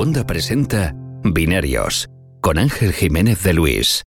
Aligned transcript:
Segunda 0.00 0.26
presenta 0.26 0.94
Binarios 1.22 2.08
con 2.40 2.56
Ángel 2.56 2.94
Jiménez 2.94 3.42
de 3.42 3.52
Luis. 3.52 4.02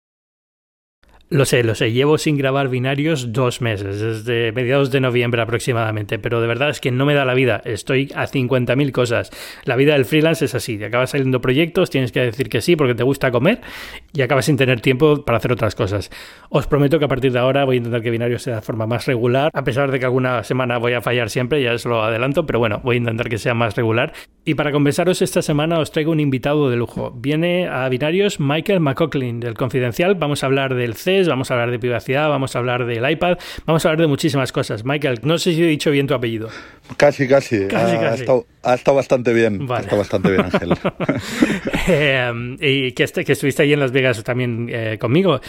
Lo 1.32 1.46
sé, 1.46 1.64
lo 1.64 1.74
sé, 1.74 1.92
llevo 1.92 2.18
sin 2.18 2.36
grabar 2.36 2.68
binarios 2.68 3.32
dos 3.32 3.62
meses, 3.62 3.98
desde 3.98 4.52
mediados 4.52 4.90
de 4.90 5.00
noviembre 5.00 5.40
aproximadamente, 5.40 6.18
pero 6.18 6.42
de 6.42 6.46
verdad 6.46 6.68
es 6.68 6.78
que 6.78 6.90
no 6.90 7.06
me 7.06 7.14
da 7.14 7.24
la 7.24 7.32
vida, 7.32 7.62
estoy 7.64 8.12
a 8.14 8.26
50.000 8.26 8.92
cosas. 8.92 9.30
La 9.64 9.76
vida 9.76 9.94
del 9.94 10.04
freelance 10.04 10.44
es 10.44 10.54
así, 10.54 10.76
te 10.76 10.84
acabas 10.84 11.08
saliendo 11.08 11.40
proyectos, 11.40 11.88
tienes 11.88 12.12
que 12.12 12.20
decir 12.20 12.50
que 12.50 12.60
sí 12.60 12.76
porque 12.76 12.94
te 12.94 13.02
gusta 13.02 13.30
comer 13.30 13.62
y 14.12 14.20
acabas 14.20 14.44
sin 14.44 14.58
tener 14.58 14.82
tiempo 14.82 15.24
para 15.24 15.38
hacer 15.38 15.52
otras 15.52 15.74
cosas. 15.74 16.10
Os 16.50 16.66
prometo 16.66 16.98
que 16.98 17.06
a 17.06 17.08
partir 17.08 17.32
de 17.32 17.38
ahora 17.38 17.64
voy 17.64 17.76
a 17.76 17.78
intentar 17.78 18.02
que 18.02 18.10
binarios 18.10 18.42
sea 18.42 18.56
de 18.56 18.60
forma 18.60 18.86
más 18.86 19.06
regular, 19.06 19.50
a 19.54 19.64
pesar 19.64 19.90
de 19.90 19.98
que 19.98 20.04
alguna 20.04 20.44
semana 20.44 20.76
voy 20.76 20.92
a 20.92 21.00
fallar 21.00 21.30
siempre, 21.30 21.62
ya 21.62 21.72
os 21.72 21.86
lo 21.86 22.02
adelanto, 22.02 22.44
pero 22.44 22.58
bueno, 22.58 22.82
voy 22.84 22.96
a 22.96 22.98
intentar 22.98 23.30
que 23.30 23.38
sea 23.38 23.54
más 23.54 23.74
regular. 23.74 24.12
Y 24.44 24.54
para 24.54 24.70
compensaros 24.70 25.22
esta 25.22 25.40
semana 25.40 25.78
os 25.78 25.92
traigo 25.92 26.12
un 26.12 26.20
invitado 26.20 26.68
de 26.68 26.76
lujo. 26.76 27.10
Viene 27.16 27.68
a 27.68 27.88
binarios 27.88 28.38
Michael 28.38 28.80
McCocklin 28.80 29.40
del 29.40 29.54
Confidencial, 29.54 30.16
vamos 30.16 30.42
a 30.42 30.46
hablar 30.46 30.74
del 30.74 30.92
CES, 30.92 31.21
vamos 31.28 31.50
a 31.50 31.54
hablar 31.54 31.70
de 31.70 31.78
privacidad, 31.78 32.28
vamos 32.28 32.54
a 32.54 32.58
hablar 32.58 32.86
del 32.86 33.08
iPad, 33.08 33.38
vamos 33.66 33.84
a 33.84 33.88
hablar 33.88 34.02
de 34.02 34.06
muchísimas 34.06 34.52
cosas. 34.52 34.84
Michael, 34.84 35.20
no 35.22 35.38
sé 35.38 35.52
si 35.52 35.62
he 35.62 35.66
dicho 35.66 35.90
bien 35.90 36.06
tu 36.06 36.14
apellido. 36.14 36.48
Casi, 36.96 37.28
casi. 37.28 37.56
ha, 37.74 38.74
Estado, 38.74 38.94
bastante 38.94 39.32
bien. 39.32 39.66
Ha 39.70 39.80
estado 39.80 39.98
bastante 39.98 40.30
bien, 40.30 40.44
Ángel. 40.44 40.72
Eh, 41.88 42.56
y 42.60 42.92
que, 42.92 43.06
que 43.06 43.32
estuviste 43.32 43.64
ahí 43.64 43.72
en 43.72 43.80
Las 43.80 43.90
Vegas 43.90 44.22
también 44.22 44.68
eh, 44.70 44.98
conmigo. 45.00 45.40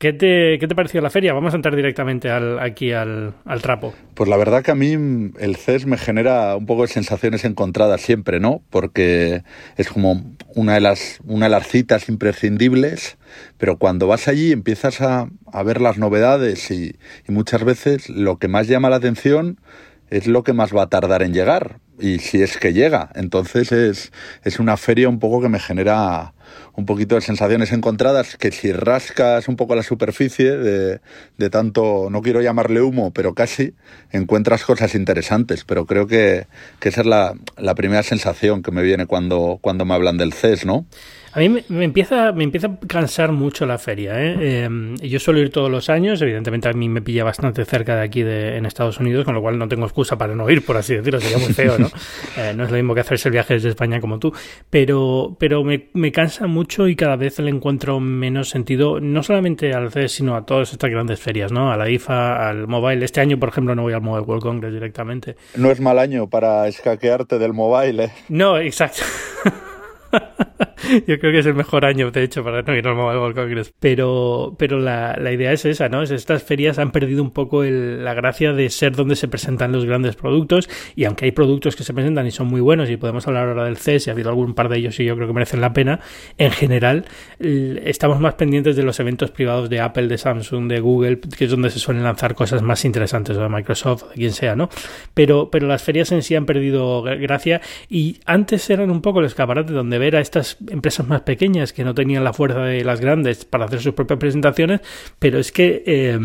¿Qué 0.00 0.14
te, 0.14 0.58
¿Qué 0.58 0.66
te, 0.66 0.74
pareció 0.74 1.02
la 1.02 1.10
feria? 1.10 1.34
Vamos 1.34 1.52
a 1.52 1.56
entrar 1.56 1.76
directamente 1.76 2.30
al, 2.30 2.58
aquí 2.58 2.90
al, 2.90 3.34
al, 3.44 3.60
trapo. 3.60 3.92
Pues 4.14 4.30
la 4.30 4.38
verdad 4.38 4.62
que 4.62 4.70
a 4.70 4.74
mí 4.74 4.92
el 5.38 5.56
CES 5.56 5.84
me 5.84 5.98
genera 5.98 6.56
un 6.56 6.64
poco 6.64 6.82
de 6.82 6.88
sensaciones 6.88 7.44
encontradas 7.44 8.00
siempre, 8.00 8.40
¿no? 8.40 8.62
Porque 8.70 9.42
es 9.76 9.90
como 9.90 10.24
una 10.54 10.72
de 10.72 10.80
las, 10.80 11.20
una 11.26 11.46
de 11.46 11.50
las 11.50 11.68
citas 11.68 12.08
imprescindibles, 12.08 13.18
pero 13.58 13.76
cuando 13.76 14.06
vas 14.06 14.26
allí 14.26 14.52
empiezas 14.52 15.02
a, 15.02 15.28
a 15.52 15.62
ver 15.64 15.82
las 15.82 15.98
novedades 15.98 16.70
y, 16.70 16.96
y 17.28 17.32
muchas 17.32 17.62
veces 17.62 18.08
lo 18.08 18.38
que 18.38 18.48
más 18.48 18.68
llama 18.68 18.88
la 18.88 18.96
atención 18.96 19.60
es 20.08 20.26
lo 20.26 20.44
que 20.44 20.54
más 20.54 20.74
va 20.74 20.84
a 20.84 20.88
tardar 20.88 21.22
en 21.22 21.34
llegar 21.34 21.78
y 21.98 22.18
si 22.18 22.42
es 22.42 22.56
que 22.56 22.72
llega. 22.72 23.10
Entonces 23.14 23.72
es, 23.72 24.12
es 24.44 24.58
una 24.58 24.76
feria 24.76 25.08
un 25.08 25.18
poco 25.18 25.40
que 25.40 25.48
me 25.48 25.60
genera 25.60 26.32
un 26.80 26.86
poquito 26.86 27.14
de 27.14 27.20
sensaciones 27.20 27.72
encontradas 27.72 28.36
que 28.36 28.50
si 28.50 28.72
rascas 28.72 29.48
un 29.48 29.56
poco 29.56 29.76
la 29.76 29.82
superficie 29.82 30.56
de, 30.56 31.00
de, 31.36 31.50
tanto, 31.50 32.08
no 32.10 32.22
quiero 32.22 32.40
llamarle 32.40 32.80
humo, 32.80 33.12
pero 33.12 33.34
casi, 33.34 33.74
encuentras 34.10 34.64
cosas 34.64 34.94
interesantes. 34.94 35.64
Pero 35.64 35.86
creo 35.86 36.06
que, 36.06 36.46
que 36.80 36.88
esa 36.88 37.02
es 37.02 37.06
la, 37.06 37.34
la, 37.58 37.74
primera 37.74 38.02
sensación 38.02 38.62
que 38.62 38.70
me 38.70 38.82
viene 38.82 39.06
cuando, 39.06 39.58
cuando 39.60 39.84
me 39.84 39.94
hablan 39.94 40.16
del 40.16 40.32
CES, 40.32 40.64
¿no? 40.66 40.86
A 41.32 41.38
mí 41.38 41.48
me, 41.48 41.84
empieza, 41.84 42.32
me 42.32 42.42
empieza 42.42 42.66
a 42.66 42.86
cansar 42.88 43.30
mucho 43.30 43.64
la 43.64 43.78
feria. 43.78 44.20
¿eh? 44.20 44.64
Em, 44.64 44.96
yo 44.96 45.20
suelo 45.20 45.38
ir 45.38 45.50
todos 45.50 45.70
los 45.70 45.88
años, 45.88 46.20
evidentemente 46.22 46.68
a 46.68 46.72
mí 46.72 46.88
me 46.88 47.02
pilla 47.02 47.22
bastante 47.22 47.64
cerca 47.64 47.94
de 47.94 48.02
aquí 48.02 48.22
de, 48.22 48.56
en 48.56 48.66
Estados 48.66 48.98
Unidos, 48.98 49.24
con 49.24 49.34
lo 49.34 49.40
cual 49.40 49.56
no 49.56 49.68
tengo 49.68 49.84
excusa 49.84 50.18
para 50.18 50.34
no 50.34 50.50
ir, 50.50 50.64
por 50.64 50.76
así 50.76 50.94
decirlo, 50.94 51.20
sería 51.20 51.38
muy 51.38 51.52
feo, 51.52 51.78
¿no? 51.78 51.90
Eh, 52.36 52.52
no 52.56 52.64
es 52.64 52.70
lo 52.70 52.76
mismo 52.76 52.94
que 52.94 53.00
hacerse 53.00 53.28
el 53.28 53.32
viaje 53.32 53.54
desde 53.54 53.70
España 53.70 54.00
como 54.00 54.18
tú, 54.18 54.32
pero, 54.68 55.36
pero 55.38 55.64
me, 55.64 55.88
me, 55.94 56.12
cansa 56.12 56.46
mucho 56.46 56.86
y 56.88 56.94
cada 56.94 57.16
vez 57.16 57.38
le 57.38 57.50
encuentro 57.50 57.98
menos 57.98 58.48
sentido, 58.48 59.00
no 59.00 59.22
solamente 59.22 59.72
al 59.72 59.90
CES, 59.90 60.12
sino 60.12 60.36
a 60.36 60.46
todas 60.46 60.72
estas 60.72 60.90
grandes 60.90 61.20
ferias, 61.20 61.50
¿no? 61.52 61.72
A 61.72 61.76
la 61.76 61.90
IFA, 61.90 62.48
al 62.48 62.66
Mobile. 62.68 63.04
Este 63.04 63.20
año, 63.20 63.38
por 63.38 63.48
ejemplo, 63.48 63.74
no 63.74 63.82
voy 63.82 63.92
al 63.92 64.00
Mobile 64.00 64.24
World 64.24 64.42
Congress 64.42 64.72
directamente. 64.72 65.36
No 65.56 65.70
es 65.70 65.80
mal 65.80 65.98
año 65.98 66.28
para 66.28 66.66
escaquearte 66.68 67.38
del 67.38 67.52
mobile, 67.52 68.04
¿eh? 68.04 68.10
No, 68.28 68.58
exacto. 68.58 69.02
Yo 71.06 71.18
creo 71.18 71.32
que 71.32 71.38
es 71.38 71.46
el 71.46 71.54
mejor 71.54 71.84
año, 71.84 72.10
de 72.10 72.22
hecho, 72.22 72.42
para 72.42 72.62
no 72.62 72.76
ir 72.76 72.86
al 72.86 72.94
Mobile 72.94 73.18
World 73.18 73.36
Congress. 73.36 73.72
Pero, 73.78 74.54
pero 74.58 74.78
la, 74.78 75.16
la, 75.20 75.32
idea 75.32 75.52
es 75.52 75.64
esa, 75.64 75.88
¿no? 75.88 76.02
Estas 76.02 76.42
ferias 76.42 76.78
han 76.78 76.90
perdido 76.90 77.22
un 77.22 77.30
poco 77.30 77.64
el, 77.64 78.04
la 78.04 78.14
gracia 78.14 78.52
de 78.52 78.68
ser 78.70 78.96
donde 78.96 79.16
se 79.16 79.28
presentan 79.28 79.72
los 79.72 79.84
grandes 79.84 80.16
productos. 80.16 80.68
Y 80.96 81.04
aunque 81.04 81.26
hay 81.26 81.32
productos 81.32 81.76
que 81.76 81.84
se 81.84 81.94
presentan 81.94 82.26
y 82.26 82.30
son 82.30 82.46
muy 82.48 82.60
buenos, 82.60 82.90
y 82.90 82.96
podemos 82.96 83.26
hablar 83.26 83.48
ahora 83.48 83.64
del 83.64 83.76
CES, 83.76 84.06
y 84.06 84.10
ha 84.10 84.12
habido 84.12 84.30
algún 84.30 84.54
par 84.54 84.68
de 84.68 84.78
ellos 84.78 84.98
y 85.00 85.04
yo 85.04 85.16
creo 85.16 85.26
que 85.26 85.34
merecen 85.34 85.60
la 85.60 85.72
pena, 85.72 86.00
en 86.38 86.50
general 86.50 87.04
estamos 87.38 88.20
más 88.20 88.34
pendientes 88.34 88.76
de 88.76 88.82
los 88.82 89.00
eventos 89.00 89.30
privados 89.30 89.70
de 89.70 89.80
Apple, 89.80 90.08
de 90.08 90.18
Samsung, 90.18 90.68
de 90.68 90.80
Google, 90.80 91.20
que 91.20 91.44
es 91.44 91.50
donde 91.50 91.70
se 91.70 91.78
suelen 91.78 92.02
lanzar 92.02 92.34
cosas 92.34 92.62
más 92.62 92.84
interesantes, 92.84 93.36
o 93.36 93.42
de 93.42 93.48
Microsoft, 93.48 94.04
o 94.04 94.08
de 94.08 94.14
quien 94.14 94.32
sea, 94.32 94.56
¿no? 94.56 94.68
Pero, 95.14 95.50
pero 95.50 95.66
las 95.66 95.82
ferias 95.82 96.12
en 96.12 96.22
sí 96.22 96.34
han 96.34 96.46
perdido 96.46 97.02
gracia 97.02 97.60
y 97.88 98.18
antes 98.24 98.68
eran 98.70 98.90
un 98.90 99.02
poco 99.02 99.20
el 99.20 99.26
escaparate 99.26 99.72
donde 99.72 99.98
ver 99.98 100.16
a 100.16 100.20
estas 100.20 100.56
empresas 100.70 101.06
más 101.06 101.22
pequeñas 101.22 101.72
que 101.72 101.84
no 101.84 101.94
tenían 101.94 102.24
la 102.24 102.32
fuerza 102.32 102.60
de 102.60 102.84
las 102.84 103.00
grandes 103.00 103.44
para 103.44 103.64
hacer 103.64 103.80
sus 103.80 103.94
propias 103.94 104.18
presentaciones, 104.18 104.80
pero 105.18 105.38
es 105.38 105.52
que 105.52 105.82
eh, 105.86 106.18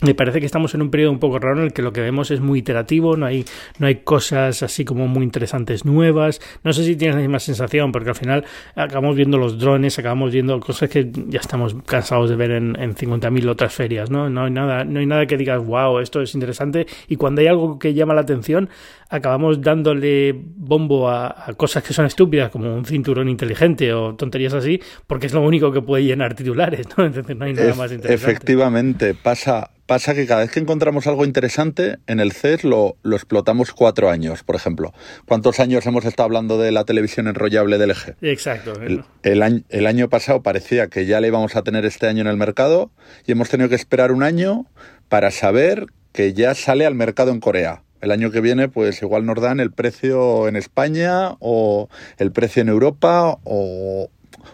me 0.00 0.14
parece 0.14 0.38
que 0.38 0.46
estamos 0.46 0.74
en 0.74 0.82
un 0.82 0.90
periodo 0.90 1.10
un 1.10 1.18
poco 1.18 1.40
raro 1.40 1.58
en 1.58 1.64
el 1.64 1.72
que 1.72 1.82
lo 1.82 1.92
que 1.92 2.00
vemos 2.00 2.30
es 2.30 2.40
muy 2.40 2.60
iterativo, 2.60 3.16
no 3.16 3.26
hay, 3.26 3.44
no 3.78 3.88
hay 3.88 3.96
cosas 3.96 4.62
así 4.62 4.84
como 4.84 5.08
muy 5.08 5.24
interesantes 5.24 5.84
nuevas. 5.84 6.40
No 6.62 6.72
sé 6.72 6.84
si 6.84 6.94
tienes 6.94 7.16
la 7.16 7.22
misma 7.22 7.40
sensación, 7.40 7.90
porque 7.90 8.10
al 8.10 8.14
final 8.14 8.44
acabamos 8.76 9.16
viendo 9.16 9.38
los 9.38 9.58
drones, 9.58 9.98
acabamos 9.98 10.32
viendo 10.32 10.60
cosas 10.60 10.88
que 10.88 11.10
ya 11.28 11.40
estamos 11.40 11.74
cansados 11.84 12.30
de 12.30 12.36
ver 12.36 12.52
en, 12.52 12.80
en 12.80 12.94
50.000 12.94 13.48
otras 13.48 13.74
ferias, 13.74 14.08
¿no? 14.08 14.30
No 14.30 14.44
hay, 14.44 14.52
nada, 14.52 14.84
no 14.84 15.00
hay 15.00 15.06
nada 15.06 15.26
que 15.26 15.36
digas, 15.36 15.64
wow, 15.64 15.98
esto 15.98 16.20
es 16.20 16.32
interesante. 16.34 16.86
Y 17.08 17.16
cuando 17.16 17.40
hay 17.40 17.48
algo 17.48 17.78
que 17.80 17.92
llama 17.92 18.14
la 18.14 18.20
atención, 18.20 18.68
acabamos 19.08 19.60
dándole 19.60 20.34
bombo 20.34 21.08
a, 21.08 21.48
a 21.48 21.52
cosas 21.54 21.82
que 21.82 21.92
son 21.92 22.06
estúpidas, 22.06 22.50
como 22.50 22.74
un 22.74 22.84
cinturón 22.84 23.28
inteligente 23.28 23.92
o 23.92 24.14
tonterías 24.14 24.54
así, 24.54 24.80
porque 25.06 25.26
es 25.26 25.32
lo 25.32 25.42
único 25.42 25.72
que 25.72 25.82
puede 25.82 26.04
llenar 26.04 26.34
titulares, 26.34 26.86
¿no? 26.96 27.04
Entonces 27.06 27.36
no 27.36 27.44
hay 27.44 27.54
nada 27.54 27.74
más 27.74 27.92
interesante. 27.92 28.14
Efectivamente, 28.14 29.14
pasa 29.14 29.70
Pasa 29.88 30.14
que 30.14 30.26
cada 30.26 30.42
vez 30.42 30.50
que 30.50 30.60
encontramos 30.60 31.06
algo 31.06 31.24
interesante, 31.24 31.96
en 32.06 32.20
el 32.20 32.32
CES 32.32 32.62
lo, 32.62 32.98
lo, 33.02 33.16
explotamos 33.16 33.72
cuatro 33.72 34.10
años, 34.10 34.42
por 34.42 34.54
ejemplo. 34.54 34.92
¿Cuántos 35.24 35.60
años 35.60 35.86
hemos 35.86 36.04
estado 36.04 36.26
hablando 36.26 36.58
de 36.58 36.72
la 36.72 36.84
televisión 36.84 37.26
enrollable 37.26 37.78
del 37.78 37.92
eje? 37.92 38.14
Exacto. 38.20 38.74
El, 38.82 39.04
el, 39.22 39.42
año, 39.42 39.62
el 39.70 39.86
año 39.86 40.10
pasado 40.10 40.42
parecía 40.42 40.88
que 40.88 41.06
ya 41.06 41.22
la 41.22 41.28
íbamos 41.28 41.56
a 41.56 41.62
tener 41.62 41.86
este 41.86 42.06
año 42.06 42.20
en 42.20 42.26
el 42.26 42.36
mercado 42.36 42.90
y 43.24 43.32
hemos 43.32 43.48
tenido 43.48 43.70
que 43.70 43.76
esperar 43.76 44.12
un 44.12 44.22
año 44.22 44.66
para 45.08 45.30
saber 45.30 45.86
que 46.12 46.34
ya 46.34 46.54
sale 46.54 46.84
al 46.84 46.94
mercado 46.94 47.30
en 47.30 47.40
Corea. 47.40 47.82
El 48.00 48.10
año 48.10 48.30
que 48.30 48.40
viene, 48.40 48.68
pues 48.68 49.02
igual 49.02 49.26
nos 49.26 49.40
dan 49.40 49.60
el 49.60 49.72
precio 49.72 50.48
en 50.48 50.56
España 50.56 51.36
o 51.40 51.88
el 52.18 52.30
precio 52.32 52.62
en 52.62 52.68
Europa 52.68 53.38
o, 53.44 54.10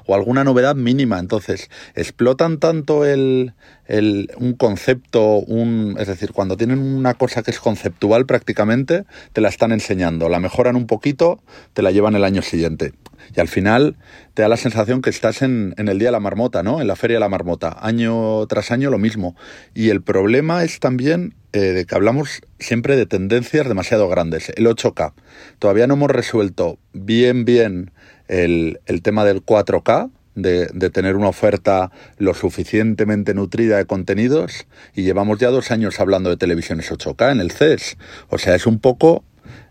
alguna 0.09 0.45
novedad 0.45 0.77
mínima. 0.77 1.19
Entonces, 1.19 1.71
explotan 1.95 2.59
tanto 2.59 3.05
el, 3.05 3.55
el, 3.87 4.31
un 4.39 4.55
concepto, 4.55 5.39
un, 5.39 5.97
es 5.99 6.09
decir, 6.09 6.33
cuando 6.33 6.57
tienen 6.57 6.79
una 6.79 7.15
cosa 7.15 7.43
que 7.43 7.51
es 7.51 7.61
conceptual 7.61 8.27
prácticamente, 8.27 9.05
te 9.33 9.41
la 9.41 9.49
están 9.49 9.73
enseñando, 9.73 10.29
la 10.29 10.41
mejoran 10.41 10.77
un 10.77 10.87
poquito, 10.87 11.41
te 11.73 11.83
la 11.83 11.91
llevan 11.91 12.15
el 12.17 12.25
año 12.25 12.43
siguiente. 12.43 12.93
Y 13.35 13.41
al 13.41 13.49
final 13.49 13.97
te 14.35 14.43
da 14.43 14.49
la 14.49 14.57
sensación 14.57 15.01
que 15.01 15.11
estás 15.11 15.43
en, 15.43 15.75
en 15.79 15.89
el 15.89 15.99
Día 15.99 16.09
de 16.09 16.13
la 16.13 16.21
Marmota, 16.21 16.63
¿no? 16.63 16.81
En 16.81 16.87
la 16.87 16.97
Feria 16.97 17.17
de 17.17 17.21
la 17.21 17.29
Marmota. 17.29 17.77
Año 17.81 18.47
tras 18.47 18.71
año 18.71 18.91
lo 18.91 18.99
mismo. 18.99 19.37
Y 19.75 19.89
el 19.89 20.03
problema 20.03 20.65
es 20.65 20.81
también 20.81 21.35
eh, 21.55 21.73
de 21.73 21.87
que 21.87 21.95
hablamos 21.95 22.41
siempre 22.59 22.97
de 22.97 23.07
tendencias 23.07 23.69
demasiado 23.69 24.09
grandes. 24.09 24.51
El 24.57 24.67
8K. 24.67 25.13
Todavía 25.61 25.87
no 25.87 25.95
hemos 25.95 26.11
resuelto 26.11 26.81
bien, 26.93 27.45
bien 27.45 27.93
el, 28.27 28.81
el 28.87 29.03
tema 29.03 29.25
del 29.25 29.45
4K, 29.47 30.11
de, 30.35 30.67
de, 30.75 30.91
tener 30.91 31.15
una 31.15 31.29
oferta 31.29 31.93
lo 32.19 32.35
suficientemente 32.35 33.35
nutrida 33.35 33.77
de 33.77 33.85
contenidos 33.85 34.67
y 34.97 35.05
llevamos 35.05 35.39
ya 35.39 35.51
dos 35.51 35.71
años 35.71 36.01
hablando 36.01 36.29
de 36.29 36.37
televisiones 36.37 36.91
8K 36.91 37.31
en 37.31 37.39
el 37.39 37.53
CES. 37.53 37.99
O 38.31 38.39
sea, 38.39 38.57
es 38.57 38.67
un 38.67 38.81
poco... 38.81 39.23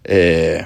Eh, 0.06 0.66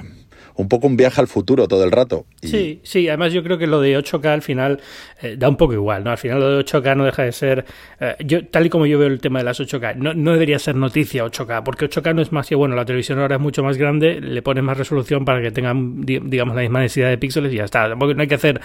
un 0.58 0.68
poco 0.68 0.88
un 0.88 0.96
viaje 0.96 1.20
al 1.20 1.28
futuro 1.28 1.68
todo 1.68 1.84
el 1.84 1.92
rato. 1.92 2.26
Sí, 2.42 2.80
sí, 2.82 3.08
además 3.08 3.32
yo 3.32 3.44
creo 3.44 3.58
que 3.58 3.68
lo 3.68 3.80
de 3.80 3.96
8K 3.96 4.26
al 4.26 4.42
final 4.42 4.80
eh, 5.22 5.36
da 5.38 5.48
un 5.48 5.56
poco 5.56 5.72
igual, 5.72 6.02
¿no? 6.02 6.10
Al 6.10 6.18
final 6.18 6.40
lo 6.40 6.56
de 6.56 6.64
8K 6.64 6.96
no 6.96 7.04
deja 7.04 7.22
de 7.22 7.30
ser, 7.30 7.64
eh, 8.00 8.16
yo 8.24 8.44
tal 8.48 8.66
y 8.66 8.68
como 8.68 8.84
yo 8.84 8.98
veo 8.98 9.06
el 9.06 9.20
tema 9.20 9.38
de 9.38 9.44
las 9.44 9.60
8K, 9.60 9.94
no, 9.94 10.14
no, 10.14 10.32
debería 10.32 10.58
ser 10.58 10.74
noticia 10.74 11.24
8K, 11.24 11.62
porque 11.62 11.88
8K 11.88 12.12
no 12.12 12.22
es 12.22 12.32
más 12.32 12.48
que, 12.48 12.56
bueno, 12.56 12.74
la 12.74 12.84
televisión 12.84 13.20
ahora 13.20 13.36
es 13.36 13.40
mucho 13.40 13.62
más 13.62 13.78
grande, 13.78 14.20
le 14.20 14.42
pones 14.42 14.64
más 14.64 14.76
resolución 14.76 15.24
para 15.24 15.40
que 15.40 15.52
tengan, 15.52 16.00
digamos, 16.00 16.56
la 16.56 16.62
misma 16.62 16.80
densidad 16.80 17.08
de 17.08 17.18
píxeles 17.18 17.52
y 17.52 17.56
ya 17.56 17.64
está. 17.64 17.88
Tampoco 17.88 18.14
no 18.14 18.22
hay 18.22 18.28
que 18.28 18.34
hacer, 18.34 18.60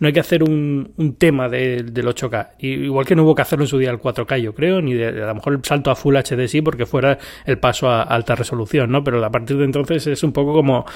no 0.00 0.06
hay 0.06 0.14
que 0.14 0.20
hacer 0.20 0.42
un, 0.42 0.94
un 0.96 1.14
tema 1.16 1.50
de, 1.50 1.82
del 1.82 2.06
8K. 2.06 2.52
Y, 2.58 2.68
igual 2.84 3.04
que 3.04 3.14
no 3.14 3.22
hubo 3.22 3.34
que 3.34 3.42
hacerlo 3.42 3.66
en 3.66 3.68
su 3.68 3.76
día 3.76 3.90
el 3.90 4.00
4K, 4.00 4.38
yo 4.38 4.54
creo, 4.54 4.80
ni 4.80 4.94
de, 4.94 5.08
a 5.08 5.26
lo 5.26 5.34
mejor 5.34 5.52
el 5.52 5.60
salto 5.62 5.90
a 5.90 5.94
Full 5.94 6.16
HD 6.16 6.48
sí, 6.48 6.62
porque 6.62 6.86
fuera 6.86 7.18
el 7.44 7.58
paso 7.58 7.90
a 7.90 8.00
alta 8.00 8.34
resolución, 8.34 8.90
¿no? 8.90 9.04
Pero 9.04 9.22
a 9.22 9.30
partir 9.30 9.58
de 9.58 9.64
entonces 9.64 10.06
es 10.06 10.22
un 10.22 10.32
poco 10.32 10.54
como 10.54 10.86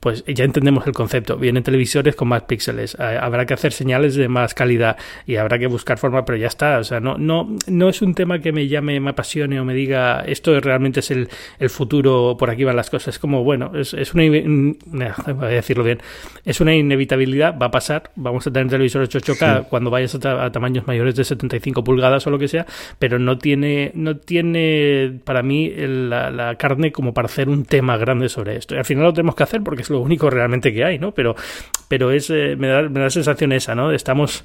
pues 0.00 0.24
ya 0.26 0.44
entendemos 0.44 0.86
el 0.86 0.92
concepto. 0.92 1.36
Vienen 1.36 1.62
televisores 1.62 2.14
con 2.16 2.28
más 2.28 2.42
píxeles, 2.42 2.98
habrá 2.98 3.46
que 3.46 3.54
hacer 3.54 3.72
señales 3.72 4.14
de 4.14 4.28
más 4.28 4.54
calidad 4.54 4.96
y 5.26 5.36
habrá 5.36 5.58
que 5.58 5.66
buscar 5.66 5.98
forma, 5.98 6.24
pero 6.24 6.38
ya 6.38 6.46
está. 6.46 6.78
O 6.78 6.84
sea, 6.84 7.00
no, 7.00 7.16
no, 7.18 7.56
no 7.66 7.88
es 7.88 8.02
un 8.02 8.14
tema 8.14 8.40
que 8.40 8.52
me 8.52 8.68
llame, 8.68 9.00
me 9.00 9.10
apasione 9.10 9.60
o 9.60 9.64
me 9.64 9.74
diga 9.74 10.22
esto 10.26 10.58
realmente 10.60 11.00
es 11.00 11.10
el, 11.10 11.28
el 11.58 11.70
futuro, 11.70 12.36
por 12.38 12.50
aquí 12.50 12.64
van 12.64 12.76
las 12.76 12.90
cosas. 12.90 13.14
Es 13.14 13.18
como, 13.18 13.44
bueno, 13.44 13.72
es, 13.74 13.94
es 13.94 14.14
una, 14.14 14.24
voy 15.26 15.44
a 15.44 15.48
decirlo 15.48 15.84
bien, 15.84 16.00
es 16.44 16.60
una 16.60 16.74
inevitabilidad, 16.74 17.58
va 17.58 17.66
a 17.66 17.70
pasar, 17.70 18.10
vamos 18.16 18.46
a 18.46 18.52
tener 18.52 18.68
televisores 18.68 19.08
8K 19.10 19.68
cuando 19.68 19.90
vayas 19.90 20.14
a, 20.14 20.50
tamaños 20.50 20.86
mayores 20.86 21.16
de 21.16 21.24
75 21.24 21.84
pulgadas 21.84 22.26
o 22.26 22.30
lo 22.30 22.38
que 22.38 22.48
sea, 22.48 22.66
pero 22.98 23.18
no 23.18 23.38
tiene, 23.38 23.92
no 23.94 24.16
tiene 24.16 25.20
para 25.24 25.42
mí 25.42 25.72
la, 25.76 26.30
la 26.30 26.54
carne 26.56 26.92
como 26.92 27.14
para 27.14 27.26
hacer 27.26 27.48
un 27.48 27.64
tema 27.64 27.96
grande 27.96 28.28
sobre 28.28 28.56
esto. 28.56 28.74
Y 28.74 28.78
al 28.78 28.84
final 28.84 29.04
lo 29.04 29.12
tenemos 29.12 29.34
que 29.34 29.42
hacer 29.42 29.62
porque 29.62 29.82
es 29.82 29.90
lo 29.90 29.95
único 30.00 30.30
realmente 30.30 30.72
que 30.72 30.84
hay, 30.84 30.98
¿no? 30.98 31.12
Pero, 31.12 31.34
pero 31.88 32.10
es, 32.10 32.30
eh, 32.30 32.56
me, 32.56 32.68
da, 32.68 32.82
me 32.82 33.00
da 33.00 33.10
sensación 33.10 33.52
esa, 33.52 33.74
¿no? 33.74 33.92
Estamos 33.92 34.44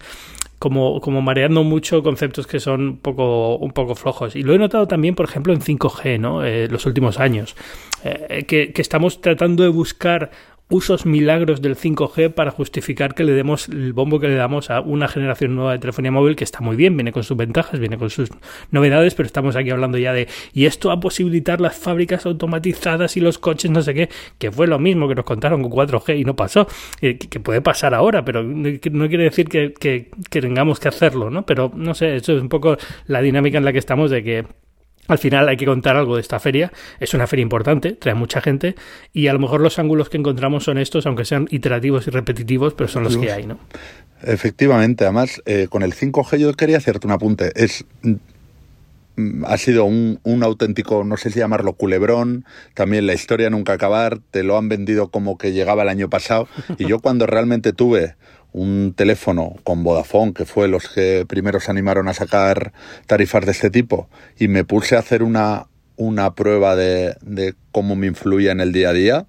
como, 0.62 1.01
como 1.01 1.24
mareando 1.24 1.63
mucho 1.63 2.03
conceptos 2.03 2.45
que 2.45 2.59
son 2.59 2.81
un 2.81 2.98
poco, 2.98 3.57
un 3.57 3.71
poco 3.71 3.95
flojos. 3.95 4.36
Y 4.36 4.44
lo 4.44 4.53
he 4.53 4.59
notado 4.59 4.88
también, 4.88 5.15
por 5.15 5.25
ejemplo, 5.25 5.53
en 5.53 5.59
5G, 5.59 6.19
¿no? 6.19 6.45
Eh, 6.45 6.68
los 6.68 6.86
últimos 6.86 7.19
años. 7.19 7.56
Eh, 8.03 8.45
que, 8.48 8.71
que, 8.71 8.81
estamos 8.81 9.21
tratando 9.21 9.63
de 9.63 9.69
buscar 9.69 10.30
usos 10.71 11.06
milagros 11.06 11.62
del 11.62 11.75
5G 11.75 12.33
para 12.33 12.50
justificar 12.50 13.13
que 13.13 13.23
le 13.23 13.33
demos 13.33 13.69
el 13.69 13.94
bombo 13.94 14.19
que 14.19 14.27
le 14.27 14.35
damos 14.35 14.71
a 14.71 14.81
una 14.81 15.07
generación 15.07 15.56
nueva 15.56 15.73
de 15.73 15.79
telefonía 15.79 16.12
móvil 16.12 16.35
que 16.35 16.44
está 16.44 16.62
muy 16.62 16.75
bien, 16.75 16.95
viene 16.97 17.12
con 17.12 17.23
sus 17.23 17.38
ventajas, 17.38 17.79
viene 17.79 17.97
con 17.97 18.09
sus 18.09 18.29
novedades, 18.71 19.13
pero 19.13 19.27
estamos 19.27 19.56
aquí 19.56 19.69
hablando 19.69 19.97
ya 19.97 20.13
de 20.13 20.27
y 20.53 20.65
esto 20.65 20.88
va 20.88 20.95
a 20.95 21.00
posibilitar 21.00 21.62
las 21.62 21.77
fábricas 21.77 22.25
automatizadas 22.25 23.18
y 23.18 23.19
los 23.19 23.38
coches, 23.38 23.69
no 23.69 23.81
sé 23.81 23.94
qué, 23.94 24.09
que 24.39 24.51
fue 24.51 24.65
lo 24.65 24.79
mismo 24.79 25.07
que 25.07 25.15
nos 25.15 25.25
contaron 25.25 25.62
con 25.62 25.71
4G 25.71 26.19
y 26.19 26.23
no 26.23 26.35
pasó, 26.35 26.68
que, 27.00 27.15
puede 27.41 27.62
pasar 27.62 27.94
ahora, 27.94 28.24
pero 28.24 28.41
no, 28.44 29.07
quiere 29.09 29.25
decir 29.25 29.50
que 29.50 30.09
tengamos 30.29 30.79
que 30.79 30.88
hacerlo, 30.88 31.29
¿no? 31.29 31.45
Pero 31.45 31.71
no 31.75 31.94
sé, 31.94 32.15
eso 32.15 32.33
es 32.33 32.41
un 32.41 32.50
poco 32.50 32.77
la 33.07 33.21
dinámica 33.21 33.57
en 33.57 33.65
la 33.65 33.74
que 33.74 33.79
estamos 33.79 34.12
de 34.12 34.24
que 34.24 34.45
al 35.11 35.17
final 35.17 35.49
hay 35.49 35.57
que 35.57 35.65
contar 35.65 35.97
algo 35.97 36.15
de 36.15 36.21
esta 36.21 36.39
feria. 36.39 36.71
Es 36.99 37.13
una 37.13 37.27
feria 37.27 37.43
importante, 37.43 37.91
trae 37.91 38.15
mucha 38.15 38.41
gente 38.41 38.75
y 39.11 39.27
a 39.27 39.33
lo 39.33 39.39
mejor 39.39 39.61
los 39.61 39.77
ángulos 39.77 40.09
que 40.09 40.17
encontramos 40.17 40.63
son 40.63 40.77
estos, 40.77 41.05
aunque 41.05 41.25
sean 41.25 41.47
iterativos 41.51 42.07
y 42.07 42.11
repetitivos, 42.11 42.73
pero 42.73 42.87
son 42.87 43.03
los 43.03 43.17
que 43.17 43.31
hay, 43.31 43.45
¿no? 43.45 43.59
Efectivamente, 44.23 45.03
además, 45.03 45.41
eh, 45.45 45.67
con 45.69 45.83
el 45.83 45.93
5G 45.93 46.37
yo 46.37 46.53
quería 46.53 46.77
hacerte 46.77 47.07
un 47.07 47.13
apunte. 47.13 47.51
Es 47.55 47.85
mm, 48.03 49.43
ha 49.45 49.57
sido 49.57 49.83
un, 49.83 50.19
un, 50.23 50.43
auténtico, 50.43 51.03
no 51.03 51.17
sé 51.17 51.29
si 51.29 51.39
llamarlo 51.39 51.73
culebrón, 51.73 52.45
también 52.73 53.05
la 53.05 53.13
historia 53.13 53.49
nunca 53.49 53.73
acabar, 53.73 54.19
te 54.31 54.43
lo 54.43 54.57
han 54.57 54.69
vendido 54.69 55.09
como 55.09 55.37
que 55.37 55.51
llegaba 55.51 55.83
el 55.83 55.89
año 55.89 56.09
pasado, 56.09 56.47
y 56.77 56.87
yo 56.87 56.99
cuando 56.99 57.27
realmente 57.27 57.73
tuve 57.73 58.15
un 58.53 58.94
teléfono 58.95 59.56
con 59.63 59.83
Vodafone, 59.83 60.33
que 60.33 60.45
fue 60.45 60.68
los 60.68 60.89
que 60.89 61.25
primero 61.27 61.59
se 61.59 61.71
animaron 61.71 62.07
a 62.07 62.13
sacar 62.13 62.74
tarifas 63.07 63.45
de 63.45 63.51
este 63.51 63.69
tipo, 63.69 64.09
y 64.38 64.48
me 64.48 64.63
puse 64.63 64.95
a 64.95 65.00
hacer 65.00 65.24
una, 65.24 65.68
una 65.95 66.33
prueba 66.36 66.75
de, 66.75 67.15
de 67.21 67.56
cómo 67.71 67.95
me 67.95 68.07
influía 68.07 68.51
en 68.51 68.59
el 68.59 68.71
día 68.71 68.89
a 68.89 68.94
día, 68.94 69.25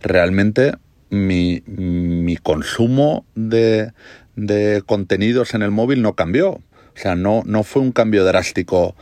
realmente 0.00 0.74
mi, 1.10 1.62
mi 1.66 2.36
consumo 2.36 3.24
de, 3.34 3.92
de 4.36 4.82
contenidos 4.84 5.54
en 5.54 5.62
el 5.62 5.70
móvil 5.70 6.02
no 6.02 6.14
cambió. 6.14 6.50
O 6.50 7.00
sea, 7.00 7.14
no, 7.14 7.42
no 7.46 7.62
fue 7.62 7.82
un 7.82 7.92
cambio 7.92 8.24
drástico. 8.24 8.96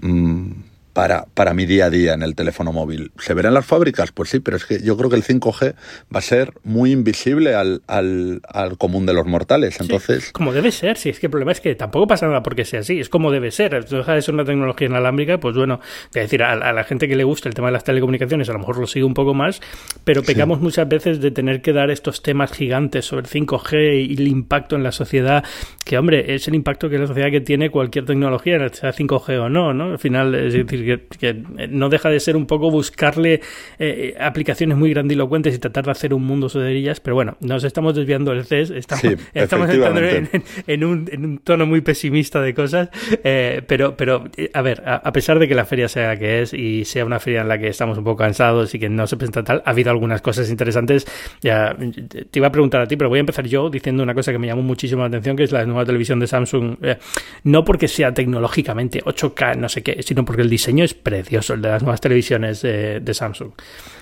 Mmm, 0.00 0.50
para, 0.96 1.26
para 1.34 1.52
mi 1.52 1.66
día 1.66 1.84
a 1.84 1.90
día 1.90 2.14
en 2.14 2.22
el 2.22 2.34
teléfono 2.34 2.72
móvil. 2.72 3.12
¿Se 3.18 3.34
verán 3.34 3.52
las 3.52 3.66
fábricas? 3.66 4.12
Pues 4.12 4.30
sí, 4.30 4.40
pero 4.40 4.56
es 4.56 4.64
que 4.64 4.80
yo 4.82 4.96
creo 4.96 5.10
que 5.10 5.16
el 5.16 5.24
5G 5.24 5.74
va 5.74 6.18
a 6.18 6.22
ser 6.22 6.54
muy 6.64 6.90
invisible 6.90 7.54
al, 7.54 7.82
al, 7.86 8.40
al 8.48 8.78
común 8.78 9.04
de 9.04 9.12
los 9.12 9.26
mortales. 9.26 9.78
Entonces. 9.78 10.32
como 10.32 10.54
debe 10.54 10.72
ser, 10.72 10.96
si 10.96 11.10
es 11.10 11.20
que 11.20 11.26
el 11.26 11.30
problema 11.30 11.52
es 11.52 11.60
que 11.60 11.74
tampoco 11.74 12.06
pasa 12.06 12.26
nada 12.28 12.42
porque 12.42 12.64
sea 12.64 12.80
así, 12.80 12.98
es 12.98 13.10
como 13.10 13.30
debe 13.30 13.50
ser. 13.50 13.84
Deja 13.84 14.14
de 14.14 14.22
ser 14.22 14.32
una 14.32 14.46
tecnología 14.46 14.88
inalámbrica, 14.88 15.38
pues 15.38 15.54
bueno, 15.54 15.80
es 16.06 16.14
decir, 16.14 16.42
a, 16.42 16.72
la 16.72 16.84
gente 16.84 17.08
que 17.08 17.14
le 17.14 17.24
gusta 17.24 17.50
el 17.50 17.54
tema 17.54 17.68
de 17.68 17.72
las 17.72 17.84
telecomunicaciones, 17.84 18.48
a 18.48 18.54
lo 18.54 18.60
mejor 18.60 18.78
lo 18.78 18.86
sigue 18.86 19.04
un 19.04 19.12
poco 19.12 19.34
más, 19.34 19.60
pero 20.02 20.22
pecamos 20.22 20.62
muchas 20.62 20.88
veces 20.88 21.20
de 21.20 21.30
tener 21.30 21.60
que 21.60 21.74
dar 21.74 21.90
estos 21.90 22.22
temas 22.22 22.52
gigantes 22.52 23.04
sobre 23.04 23.26
el 23.26 23.28
5G 23.28 24.08
y 24.08 24.14
el 24.14 24.28
impacto 24.28 24.76
en 24.76 24.82
la 24.82 24.92
sociedad, 24.92 25.44
que 25.84 25.98
hombre, 25.98 26.34
es 26.34 26.48
el 26.48 26.54
impacto 26.54 26.88
que 26.88 26.96
la 26.96 27.06
sociedad 27.06 27.30
que 27.30 27.42
tiene 27.42 27.68
cualquier 27.68 28.06
tecnología, 28.06 28.66
sea 28.70 28.94
5G 28.94 29.38
o 29.40 29.50
no, 29.50 29.74
¿no? 29.74 29.92
Al 29.92 29.98
final, 29.98 30.34
es 30.34 30.54
decir, 30.54 30.85
que, 30.86 31.34
no 31.68 31.88
deja 31.88 32.08
de 32.08 32.20
ser 32.20 32.36
un 32.36 32.46
poco 32.46 32.70
buscarle 32.70 33.40
eh, 33.78 34.14
aplicaciones 34.18 34.78
muy 34.78 34.90
grandilocuentes 34.90 35.54
y 35.54 35.58
tratar 35.58 35.84
de 35.84 35.90
hacer 35.90 36.14
un 36.14 36.24
mundo 36.24 36.46
de 36.54 36.76
ellas, 36.76 37.00
pero 37.00 37.14
bueno, 37.14 37.36
nos 37.40 37.64
estamos 37.64 37.94
desviando 37.94 38.32
del 38.32 38.44
CES, 38.44 38.70
estamos, 38.70 39.04
estamos 39.34 39.70
entrando 39.70 40.00
en, 40.00 40.84
un, 40.84 41.08
en, 41.10 41.24
un, 41.24 41.38
tono 41.38 41.66
muy 41.66 41.80
pesimista 41.80 42.40
de 42.40 42.54
cosas, 42.54 42.90
eh, 43.24 43.62
pero, 43.66 43.96
pero 43.96 44.24
a 44.52 44.62
ver, 44.62 44.82
a, 44.86 45.12
pesar 45.12 45.38
de 45.38 45.48
que 45.48 45.54
la 45.54 45.64
feria 45.64 45.88
sea 45.88 46.08
la 46.08 46.16
que 46.16 46.42
es 46.42 46.52
y 46.52 46.84
sea 46.84 47.04
una 47.04 47.18
feria 47.18 47.40
en 47.40 47.48
la 47.48 47.58
que 47.58 47.68
estamos 47.68 47.98
un 47.98 48.04
poco 48.04 48.18
cansados 48.18 48.74
y 48.74 48.78
que 48.78 48.88
no 48.88 49.06
se 49.06 49.16
presenta 49.16 49.42
tal, 49.42 49.62
ha 49.64 49.70
habido 49.70 49.90
algunas 49.90 50.20
cosas 50.22 50.50
interesantes. 50.50 51.06
Ya 51.40 51.76
te 51.76 52.38
iba 52.38 52.48
a 52.48 52.52
preguntar 52.52 52.80
a 52.80 52.86
ti, 52.86 52.96
pero 52.96 53.08
voy 53.08 53.18
a 53.18 53.20
empezar 53.20 53.46
yo 53.46 53.70
diciendo 53.70 54.02
una 54.02 54.14
cosa 54.14 54.32
que 54.32 54.38
me 54.38 54.46
llamó 54.46 54.62
muchísimo 54.62 55.02
la 55.02 55.08
atención, 55.08 55.36
que 55.36 55.44
es 55.44 55.52
la 55.52 55.64
nueva 55.64 55.84
televisión 55.84 56.20
de 56.20 56.26
Samsung, 56.26 56.76
eh, 56.82 56.98
no 57.44 57.64
porque 57.64 57.88
sea 57.88 58.12
tecnológicamente 58.12 59.02
8K, 59.02 59.56
no 59.56 59.68
sé 59.68 59.82
qué, 59.82 60.02
sino 60.02 60.24
porque 60.24 60.42
el 60.42 60.50
diseño 60.50 60.75
es 60.84 60.94
precioso, 60.94 61.54
el 61.54 61.62
de 61.62 61.68
las 61.68 61.82
nuevas 61.82 62.00
televisiones 62.00 62.62
de, 62.62 63.00
de 63.00 63.14
Samsung. 63.14 63.52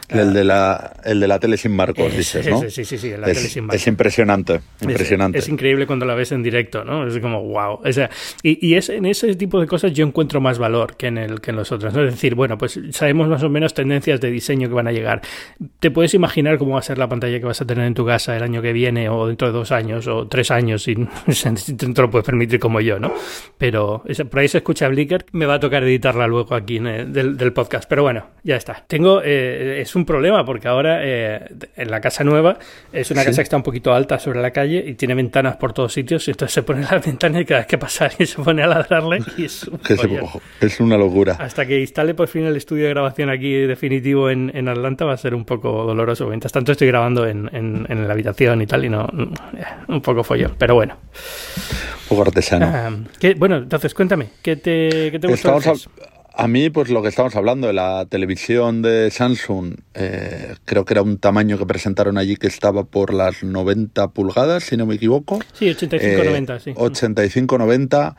El 0.09 0.33
de 0.35 0.45
la, 0.45 0.95
el 1.05 1.21
de 1.21 1.29
la 1.29 1.39
tele 1.39 1.57
sin 1.57 1.75
marcos, 1.75 2.15
dices, 2.17 2.47
¿no? 2.47 2.61
Sí, 2.69 2.85
sí, 2.85 2.99
sí, 2.99 3.11
la 3.11 3.27
es, 3.29 3.39
tele 3.39 3.49
sin 3.49 3.65
marcos. 3.65 3.81
Es 3.81 3.87
impresionante, 3.87 4.61
impresionante. 4.81 5.39
Es, 5.39 5.49
increíble 5.49 5.87
cuando 5.87 6.05
la 6.05 6.15
ves 6.15 6.33
en 6.33 6.43
directo, 6.43 6.85
¿no? 6.85 7.07
Es 7.07 7.19
como, 7.19 7.43
wow. 7.43 7.81
O 7.85 7.93
sea, 7.93 8.11
y, 8.43 8.67
y 8.67 8.75
es, 8.75 8.89
en 8.89 9.07
ese 9.07 9.35
tipo 9.35 9.61
de 9.61 9.67
cosas 9.67 9.93
yo 9.93 10.07
encuentro 10.07 10.41
más 10.41 10.59
valor 10.59 10.97
que 10.97 11.07
en, 11.07 11.19
el, 11.19 11.41
que 11.41 11.51
en 11.51 11.57
los 11.57 11.73
otros. 11.73 11.95
¿no? 11.95 12.05
Es 12.05 12.13
decir, 12.13 12.35
bueno, 12.35 12.59
pues 12.59 12.79
sabemos 12.91 13.29
más 13.29 13.43
o 13.43 13.49
menos 13.49 13.75
tendencias 13.75 14.21
de 14.21 14.31
diseño 14.31 14.69
que 14.69 14.75
van 14.75 14.89
a 14.89 14.93
llegar. 14.93 15.23
Te 15.81 15.91
puedes 15.91 16.15
imaginar 16.15 16.59
cómo 16.59 16.75
va 16.75 16.81
a 16.81 16.83
ser 16.83 16.99
la 16.99 17.09
pantalla 17.09 17.39
que 17.39 17.47
vas 17.47 17.61
a 17.61 17.67
tener 17.67 17.87
en 17.87 17.95
tu 17.95 18.05
casa 18.05 18.37
el 18.37 18.43
año 18.43 18.61
que 18.61 18.73
viene 18.73 19.09
o 19.09 19.27
dentro 19.27 19.49
de 19.49 19.55
dos 19.55 19.73
años 19.73 20.07
o 20.07 20.29
tres 20.29 20.51
años, 20.51 20.83
si, 20.83 20.95
si 21.29 21.75
te 21.77 22.03
lo 22.03 22.11
puedes 22.11 22.27
permitir 22.27 22.61
como 22.61 22.81
yo, 22.81 22.99
¿no? 22.99 23.13
Pero 23.59 24.03
por 24.31 24.41
ahí 24.41 24.49
se 24.49 24.59
escucha 24.59 24.89
Blicker, 24.89 25.25
me 25.33 25.47
va 25.47 25.55
a 25.55 25.61
tocar 25.61 25.83
editarla 25.85 26.27
luego 26.27 26.55
aquí 26.55 26.77
en 26.77 26.87
el, 26.87 27.13
del, 27.13 27.37
del, 27.37 27.53
podcast. 27.53 27.89
Pero 27.89 28.03
bueno, 28.03 28.27
ya 28.43 28.57
está. 28.57 28.85
Tengo... 28.87 29.23
Eh, 29.25 29.85
un 29.95 30.05
problema 30.05 30.45
porque 30.45 30.69
ahora 30.69 31.01
eh, 31.03 31.49
en 31.77 31.91
la 31.91 32.01
casa 32.01 32.25
nueva 32.25 32.59
es 32.93 33.11
una 33.11 33.25
casa 33.25 33.37
que 33.37 33.43
está 33.43 33.57
un 33.57 33.63
poquito 33.63 33.93
alta 33.93 34.19
sobre 34.19 34.41
la 34.41 34.51
calle 34.51 34.85
y 34.87 34.95
tiene 34.95 35.15
ventanas 35.15 35.57
por 35.57 35.73
todos 35.73 35.93
sitios 35.93 36.27
y 36.29 36.33
entonces 36.33 36.55
se 36.55 36.63
pone 36.63 36.83
las 36.83 37.05
ventanas 37.07 37.43
y 37.43 37.45
cada 37.45 37.61
vez 37.61 37.67
que 37.67 37.79
pasa 37.79 38.11
y 38.19 38.27
se 38.27 38.43
pone 38.43 38.63
a 38.63 38.67
ladrarle 38.67 39.23
y 39.37 39.45
es, 39.45 39.71
es 40.61 40.81
una 40.81 40.97
locura. 40.97 41.37
Hasta 41.39 41.67
que 41.67 41.81
instale 41.81 42.15
por 42.15 42.29
fin 42.29 42.45
el 42.45 42.57
estudio 42.57 42.85
de 42.85 42.91
grabación 42.91 43.31
aquí 43.31 43.53
definitivo 43.53 44.31
en, 44.31 44.51
en 44.55 44.69
Atlanta 44.69 45.05
va 45.05 45.15
a 45.15 45.17
ser 45.17 45.35
un 45.35 45.45
poco 45.45 45.85
doloroso. 45.85 46.27
Mientras 46.29 46.53
tanto 46.53 46.73
estoy 46.73 46.89
grabando 46.89 47.27
en, 47.27 47.51
en, 47.53 48.07
la 48.07 48.13
habitación 48.13 48.61
y 48.63 48.67
tal 48.67 48.85
y 48.85 48.89
no 48.89 49.09
un 49.89 50.01
poco 50.01 50.25
follón, 50.25 50.55
pero 50.59 50.75
bueno. 50.75 50.97
Un 52.05 52.09
poco 52.09 52.23
artesano. 52.23 52.67
Ah, 52.67 52.91
bueno, 53.37 53.57
entonces 53.57 53.95
cuéntame, 53.95 54.29
¿qué 54.43 54.57
te, 54.57 55.11
qué 55.11 55.19
te 55.19 55.27
gustó? 55.27 55.59
A 56.37 56.49
mí, 56.49 56.69
pues 56.69 56.89
lo 56.91 57.01
que 57.01 57.09
estamos 57.09 57.37
hablando 57.37 57.69
de 57.69 57.73
la 57.73 58.07
televisión 58.07 58.83
de 58.83 59.09
Samsung, 59.13 59.77
eh, 59.95 60.57
creo 60.65 60.85
que 60.85 60.95
era 60.95 61.03
un 61.03 61.19
tamaño 61.19 61.59
que 61.59 61.65
presentaron 61.65 62.19
allí 62.19 62.35
que 62.35 62.49
estaba 62.49 62.83
por 62.83 63.15
las 63.15 63.45
90 63.45 64.09
pulgadas, 64.09 64.65
si 64.65 64.77
no 64.77 64.85
me 64.85 64.97
equivoco. 64.97 65.39
Sí, 65.53 65.67
85-90, 65.67 66.57
eh, 66.57 66.61
sí. 66.61 66.71
85-90. 66.73 68.17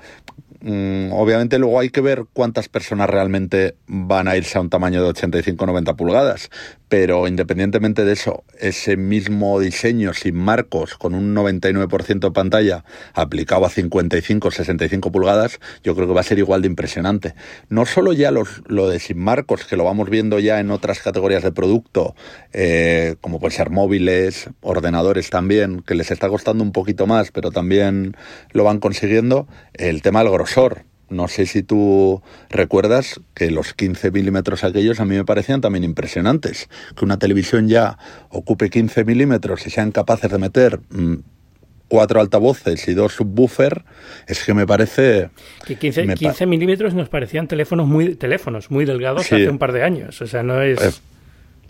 Mm, 0.68 1.12
obviamente 1.12 1.60
luego 1.60 1.80
hay 1.80 1.90
que 1.90 2.02
ver 2.02 2.26
cuántas 2.34 2.70
personas 2.70 3.08
realmente 3.08 3.76
van 3.86 4.28
a 4.28 4.36
irse 4.36 4.58
a 4.58 4.62
un 4.62 4.72
tamaño 4.72 5.04
de 5.04 5.10
85-90 5.10 5.96
pulgadas, 5.96 6.50
pero 6.90 7.28
independientemente 7.28 8.04
de 8.04 8.14
eso, 8.14 8.44
ese 8.60 8.98
mismo 8.98 9.60
diseño 9.60 10.16
sin 10.16 10.34
marcos, 10.36 10.96
con 10.96 11.14
un 11.14 11.36
99% 11.36 12.20
de 12.20 12.32
pantalla 12.32 12.84
aplicado 13.14 13.64
a 13.68 13.70
55-65 13.70 15.12
pulgadas, 15.12 15.60
yo 15.84 15.94
creo 15.94 16.08
que 16.08 16.16
va 16.16 16.22
a 16.22 16.24
ser 16.24 16.40
igual 16.40 16.64
de 16.64 16.68
impresionante. 16.68 17.36
No 17.70 17.86
solo 17.86 18.12
ya 18.14 18.32
los, 18.32 18.64
lo 18.66 18.90
de 18.90 18.98
sin 18.98 19.20
marcos, 19.20 19.66
que 19.66 19.78
lo 19.78 19.84
vamos 19.84 20.10
viendo 20.10 20.40
ya 20.40 20.60
en 20.60 20.72
otras 20.72 21.00
categorías 21.00 21.44
de 21.44 21.52
producto, 21.52 22.16
eh, 22.54 23.18
como 23.22 23.40
pueden 23.40 23.56
ser 23.56 23.70
móviles, 23.70 24.50
ordenadores 24.62 25.30
también, 25.30 25.84
que 25.84 25.94
les 25.94 26.10
está 26.10 26.28
costando 26.28 26.64
un 26.64 26.72
poquito 26.72 27.06
más, 27.06 27.30
pero 27.30 27.52
también 27.52 28.18
lo 28.52 28.64
van 28.64 28.80
consiguiendo, 28.80 29.48
el 29.76 30.02
tema 30.02 30.24
del 30.24 30.32
grosor 30.32 30.55
no 31.10 31.28
sé 31.28 31.46
si 31.46 31.62
tú 31.62 32.22
recuerdas 32.50 33.22
que 33.34 33.52
los 33.52 33.74
15 33.74 34.12
milímetros 34.12 34.64
aquellos 34.64 35.00
a 35.00 35.06
mí 35.06 35.16
me 35.16 35.26
parecían 35.26 35.62
también 35.62 35.84
impresionantes. 35.84 36.68
Que 36.96 37.06
una 37.06 37.20
televisión 37.20 37.68
ya 37.68 37.98
ocupe 38.30 38.70
15 38.70 39.06
milímetros 39.06 39.68
y 39.68 39.70
sean 39.70 39.92
capaces 39.92 40.32
de 40.32 40.38
meter 40.38 40.80
mm, 40.90 41.16
cuatro 41.88 42.20
altavoces 42.20 42.88
y 42.88 42.94
dos 42.94 43.14
subwoofer, 43.14 43.84
es 44.28 44.44
que 44.44 44.54
me 44.54 44.66
parece... 44.66 45.30
Que 45.66 45.78
15, 45.78 46.46
milímetros 46.48 46.96
nos 46.96 47.10
parecían 47.10 47.48
teléfonos 47.48 47.88
muy, 47.88 48.16
teléfonos 48.16 48.72
muy 48.72 48.86
delgados 48.86 49.22
hace 49.22 49.50
un 49.50 49.60
par 49.60 49.72
de 49.72 49.84
años. 49.84 50.22
O 50.22 50.28
sea, 50.28 50.44
no 50.44 50.62
es... 50.62 51.02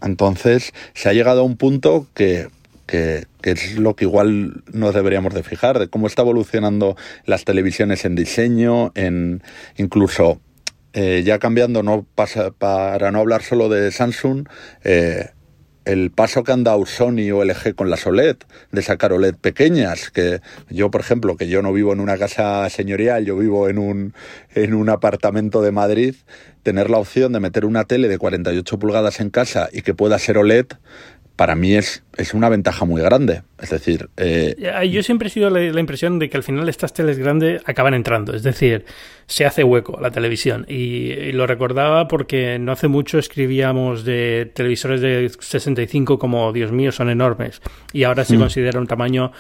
Entonces 0.02 0.74
se 0.94 1.10
ha 1.10 1.14
llegado 1.14 1.42
a 1.42 1.44
un 1.44 1.58
punto 1.58 2.08
que, 2.14 2.48
que, 2.86 3.26
es 3.44 3.78
lo 3.78 3.96
que 3.96 4.06
igual 4.06 4.64
nos 4.72 4.94
deberíamos 4.94 5.34
de 5.34 5.44
fijar, 5.44 5.80
de 5.80 5.88
cómo 5.88 6.08
está 6.08 6.22
evolucionando 6.22 6.96
las 7.26 7.46
televisiones 7.46 8.06
en 8.06 8.16
diseño, 8.16 8.92
en 8.96 9.44
incluso 9.78 10.40
eh, 10.94 11.24
ya 11.26 11.40
cambiando, 11.40 11.84
no 11.84 12.06
pasa, 12.16 12.52
para 12.52 13.12
no 13.12 13.20
hablar 13.20 13.44
solo 13.44 13.70
de 13.70 13.92
Samsung, 13.92 14.48
eh, 14.84 15.30
el 15.86 16.10
paso 16.10 16.44
que 16.44 16.52
han 16.52 16.64
dado 16.64 16.86
Sony 16.86 17.32
o 17.32 17.44
LG 17.44 17.76
con 17.76 17.90
las 17.90 18.08
OLED, 18.08 18.38
de 18.72 18.82
sacar 18.82 19.14
OLED 19.14 19.36
pequeñas, 19.36 20.10
que 20.10 20.42
yo, 20.70 20.90
por 20.90 21.02
ejemplo, 21.02 21.38
que 21.38 21.48
yo 21.48 21.62
no 21.62 21.72
vivo 21.72 21.94
en 21.94 22.00
una 22.00 22.18
casa 22.18 22.68
señorial, 22.70 23.26
yo 23.26 23.38
vivo 23.38 23.70
en 23.70 23.78
un, 23.78 24.14
en 24.56 24.74
un 24.74 24.90
apartamento 24.90 25.62
de 25.62 25.72
Madrid, 25.72 26.16
tener 26.64 26.90
la 26.90 26.98
opción 26.98 27.34
de 27.34 27.40
meter 27.40 27.66
una 27.66 27.84
tele 27.84 28.08
de 28.08 28.18
48 28.18 28.80
pulgadas 28.80 29.20
en 29.20 29.30
casa 29.30 29.70
y 29.72 29.84
que 29.84 29.94
pueda 29.94 30.18
ser 30.18 30.40
OLED, 30.40 30.68
para 31.36 31.56
mí 31.56 31.76
es, 31.76 32.04
es 32.18 32.34
una 32.34 32.50
ventaja 32.50 32.86
muy 32.86 33.02
grande. 33.02 33.44
Es 33.62 33.70
decir... 33.70 34.10
Eh, 34.18 34.56
yo 34.92 35.04
siempre 35.04 35.28
he 35.28 35.32
sido 35.32 35.50
la, 35.50 35.60
la, 35.60 35.80
impresión 35.80 36.20
de 36.20 36.30
que 36.30 36.38
al 36.38 36.44
final 36.44 36.68
estas 36.70 36.94
teles 36.94 37.18
grandes 37.18 37.62
acaban 37.66 37.94
entrando. 37.94 38.34
Es 38.34 38.44
decir, 38.44 38.86
se 39.28 39.46
hace 39.46 39.64
hueco 39.64 40.00
la 40.00 40.12
televisión. 40.12 40.66
Y, 40.68 41.32
lo 41.32 41.48
recordaba 41.48 42.08
porque 42.08 42.60
no 42.60 42.72
hace 42.72 42.88
mucho 42.88 43.18
escribíamos 43.18 44.06
de 44.06 44.52
televisores 44.54 45.02
de 45.02 45.32
65 45.40 46.20
como, 46.20 46.52
Dios 46.54 46.72
mío, 46.72 46.92
son 46.92 47.10
enormes. 47.10 47.62
Y 47.92 48.04
ahora 48.04 48.24
se 48.24 48.38
mm. 48.38 48.40
considera 48.40 48.80
un 48.80 48.88
tamaño, 48.88 49.32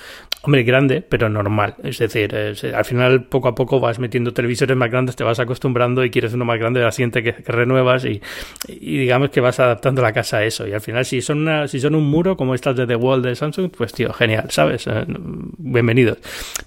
hombre, 0.41 0.63
grande, 0.63 1.01
pero 1.01 1.29
normal. 1.29 1.75
Es 1.83 1.99
decir, 1.99 2.35
al 2.35 2.85
final 2.85 3.25
poco 3.25 3.47
a 3.47 3.55
poco 3.55 3.79
vas 3.79 3.99
metiendo 3.99 4.33
televisores 4.33 4.75
más 4.75 4.89
grandes, 4.89 5.15
te 5.15 5.23
vas 5.23 5.39
acostumbrando 5.39 6.03
y 6.03 6.09
quieres 6.09 6.33
uno 6.33 6.45
más 6.45 6.59
grande 6.59 6.79
de 6.79 6.85
la 6.85 6.91
siguiente 6.91 7.23
que, 7.23 7.31
renuevas 7.45 8.05
y, 8.05 8.21
digamos 8.67 9.29
que 9.29 9.41
vas 9.41 9.59
adaptando 9.59 10.01
la 10.01 10.11
casa 10.11 10.37
a 10.37 10.43
eso. 10.43 10.67
Y 10.67 10.73
al 10.73 10.81
final, 10.81 11.05
si 11.05 11.21
son, 11.21 11.39
una, 11.39 11.67
si 11.67 11.79
son 11.79 11.95
un 11.95 12.05
muro 12.05 12.35
como 12.35 12.55
de 12.73 12.87
The 12.87 12.95
Wall 12.95 13.21
de 13.21 13.35
Samsung, 13.35 13.71
pues 13.75 13.93
tío, 13.93 14.11
genial, 14.13 14.47
¿sabes? 14.49 14.87
Eh, 14.87 15.05
bienvenidos. 15.57 16.17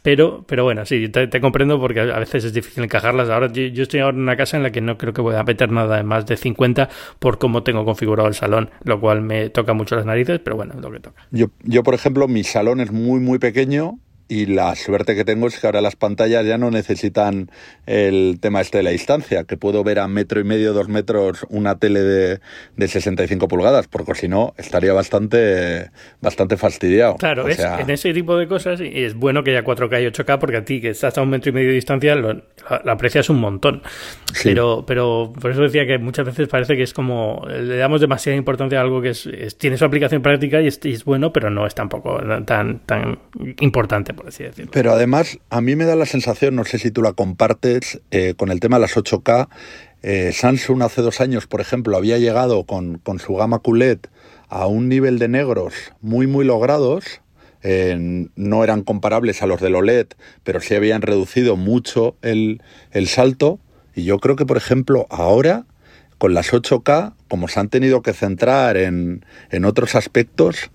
Pero, 0.02 0.44
pero 0.46 0.64
bueno, 0.64 0.84
sí, 0.86 1.08
te, 1.08 1.26
te 1.26 1.40
comprendo 1.40 1.80
porque 1.80 2.00
a 2.00 2.18
veces 2.18 2.44
es 2.44 2.52
difícil 2.52 2.84
encajar 2.84 3.08
Ahora 3.08 3.50
yo, 3.52 3.82
estoy 3.82 4.00
ahora 4.00 4.16
en 4.16 4.22
una 4.22 4.36
casa 4.36 4.56
en 4.56 4.62
la 4.62 4.70
que 4.70 4.80
no 4.80 4.98
creo 4.98 5.12
que 5.12 5.20
voy 5.22 5.34
a 5.34 5.42
meter 5.42 5.72
nada 5.72 5.96
de 5.96 6.02
más 6.02 6.26
de 6.26 6.36
50 6.36 6.88
por 7.18 7.38
cómo 7.38 7.62
tengo 7.62 7.84
configurado 7.84 8.28
el 8.28 8.34
salón, 8.34 8.70
lo 8.84 9.00
cual 9.00 9.22
me 9.22 9.50
toca 9.50 9.72
mucho 9.72 9.96
las 9.96 10.04
narices, 10.04 10.40
pero 10.40 10.56
bueno, 10.56 10.74
es 10.76 10.80
lo 10.80 10.90
que 10.90 11.00
toca. 11.00 11.26
Yo, 11.30 11.46
yo 11.62 11.82
por 11.82 11.94
ejemplo, 11.94 12.28
mi 12.28 12.44
salón 12.44 12.80
es 12.80 12.92
muy, 12.92 13.20
muy 13.20 13.38
pequeño 13.38 13.98
y 14.28 14.46
la 14.46 14.74
suerte 14.76 15.16
que 15.16 15.24
tengo 15.24 15.46
es 15.46 15.58
que 15.58 15.66
ahora 15.66 15.80
las 15.80 15.96
pantallas 15.96 16.44
ya 16.44 16.58
no 16.58 16.70
necesitan 16.70 17.50
el 17.86 18.38
tema 18.40 18.60
este 18.60 18.78
de 18.78 18.84
la 18.84 18.90
distancia, 18.90 19.44
que 19.44 19.56
puedo 19.56 19.82
ver 19.82 19.98
a 19.98 20.06
metro 20.06 20.38
y 20.40 20.44
medio, 20.44 20.74
dos 20.74 20.88
metros 20.88 21.46
una 21.48 21.78
tele 21.78 22.02
de, 22.02 22.40
de 22.76 22.88
65 22.88 23.48
pulgadas, 23.48 23.88
porque 23.88 24.14
si 24.14 24.28
no 24.28 24.52
estaría 24.58 24.92
bastante, 24.92 25.90
bastante 26.20 26.58
fastidiado. 26.58 27.16
Claro, 27.16 27.48
es, 27.48 27.58
en 27.58 27.88
ese 27.88 28.12
tipo 28.12 28.36
de 28.36 28.46
cosas 28.46 28.80
es 28.82 29.14
bueno 29.14 29.42
que 29.42 29.52
haya 29.52 29.64
4K 29.64 30.02
y 30.02 30.06
8K, 30.06 30.38
porque 30.38 30.56
a 30.58 30.64
ti 30.64 30.80
que 30.80 30.90
estás 30.90 31.16
a 31.16 31.22
un 31.22 31.30
metro 31.30 31.50
y 31.50 31.54
medio 31.54 31.68
de 31.68 31.74
distancia 31.74 32.14
lo, 32.14 32.42
aprecias 32.86 33.30
un 33.30 33.40
montón. 33.40 33.82
Pero, 34.44 34.84
pero 34.86 35.32
por 35.40 35.52
eso 35.52 35.62
decía 35.62 35.86
que 35.86 35.98
muchas 35.98 36.26
veces 36.26 36.48
parece 36.48 36.76
que 36.76 36.82
es 36.82 36.92
como 36.92 37.46
le 37.48 37.76
damos 37.76 38.00
demasiada 38.00 38.36
importancia 38.36 38.78
a 38.78 38.82
algo 38.82 39.00
que 39.00 39.10
es, 39.10 39.56
tiene 39.56 39.78
su 39.78 39.84
aplicación 39.86 40.20
práctica 40.20 40.60
y 40.60 40.66
es, 40.66 40.78
y 40.84 40.92
es 40.92 41.04
bueno, 41.04 41.32
pero 41.32 41.48
no 41.48 41.66
es 41.66 41.74
tampoco 41.74 42.20
tan, 42.44 42.80
tan 42.80 43.18
importante 43.60 44.12
pero 44.70 44.92
además, 44.92 45.38
a 45.50 45.60
mí 45.60 45.76
me 45.76 45.84
da 45.84 45.96
la 45.96 46.06
sensación, 46.06 46.56
no 46.56 46.64
sé 46.64 46.78
si 46.78 46.90
tú 46.90 47.02
la 47.02 47.12
compartes, 47.12 48.00
eh, 48.10 48.34
con 48.36 48.50
el 48.50 48.60
tema 48.60 48.76
de 48.76 48.82
las 48.82 48.96
8K. 48.96 49.48
Eh, 50.02 50.32
Samsung 50.32 50.82
hace 50.82 51.02
dos 51.02 51.20
años, 51.20 51.46
por 51.46 51.60
ejemplo, 51.60 51.96
había 51.96 52.18
llegado 52.18 52.64
con, 52.64 53.00
su 53.18 53.34
gama 53.34 53.60
QLED 53.60 53.98
a 54.48 54.66
un 54.66 54.88
nivel 54.88 55.18
de 55.18 55.28
negros 55.28 55.74
muy, 56.00 56.26
muy 56.26 56.44
logrados. 56.44 57.20
Eh, 57.62 58.28
no 58.36 58.64
eran 58.64 58.82
comparables 58.82 59.42
a 59.42 59.46
los 59.46 59.60
del 59.60 59.74
OLED, 59.74 60.06
pero 60.44 60.60
sí 60.60 60.74
habían 60.74 61.02
reducido 61.02 61.56
mucho 61.56 62.16
el, 62.22 62.62
el 62.92 63.08
salto. 63.08 63.58
Y 63.94 64.04
yo 64.04 64.18
creo 64.18 64.36
que, 64.36 64.46
por 64.46 64.56
ejemplo, 64.56 65.06
ahora 65.10 65.66
con 66.18 66.34
las 66.34 66.52
8K, 66.52 67.14
como 67.28 67.48
se 67.48 67.60
han 67.60 67.68
tenido 67.68 68.02
que 68.02 68.12
centrar 68.12 68.76
en, 68.76 69.24
en 69.50 69.64
otros 69.64 69.94
aspectos, 69.94 70.70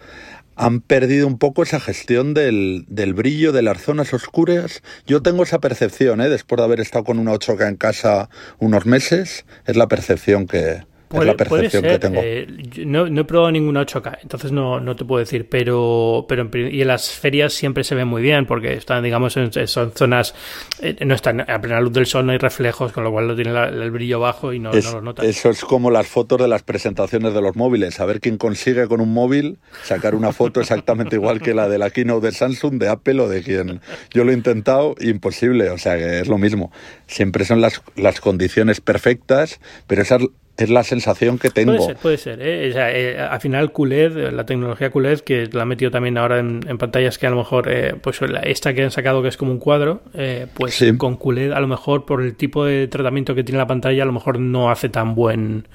han 0.55 0.81
perdido 0.81 1.27
un 1.27 1.37
poco 1.37 1.63
esa 1.63 1.79
gestión 1.79 2.33
del, 2.33 2.85
del, 2.87 3.13
brillo 3.13 3.51
de 3.51 3.61
las 3.61 3.81
zonas 3.81 4.13
oscuras. 4.13 4.81
Yo 5.05 5.21
tengo 5.21 5.43
esa 5.43 5.59
percepción, 5.59 6.21
¿eh? 6.21 6.29
después 6.29 6.57
de 6.57 6.65
haber 6.65 6.79
estado 6.79 7.03
con 7.03 7.19
una 7.19 7.33
8K 7.33 7.69
en 7.69 7.75
casa 7.75 8.29
unos 8.59 8.85
meses, 8.85 9.45
es 9.65 9.75
la 9.75 9.87
percepción 9.87 10.47
que, 10.47 10.83
es 11.21 11.27
la 11.27 11.35
percepción 11.35 11.83
que 11.83 11.99
tengo. 11.99 12.21
Eh, 12.23 12.47
no, 12.85 13.09
no, 13.09 13.21
he 13.21 13.23
probado 13.25 13.51
ninguna 13.51 13.85
8K, 13.85 14.19
entonces 14.23 14.51
no, 14.51 14.79
no 14.79 14.95
te 14.95 15.05
puedo 15.05 15.19
decir, 15.19 15.47
pero, 15.49 16.25
pero 16.27 16.43
en, 16.43 16.73
y 16.73 16.81
en 16.81 16.87
las 16.87 17.11
ferias 17.11 17.53
siempre 17.53 17.83
se 17.83 17.95
ve 17.95 18.05
muy 18.05 18.21
bien 18.21 18.45
porque 18.45 18.73
están, 18.73 19.03
digamos, 19.03 19.37
en, 19.37 19.51
son 19.67 19.91
zonas, 19.93 20.33
eh, 20.81 20.97
no 21.05 21.15
están 21.15 21.41
a 21.41 21.61
plena 21.61 21.81
luz 21.81 21.93
del 21.93 22.05
sol, 22.05 22.25
no 22.25 22.31
hay 22.31 22.37
reflejos, 22.37 22.91
con 22.91 23.03
lo 23.03 23.11
cual 23.11 23.27
no 23.27 23.35
tiene 23.35 23.51
el 23.51 23.91
brillo 23.91 24.19
bajo 24.19 24.53
y 24.53 24.59
no, 24.59 24.71
no 24.71 24.91
lo 24.91 25.01
notas. 25.01 25.25
Eso 25.25 25.49
es 25.49 25.63
como 25.63 25.91
las 25.91 26.07
fotos 26.07 26.39
de 26.41 26.47
las 26.47 26.63
presentaciones 26.63 27.33
de 27.33 27.41
los 27.41 27.55
móviles, 27.55 27.99
a 27.99 28.05
ver 28.05 28.19
quién 28.19 28.37
consigue 28.37 28.87
con 28.87 29.01
un 29.01 29.13
móvil 29.13 29.57
sacar 29.83 30.15
una 30.15 30.31
foto 30.31 30.59
exactamente 30.59 31.15
igual 31.15 31.41
que 31.41 31.53
la 31.53 31.67
de 31.67 31.77
la 31.77 31.89
keynote 31.89 32.27
de 32.27 32.31
Samsung, 32.31 32.79
de 32.79 32.89
Apple 32.89 33.19
o 33.21 33.27
de 33.27 33.43
quien. 33.43 33.81
Yo 34.11 34.23
lo 34.23 34.31
he 34.31 34.33
intentado, 34.33 34.95
imposible, 34.99 35.69
o 35.69 35.77
sea 35.77 35.97
que 35.97 36.19
es 36.19 36.27
lo 36.27 36.37
mismo. 36.37 36.71
Siempre 37.07 37.45
son 37.45 37.61
las, 37.61 37.81
las 37.95 38.19
condiciones 38.19 38.81
perfectas, 38.81 39.59
pero 39.87 40.01
esas 40.01 40.21
es 40.57 40.69
la 40.69 40.83
sensación 40.83 41.39
que 41.39 41.49
tengo. 41.49 41.73
Puede 41.75 41.85
ser, 41.85 41.97
puede 41.97 42.17
ser. 42.17 42.41
¿eh? 42.41 42.71
eh 42.75 43.19
al 43.19 43.41
final 43.41 43.71
QLED, 43.71 44.31
la 44.31 44.45
tecnología 44.45 44.91
QLED, 44.91 45.19
que 45.21 45.49
la 45.51 45.63
ha 45.63 45.65
metido 45.65 45.89
también 45.89 46.17
ahora 46.17 46.39
en, 46.39 46.61
pantallas 46.77 47.17
que 47.17 47.25
a 47.25 47.31
lo 47.31 47.37
mejor, 47.37 47.69
eh, 47.69 47.95
pues 48.01 48.19
esta 48.43 48.73
que 48.73 48.83
han 48.83 48.91
sacado 48.91 49.21
que 49.21 49.29
es 49.29 49.37
como 49.37 49.51
un 49.51 49.59
cuadro, 49.59 50.01
eh, 50.13 50.47
pues 50.53 50.83
con 50.97 51.17
QLED 51.17 51.51
a 51.51 51.59
lo 51.59 51.67
mejor 51.67 52.05
por 52.05 52.21
el 52.21 52.35
tipo 52.35 52.65
de 52.65 52.87
tratamiento 52.87 53.33
que 53.33 53.43
tiene 53.43 53.57
la 53.57 53.67
pantalla 53.67 54.03
a 54.03 54.05
lo 54.05 54.13
mejor 54.13 54.39
no 54.39 54.69
hace 54.69 54.89
tan 54.89 55.15
buen 55.15 55.67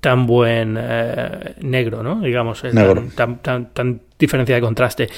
tan 0.00 0.26
buen 0.26 0.74
negro, 1.60 2.02
¿no? 2.04 2.20
Digamos, 2.20 2.62
Tan, 3.16 3.38
tan, 3.42 3.72
tan, 3.72 4.00
diferencia 4.18 4.54
de 4.54 4.60
contraste. 4.60 5.08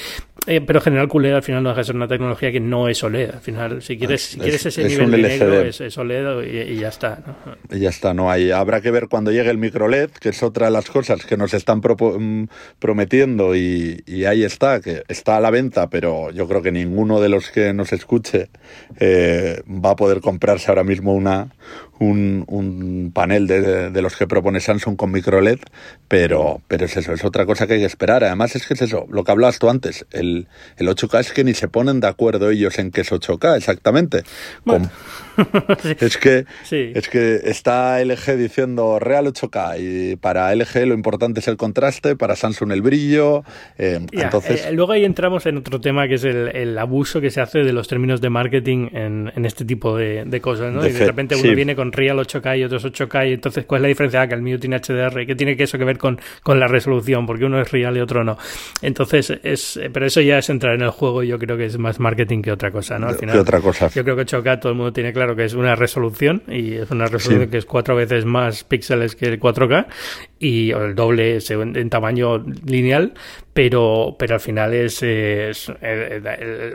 Eh, 0.49 0.61
pero 0.61 0.81
General 0.81 1.07
QLED 1.07 1.35
al 1.35 1.43
final 1.43 1.61
no 1.61 1.69
deja 1.69 1.81
de 1.81 1.85
ser 1.85 1.95
una 1.95 2.07
tecnología 2.07 2.51
que 2.51 2.59
no 2.59 2.87
es 2.87 3.03
OLED. 3.03 3.35
Al 3.35 3.39
final, 3.39 3.83
si 3.83 3.99
quieres, 3.99 4.23
si 4.23 4.39
quieres 4.39 4.65
ese 4.65 4.83
nivel 4.83 5.11
de 5.11 5.17
negro, 5.21 5.61
es, 5.61 5.95
OLED 5.95 6.71
y, 6.71 6.79
ya 6.79 6.87
está. 6.87 7.19
¿no? 7.23 7.77
Y 7.77 7.81
ya 7.81 7.89
está, 7.89 8.15
no 8.15 8.31
hay. 8.31 8.49
Habrá 8.49 8.81
que 8.81 8.89
ver 8.89 9.09
cuando 9.09 9.31
llegue 9.31 9.51
el 9.51 9.59
micro 9.59 9.87
LED, 9.87 10.09
que 10.09 10.29
es 10.29 10.41
otra 10.41 10.65
de 10.65 10.71
las 10.71 10.89
cosas 10.89 11.23
que 11.23 11.37
nos 11.37 11.53
están 11.53 11.81
mm, 11.81 12.45
prometiendo 12.79 13.55
y, 13.55 14.03
ahí 14.25 14.43
está, 14.43 14.81
que 14.81 15.03
está 15.07 15.37
a 15.37 15.39
la 15.39 15.51
venta, 15.51 15.87
pero 15.91 16.31
yo 16.31 16.47
creo 16.47 16.63
que 16.63 16.71
ninguno 16.71 17.21
de 17.21 17.29
los 17.29 17.51
que 17.51 17.71
nos 17.71 17.93
escuche 17.93 18.49
eh, 18.99 19.61
va 19.67 19.91
a 19.91 19.95
poder 19.95 20.19
comprarse 20.19 20.71
ahora 20.71 20.83
mismo 20.83 21.13
una, 21.13 21.49
un, 21.99 22.45
un 22.47 23.11
panel 23.13 23.47
de, 23.47 23.91
de, 23.91 24.01
los 24.01 24.15
que 24.15 24.27
propone 24.27 24.59
Samsung 24.59 24.95
con 24.95 25.11
micro 25.11 25.41
LED, 25.41 25.59
pero, 26.07 26.61
pero 26.67 26.85
es 26.85 26.97
eso, 26.97 27.13
es 27.13 27.23
otra 27.23 27.45
cosa 27.45 27.67
que 27.67 27.73
hay 27.73 27.79
que 27.79 27.85
esperar. 27.85 28.23
Además 28.23 28.55
es 28.55 28.65
que 28.65 28.73
es 28.73 28.81
eso, 28.81 29.05
lo 29.09 29.23
que 29.23 29.31
hablabas 29.31 29.59
tú 29.59 29.69
antes, 29.69 30.05
el, 30.11 30.47
el 30.77 30.87
8K 30.87 31.19
es 31.19 31.33
que 31.33 31.43
ni 31.43 31.53
se 31.53 31.67
ponen 31.67 31.99
de 31.99 32.07
acuerdo 32.07 32.49
ellos 32.49 32.79
en 32.79 32.91
qué 32.91 33.01
es 33.01 33.11
8K 33.11 33.57
exactamente. 33.57 34.23
es, 35.99 36.17
que, 36.17 36.45
es 36.69 37.09
que 37.09 37.41
está 37.43 38.03
LG 38.03 38.37
diciendo 38.37 38.99
real 38.99 39.27
8K 39.27 39.75
y 39.79 40.15
para 40.15 40.53
LG 40.53 40.85
lo 40.87 40.93
importante 40.93 41.39
es 41.39 41.47
el 41.47 41.57
contraste, 41.57 42.15
para 42.15 42.35
Samsung 42.35 42.71
el 42.71 42.81
brillo. 42.81 43.43
Eh, 43.77 43.99
entonces... 44.11 44.65
Eh, 44.65 44.71
luego 44.71 44.93
ahí 44.93 45.05
entramos 45.05 45.45
en 45.45 45.57
otro 45.57 45.79
tema 45.79 46.07
que 46.07 46.15
es 46.15 46.23
el, 46.23 46.77
abuso 46.77 47.19
que 47.19 47.29
se 47.29 47.41
hace 47.41 47.59
de 47.59 47.73
los 47.73 47.87
términos 47.87 48.21
de 48.21 48.29
marketing 48.29 48.89
en, 48.93 49.31
en 49.35 49.45
este 49.45 49.65
tipo 49.65 49.97
de, 49.97 50.23
de 50.25 50.41
cosas. 50.41 50.71
¿no? 50.73 50.85
y 50.85 50.91
de 50.91 51.05
repente 51.05 51.35
uno 51.35 51.55
viene 51.55 51.75
con 51.75 51.91
real 51.91 52.17
8K 52.17 52.59
y 52.59 52.63
otros 52.63 52.85
8K 52.85 53.29
y 53.29 53.33
entonces 53.33 53.65
¿cuál 53.65 53.79
es 53.79 53.83
la 53.83 53.87
diferencia? 53.89 54.21
Ah, 54.21 54.27
que 54.27 54.35
el 54.35 54.41
mío 54.41 54.59
tiene 54.59 54.77
HDR. 54.77 55.25
¿Qué 55.25 55.35
tiene 55.35 55.55
que 55.55 55.63
eso 55.63 55.77
que 55.77 55.85
ver 55.85 55.97
con, 55.97 56.19
con 56.43 56.59
la 56.59 56.67
resolución? 56.67 57.25
Porque 57.25 57.45
uno 57.45 57.61
es 57.61 57.71
real 57.71 57.95
y 57.97 58.01
otro 58.01 58.23
no. 58.23 58.37
Entonces, 58.81 59.33
es, 59.43 59.79
pero 59.93 60.05
eso 60.05 60.21
ya 60.21 60.37
es 60.37 60.49
entrar 60.49 60.75
en 60.75 60.81
el 60.81 60.89
juego 60.89 61.23
y 61.23 61.27
yo 61.27 61.39
creo 61.39 61.57
que 61.57 61.65
es 61.65 61.77
más 61.77 61.99
marketing 61.99 62.41
que 62.41 62.51
otra 62.51 62.71
cosa, 62.71 62.99
¿no? 62.99 63.07
Al 63.07 63.15
final, 63.15 63.37
otra 63.37 63.61
cosa? 63.61 63.89
Yo 63.89 64.03
creo 64.03 64.15
que 64.15 64.25
8K 64.25 64.59
todo 64.59 64.71
el 64.71 64.77
mundo 64.77 64.93
tiene 64.93 65.13
claro 65.13 65.28
que 65.35 65.45
es 65.45 65.53
una 65.53 65.75
resolución 65.75 66.43
y 66.47 66.73
es 66.73 66.91
una 66.91 67.07
resolución 67.07 67.49
que 67.49 67.57
es 67.57 67.65
cuatro 67.65 67.95
veces 67.95 68.25
más 68.25 68.63
píxeles 68.63 69.15
que 69.15 69.27
el 69.27 69.39
4K 69.39 69.87
y 70.39 70.71
el 70.71 70.95
doble 70.95 71.39
en 71.49 71.89
tamaño 71.89 72.39
lineal, 72.65 73.13
pero, 73.53 74.15
pero 74.17 74.35
al 74.35 74.39
final 74.39 74.73
es, 74.73 75.03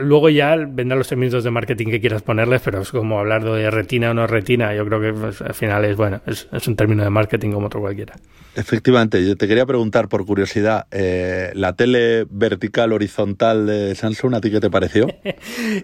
luego 0.01 0.29
ya 0.29 0.57
vendrán 0.57 0.99
los 0.99 1.09
términos 1.09 1.43
de 1.43 1.51
marketing 1.51 1.87
que 1.87 2.01
quieras 2.01 2.23
ponerles, 2.23 2.61
pero 2.63 2.83
es 2.83 2.91
como 2.91 3.19
hablar 3.19 3.43
de 3.43 3.71
retina 3.71 4.11
o 4.11 4.15
no 4.15 4.27
retina, 4.27 4.75
yo 4.75 4.85
creo 4.85 5.01
que 5.01 5.13
pues, 5.13 5.41
al 5.41 5.55
final 5.55 5.85
es 5.87 5.97
bueno, 5.97 6.21
es, 6.27 6.47
un 6.67 6.77
término 6.77 7.05
de 7.05 7.11
marketing 7.11 7.53
como 7.53 7.69
otro 7.69 7.81
cualquiera. 7.81 8.15
Efectivamente, 8.57 9.27
yo 9.27 9.37
te 9.37 9.49
quería 9.49 9.67
preguntar 9.67 10.09
por 10.09 10.25
curiosidad, 10.27 10.87
eh, 10.93 11.51
¿la 11.55 11.75
tele 11.75 12.25
vertical 12.31 12.93
horizontal 12.93 13.67
de 13.67 13.95
Samsung 13.95 14.35
a 14.35 14.41
ti 14.41 14.51
qué 14.51 14.61
te 14.61 14.71
pareció? 14.71 15.09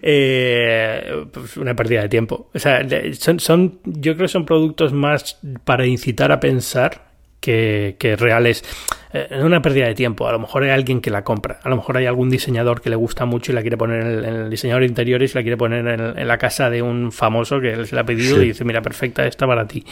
eh, 0.03 1.25
pues 1.33 1.57
una 1.57 1.75
pérdida 1.75 2.03
de 2.03 2.09
tiempo. 2.09 2.49
O 2.55 2.59
sea, 2.59 2.87
son, 3.15 3.41
son, 3.41 3.81
yo 3.85 4.15
creo 4.15 4.27
que 4.27 4.29
son 4.29 4.47
productos 4.47 4.93
más 4.93 5.41
para 5.65 5.85
incitar 5.85 6.31
a 6.31 6.39
pensar 6.39 7.10
que, 7.41 7.97
que 7.99 8.17
reales. 8.17 8.65
Eh, 9.13 9.29
es 9.31 9.43
una 9.43 9.61
pérdida 9.63 9.87
de 9.87 9.95
tiempo. 9.95 10.29
A 10.29 10.33
lo 10.33 10.39
mejor 10.39 10.63
hay 10.63 10.71
alguien 10.71 11.01
que 11.01 11.11
la 11.11 11.25
compra. 11.25 11.61
A 11.63 11.69
lo 11.69 11.77
mejor 11.77 11.97
hay 11.97 12.07
algún 12.07 12.31
diseñador 12.31 12.81
que 12.81 12.91
le 12.91 12.97
gusta 12.97 13.25
mucho 13.25 13.53
y 13.53 13.55
la 13.55 13.63
quiere 13.63 13.77
poner 13.77 14.03
en 14.03 14.25
el, 14.25 14.51
diseñador 14.51 14.83
de 14.83 14.89
interiores 14.89 15.35
y 15.35 15.39
la 15.39 15.43
quiere 15.43 15.57
poner 15.57 15.87
en, 16.17 16.29
la 16.29 16.39
casa 16.39 16.71
de 16.71 16.83
un 16.83 17.13
famoso 17.13 17.61
que 17.61 17.87
se 17.87 17.95
la 17.95 18.03
ha 18.03 18.05
pedido 18.05 18.41
y 18.43 18.49
dice, 18.49 18.65
mira, 18.65 18.83
perfecta, 18.83 19.27
esta 19.27 19.47
para 19.47 19.67
ti. 19.67 19.85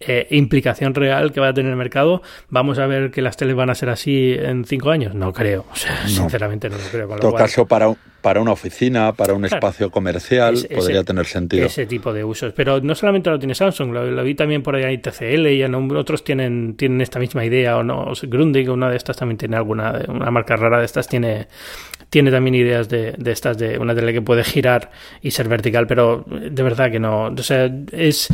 Eh, 0.00 0.26
implicación 0.30 0.92
real 0.94 1.32
que 1.32 1.40
va 1.40 1.48
a 1.48 1.54
tener 1.54 1.70
el 1.70 1.78
mercado. 1.78 2.20
¿Vamos 2.50 2.78
a 2.78 2.86
ver 2.86 3.10
que 3.10 3.22
las 3.22 3.36
teles 3.36 3.54
van 3.54 3.70
a 3.70 3.74
ser 3.74 3.88
así 3.88 4.34
en 4.38 4.64
cinco 4.64 4.90
años? 4.90 5.14
No 5.14 5.32
creo. 5.32 5.64
O 5.72 5.76
sea, 5.76 6.06
sinceramente 6.06 6.68
no 6.68 6.76
lo 6.76 6.84
creo. 6.90 7.12
en 7.12 7.20
todo 7.20 7.32
caso, 7.32 7.64
para, 7.64 7.94
para 8.20 8.40
una 8.40 8.52
oficina, 8.52 9.12
para 9.12 9.34
un 9.34 9.44
espacio 9.44 9.90
comercial, 9.90 10.56
podría 10.74 11.04
tener 11.04 11.26
sentido. 11.26 11.64
Ese 11.64 11.86
tipo 11.86 12.12
de 12.12 12.24
usos. 12.24 12.52
Pero 12.54 12.80
no 12.80 12.94
solamente 12.94 13.30
lo 13.30 13.38
tiene 13.38 13.54
Samsung, 13.54 13.92
lo, 13.92 14.24
vi 14.24 14.34
también 14.34 14.62
por 14.62 14.74
ahí 14.74 14.94
en 14.94 15.00
TCL 15.00 15.46
y 15.46 15.62
en 15.62 15.74
otros 15.74 16.22
tienen, 16.22 16.74
tienen 16.76 17.00
esta 17.00 17.18
misma 17.18 17.44
idea. 17.44 17.78
O 17.78 17.82
no, 17.82 18.12
Grundig, 18.24 18.68
una 18.70 18.90
de 18.90 18.96
estas 18.96 19.16
también 19.16 19.38
tiene 19.38 19.56
alguna, 19.56 20.02
una 20.08 20.30
marca 20.30 20.56
rara 20.56 20.80
de 20.80 20.84
estas 20.84 21.06
tiene 21.08 21.46
tiene 22.10 22.30
también 22.30 22.54
ideas 22.54 22.88
de, 22.88 23.12
de, 23.18 23.32
estas 23.32 23.58
de 23.58 23.76
una 23.76 23.92
tele 23.92 24.12
que 24.12 24.22
puede 24.22 24.44
girar 24.44 24.92
y 25.20 25.32
ser 25.32 25.48
vertical, 25.48 25.88
pero 25.88 26.24
de 26.28 26.62
verdad 26.62 26.90
que 26.90 27.00
no. 27.00 27.26
O 27.26 27.42
sea, 27.42 27.68
es 27.90 28.28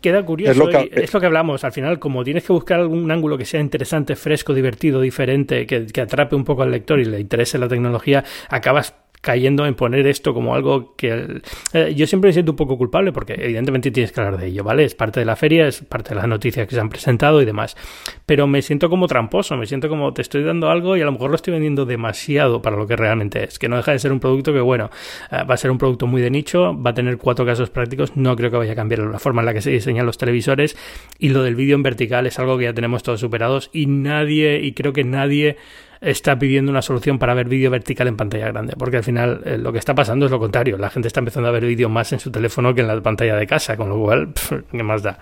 queda 0.00 0.24
curioso. 0.24 0.52
Es 0.52 0.58
lo, 0.58 0.68
que, 0.68 0.90
es 0.92 1.12
lo 1.12 1.20
que 1.20 1.26
hablamos. 1.26 1.64
Al 1.64 1.72
final, 1.72 1.98
como 1.98 2.24
tienes 2.24 2.44
que 2.44 2.52
buscar 2.52 2.80
algún 2.80 3.10
ángulo 3.10 3.38
que 3.38 3.44
sea 3.44 3.60
interesante, 3.60 4.16
fresco, 4.16 4.54
divertido, 4.54 5.00
diferente, 5.00 5.66
que, 5.66 5.86
que 5.86 6.00
atrape 6.00 6.36
un 6.36 6.44
poco 6.44 6.62
al 6.62 6.70
lector 6.70 7.00
y 7.00 7.04
le 7.04 7.20
interese 7.20 7.58
la 7.58 7.68
tecnología, 7.68 8.24
acabas 8.48 8.94
cayendo 9.28 9.66
en 9.66 9.74
poner 9.74 10.06
esto 10.06 10.32
como 10.32 10.54
algo 10.54 10.94
que 10.96 11.42
eh, 11.74 11.92
yo 11.94 12.06
siempre 12.06 12.28
me 12.28 12.32
siento 12.32 12.52
un 12.52 12.56
poco 12.56 12.78
culpable 12.78 13.12
porque 13.12 13.34
evidentemente 13.34 13.90
tienes 13.90 14.10
que 14.10 14.22
hablar 14.22 14.40
de 14.40 14.46
ello, 14.46 14.64
¿vale? 14.64 14.84
Es 14.84 14.94
parte 14.94 15.20
de 15.20 15.26
la 15.26 15.36
feria, 15.36 15.68
es 15.68 15.82
parte 15.82 16.10
de 16.10 16.14
las 16.14 16.26
noticias 16.26 16.66
que 16.66 16.74
se 16.74 16.80
han 16.80 16.88
presentado 16.88 17.42
y 17.42 17.44
demás, 17.44 17.76
pero 18.24 18.46
me 18.46 18.62
siento 18.62 18.88
como 18.88 19.06
tramposo, 19.06 19.54
me 19.58 19.66
siento 19.66 19.90
como 19.90 20.14
te 20.14 20.22
estoy 20.22 20.44
dando 20.44 20.70
algo 20.70 20.96
y 20.96 21.02
a 21.02 21.04
lo 21.04 21.12
mejor 21.12 21.28
lo 21.28 21.36
estoy 21.36 21.52
vendiendo 21.52 21.84
demasiado 21.84 22.62
para 22.62 22.78
lo 22.78 22.86
que 22.86 22.96
realmente 22.96 23.44
es, 23.44 23.58
que 23.58 23.68
no 23.68 23.76
deja 23.76 23.92
de 23.92 23.98
ser 23.98 24.12
un 24.12 24.20
producto 24.20 24.50
que 24.54 24.60
bueno, 24.60 24.88
eh, 25.30 25.44
va 25.44 25.52
a 25.52 25.58
ser 25.58 25.70
un 25.70 25.76
producto 25.76 26.06
muy 26.06 26.22
de 26.22 26.30
nicho, 26.30 26.74
va 26.80 26.92
a 26.92 26.94
tener 26.94 27.18
cuatro 27.18 27.44
casos 27.44 27.68
prácticos, 27.68 28.16
no 28.16 28.34
creo 28.34 28.50
que 28.50 28.56
vaya 28.56 28.72
a 28.72 28.76
cambiar 28.76 29.00
la 29.00 29.18
forma 29.18 29.42
en 29.42 29.46
la 29.46 29.52
que 29.52 29.60
se 29.60 29.68
diseñan 29.68 30.06
los 30.06 30.16
televisores 30.16 30.74
y 31.18 31.28
lo 31.28 31.42
del 31.42 31.54
vídeo 31.54 31.74
en 31.74 31.82
vertical 31.82 32.26
es 32.26 32.38
algo 32.38 32.56
que 32.56 32.64
ya 32.64 32.72
tenemos 32.72 33.02
todos 33.02 33.20
superados 33.20 33.68
y 33.74 33.84
nadie, 33.88 34.62
y 34.62 34.72
creo 34.72 34.94
que 34.94 35.04
nadie 35.04 35.58
está 36.00 36.38
pidiendo 36.38 36.70
una 36.70 36.82
solución 36.82 37.18
para 37.18 37.34
ver 37.34 37.48
vídeo 37.48 37.70
vertical 37.70 38.08
en 38.08 38.16
pantalla 38.16 38.48
grande, 38.48 38.74
porque 38.78 38.98
al 38.98 39.04
final 39.04 39.42
eh, 39.44 39.58
lo 39.58 39.72
que 39.72 39.78
está 39.78 39.94
pasando 39.94 40.26
es 40.26 40.32
lo 40.32 40.38
contrario, 40.38 40.78
la 40.78 40.90
gente 40.90 41.08
está 41.08 41.20
empezando 41.20 41.48
a 41.48 41.52
ver 41.52 41.64
vídeo 41.64 41.88
más 41.88 42.12
en 42.12 42.20
su 42.20 42.30
teléfono 42.30 42.74
que 42.74 42.82
en 42.82 42.88
la 42.88 43.00
pantalla 43.00 43.36
de 43.36 43.46
casa, 43.46 43.76
con 43.76 43.88
lo 43.88 43.98
cual, 43.98 44.32
¿qué 44.72 44.82
más 44.82 45.02
da? 45.02 45.18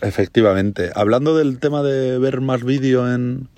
Efectivamente. 0.00 0.90
Hablando 0.94 1.36
del 1.36 1.58
tema 1.58 1.82
de 1.82 2.18
ver 2.18 2.40
más 2.40 2.62
vídeo 2.62 3.12
en, 3.12 3.48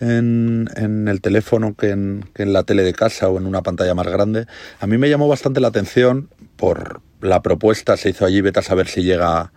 en, 0.00 0.68
en, 0.76 1.08
el 1.08 1.20
teléfono 1.20 1.74
que 1.74 1.90
en, 1.90 2.24
que 2.34 2.42
en 2.42 2.52
la 2.52 2.64
tele 2.64 2.82
de 2.82 2.92
casa 2.92 3.28
o 3.28 3.38
en 3.38 3.46
una 3.46 3.62
pantalla 3.62 3.94
más 3.94 4.08
grande, 4.08 4.46
a 4.80 4.86
mí 4.86 4.98
me 4.98 5.08
llamó 5.08 5.28
bastante 5.28 5.60
la 5.60 5.68
atención 5.68 6.28
por 6.56 7.00
la 7.20 7.42
propuesta, 7.42 7.96
se 7.96 8.10
hizo 8.10 8.24
allí, 8.24 8.40
vete 8.40 8.60
a 8.60 8.62
saber 8.62 8.86
si 8.86 9.02
llega 9.02 9.52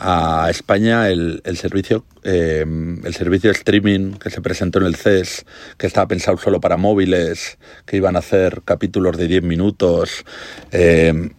a 0.00 0.48
España 0.50 1.08
el, 1.08 1.42
el 1.44 1.56
servicio 1.56 2.04
eh, 2.22 2.64
el 3.04 3.14
servicio 3.14 3.50
streaming 3.50 4.12
que 4.14 4.30
se 4.30 4.40
presentó 4.40 4.78
en 4.78 4.86
el 4.86 4.96
CES, 4.96 5.46
que 5.78 5.86
estaba 5.86 6.06
pensado 6.08 6.36
solo 6.36 6.60
para 6.60 6.76
móviles, 6.76 7.58
que 7.86 7.96
iban 7.96 8.16
a 8.16 8.20
hacer 8.20 8.62
capítulos 8.64 9.16
de 9.16 9.26
10 9.26 9.42
minutos. 9.42 10.24
Eh, 10.72 11.30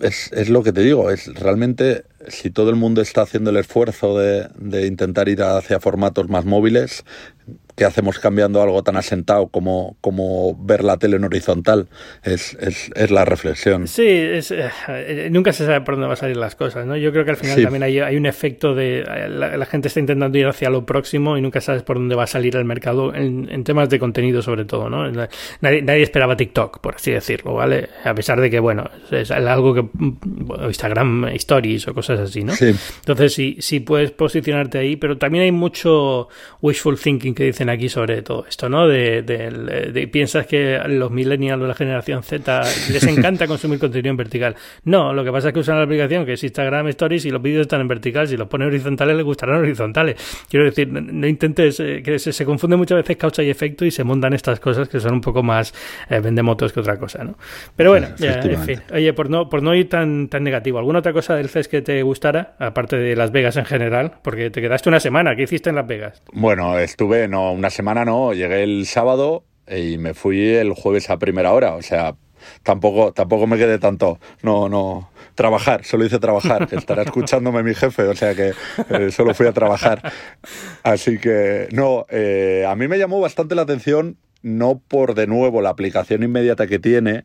es, 0.00 0.30
es, 0.32 0.48
lo 0.48 0.62
que 0.62 0.72
te 0.72 0.82
digo, 0.82 1.10
es 1.10 1.26
realmente 1.34 2.04
si 2.28 2.50
todo 2.50 2.70
el 2.70 2.76
mundo 2.76 3.00
está 3.00 3.22
haciendo 3.22 3.50
el 3.50 3.56
esfuerzo 3.56 4.18
de, 4.18 4.48
de 4.56 4.86
intentar 4.86 5.28
ir 5.28 5.42
hacia 5.42 5.80
formatos 5.80 6.28
más 6.28 6.44
móviles, 6.44 7.04
que 7.78 7.84
hacemos 7.84 8.18
cambiando 8.18 8.60
algo 8.60 8.82
tan 8.82 8.96
asentado 8.96 9.46
como, 9.46 9.96
como 10.00 10.56
ver 10.60 10.82
la 10.82 10.96
tele 10.96 11.16
en 11.16 11.24
horizontal? 11.24 11.88
Es, 12.24 12.54
es, 12.60 12.90
es 12.96 13.10
la 13.12 13.24
reflexión. 13.24 13.86
Sí, 13.86 14.04
es, 14.08 14.50
eh, 14.50 15.28
nunca 15.30 15.52
se 15.52 15.64
sabe 15.64 15.82
por 15.82 15.94
dónde 15.94 16.08
van 16.08 16.14
a 16.14 16.16
salir 16.16 16.36
las 16.36 16.56
cosas, 16.56 16.86
¿no? 16.86 16.96
Yo 16.96 17.12
creo 17.12 17.24
que 17.24 17.30
al 17.30 17.36
final 17.36 17.62
también 17.62 17.84
hay, 17.84 18.00
hay, 18.00 18.16
un 18.16 18.26
efecto 18.26 18.74
de... 18.74 19.04
La, 19.28 19.64
gente 19.66 19.88
está 19.88 20.00
intentando 20.00 20.36
ir 20.36 20.46
hacia 20.46 20.70
lo 20.70 20.84
próximo 20.84 21.38
y 21.38 21.40
nunca 21.40 21.60
sabes 21.60 21.84
por 21.84 21.98
dónde 21.98 22.16
va 22.16 22.24
a 22.24 22.26
salir 22.26 22.56
el 22.56 22.64
mercado 22.64 23.14
en, 23.14 23.48
en 23.50 23.62
temas 23.62 23.88
de 23.88 23.98
contenido 24.00 24.42
sobre 24.42 24.64
todo, 24.64 24.90
¿no? 24.90 25.08
Nadie, 25.60 25.82
nadie, 25.82 26.02
esperaba 26.02 26.36
TikTok, 26.36 26.80
por 26.80 26.96
así 26.96 27.12
decirlo, 27.12 27.54
¿vale? 27.54 27.88
A 28.04 28.14
pesar 28.14 28.40
de 28.40 28.50
que, 28.50 28.58
bueno, 28.58 28.90
es 29.12 29.30
algo 29.30 29.74
que... 29.74 29.84
Instagram 30.66 31.26
Stories 31.28 31.86
o 31.86 31.94
cosas 31.94 32.18
así, 32.18 32.42
¿no? 32.42 32.54
Sí. 32.54 32.74
Entonces 33.00 33.34
sí, 33.34 33.56
sí 33.60 33.78
puedes 33.78 34.10
posicionarte 34.10 34.78
ahí, 34.78 34.96
pero 34.96 35.16
también 35.16 35.44
hay 35.44 35.52
mucho 35.52 36.28
wishful 36.60 36.98
thinking 36.98 37.34
que 37.34 37.44
dicen 37.44 37.67
aquí 37.68 37.88
sobre 37.88 38.22
todo 38.22 38.46
esto, 38.48 38.68
¿no? 38.68 38.86
De, 38.86 40.08
piensas 40.12 40.46
que 40.46 40.78
los 40.86 41.10
millennials 41.10 41.62
o 41.62 41.66
la 41.66 41.74
generación 41.74 42.22
Z 42.22 42.62
les 42.90 43.04
encanta 43.04 43.46
consumir 43.48 43.78
contenido 43.78 44.10
en 44.10 44.16
vertical. 44.16 44.56
No, 44.84 45.12
lo 45.12 45.24
que 45.24 45.32
pasa 45.32 45.48
es 45.48 45.54
que 45.54 45.60
usan 45.60 45.76
la 45.76 45.84
aplicación 45.84 46.24
que 46.24 46.34
es 46.34 46.44
Instagram 46.44 46.88
Stories 46.88 47.24
y 47.24 47.30
los 47.30 47.42
vídeos 47.42 47.62
están 47.62 47.80
en 47.80 47.88
vertical. 47.88 48.28
Si 48.28 48.36
los 48.36 48.48
pones 48.48 48.68
horizontales 48.68 49.16
les 49.16 49.24
gustarán 49.24 49.56
horizontales. 49.56 50.16
Quiero 50.48 50.66
decir, 50.66 50.88
no, 50.88 51.26
intentes 51.26 51.80
eh, 51.80 52.02
que 52.02 52.18
se, 52.18 52.44
confunde 52.44 52.76
muchas 52.76 52.96
veces 52.96 53.16
causa 53.16 53.42
y 53.42 53.50
efecto 53.50 53.84
y 53.84 53.90
se 53.90 54.04
montan 54.04 54.32
estas 54.32 54.60
cosas 54.60 54.88
que 54.88 55.00
son 55.00 55.14
un 55.14 55.20
poco 55.20 55.42
más 55.42 55.74
eh, 56.08 56.20
vendemotos 56.20 56.72
que 56.72 56.80
otra 56.80 56.98
cosa, 56.98 57.24
¿no? 57.24 57.36
Pero 57.76 57.90
bueno, 57.90 58.08
en 58.18 58.62
fin. 58.62 58.80
Oye, 58.92 59.12
por 59.12 59.30
no, 59.30 59.48
por 59.48 59.62
no 59.62 59.74
ir 59.74 59.88
tan, 59.88 60.28
tan 60.28 60.42
negativo, 60.42 60.78
¿alguna 60.78 61.00
otra 61.00 61.12
cosa 61.12 61.34
del 61.34 61.48
CES 61.48 61.68
que 61.68 61.82
te 61.82 62.02
gustara, 62.02 62.54
aparte 62.58 62.96
de 62.96 63.16
Las 63.16 63.32
Vegas 63.32 63.56
en 63.56 63.64
general? 63.64 64.12
Porque 64.22 64.50
te 64.50 64.60
quedaste 64.60 64.88
una 64.88 65.00
semana. 65.00 65.34
¿Qué 65.36 65.42
hiciste 65.42 65.70
en 65.70 65.76
Las 65.76 65.86
Vegas? 65.86 66.22
Bueno, 66.32 66.78
estuve, 66.78 67.28
no, 67.28 67.54
una 67.58 67.70
semana 67.70 68.04
no, 68.04 68.32
llegué 68.32 68.62
el 68.62 68.86
sábado 68.86 69.44
y 69.68 69.98
me 69.98 70.14
fui 70.14 70.54
el 70.54 70.72
jueves 70.72 71.10
a 71.10 71.18
primera 71.18 71.52
hora, 71.52 71.74
o 71.74 71.82
sea, 71.82 72.14
tampoco, 72.62 73.12
tampoco 73.12 73.46
me 73.46 73.58
quedé 73.58 73.78
tanto, 73.78 74.18
no, 74.42 74.68
no, 74.68 75.10
trabajar, 75.34 75.84
solo 75.84 76.04
hice 76.04 76.18
trabajar, 76.18 76.68
estará 76.70 77.02
escuchándome 77.02 77.62
mi 77.62 77.74
jefe, 77.74 78.04
o 78.04 78.14
sea 78.14 78.34
que 78.34 78.52
eh, 78.90 79.10
solo 79.10 79.34
fui 79.34 79.46
a 79.46 79.52
trabajar. 79.52 80.12
Así 80.82 81.18
que, 81.18 81.68
no, 81.72 82.06
eh, 82.10 82.64
a 82.66 82.74
mí 82.76 82.88
me 82.88 82.98
llamó 82.98 83.20
bastante 83.20 83.54
la 83.54 83.62
atención, 83.62 84.16
no 84.42 84.80
por 84.86 85.14
de 85.14 85.26
nuevo 85.26 85.60
la 85.60 85.70
aplicación 85.70 86.22
inmediata 86.22 86.66
que 86.66 86.78
tiene, 86.78 87.24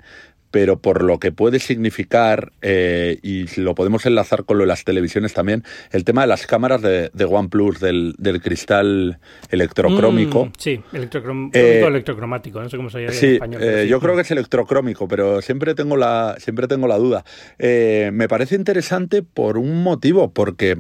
pero 0.54 0.78
por 0.78 1.02
lo 1.02 1.18
que 1.18 1.32
puede 1.32 1.58
significar, 1.58 2.52
eh, 2.62 3.18
y 3.24 3.60
lo 3.60 3.74
podemos 3.74 4.06
enlazar 4.06 4.44
con 4.44 4.60
lo 4.60 4.66
de 4.66 4.68
las 4.68 4.84
televisiones 4.84 5.34
también, 5.34 5.64
el 5.92 6.04
tema 6.04 6.22
de 6.22 6.28
las 6.28 6.46
cámaras 6.46 6.80
de, 6.84 7.10
de 7.12 7.26
OnePlus, 7.26 7.80
del, 7.80 8.14
del 8.20 8.40
cristal 8.40 9.18
electrocrómico. 9.50 10.46
Mm, 10.46 10.52
sí, 10.60 10.80
electrocrómico, 10.94 11.58
eh, 11.58 11.84
electrocromático, 11.84 12.62
no 12.62 12.70
sé 12.70 12.78
cómo 12.78 12.92
se 12.92 13.00
llama 13.00 13.14
en 13.18 13.34
español. 13.34 13.64
Eh, 13.64 13.88
yo 13.90 14.00
creo 14.00 14.14
que 14.16 14.22
es 14.22 14.30
electrocrómico, 14.30 15.08
pero 15.08 15.42
siempre 15.42 15.74
tengo 15.74 15.98
la, 15.98 16.36
siempre 16.38 16.68
tengo 16.68 16.86
la 16.86 17.00
duda. 17.00 17.26
me 17.58 18.28
parece 18.28 18.54
interesante 18.54 19.24
por 19.24 19.58
un 19.58 19.82
motivo, 19.82 20.34
porque 20.34 20.78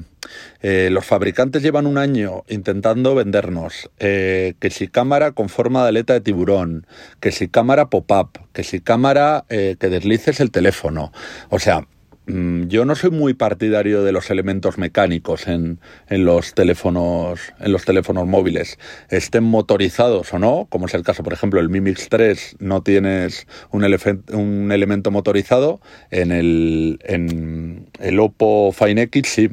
eh, 0.62 0.90
los 0.92 1.06
fabricantes 1.06 1.62
llevan 1.62 1.88
un 1.88 1.98
año 1.98 2.44
intentando 2.48 3.16
vendernos 3.16 3.90
eh, 4.00 4.56
que 4.60 4.70
si 4.70 4.88
cámara 4.88 5.32
con 5.32 5.50
forma 5.50 5.84
de 5.84 5.90
aleta 5.90 6.14
de 6.14 6.22
tiburón, 6.22 6.88
que 7.20 7.32
si 7.32 7.48
cámara 7.48 7.90
pop-up, 7.90 8.40
que 8.54 8.64
si 8.64 8.80
cámara 8.80 9.46
eh, 9.50 9.76
que 9.80 9.90
deslices 9.90 10.40
el 10.40 10.52
teléfono. 10.52 11.12
O 11.50 11.60
sea, 11.60 11.88
yo 12.26 12.86
no 12.86 12.96
soy 12.96 13.10
muy 13.12 13.34
partidario 13.34 14.04
de 14.04 14.14
los 14.14 14.30
elementos 14.30 14.78
mecánicos 14.78 15.48
en, 15.48 15.80
en, 16.08 16.24
los 16.24 16.54
teléfonos 16.54 17.40
en 17.60 17.72
los 17.72 17.84
teléfonos 17.84 18.28
móviles, 18.28 18.80
estén 19.10 19.44
motorizados 19.44 20.34
o 20.34 20.40
no, 20.40 20.68
como 20.70 20.86
es 20.86 20.94
el 20.94 21.04
caso, 21.04 21.24
por 21.24 21.34
ejemplo, 21.34 21.60
el 21.60 21.70
Mi 21.70 21.82
Mix 21.82 22.08
3 22.08 22.58
no 22.60 22.82
tienes 22.82 23.46
un, 23.72 23.84
un 23.84 24.72
elemento 24.72 25.12
motorizado, 25.12 25.82
en 26.12 26.32
el, 26.32 27.00
en 27.04 27.90
el 28.00 28.20
Oppo 28.20 28.72
Fine 28.72 29.04
X 29.04 29.28
sí. 29.28 29.50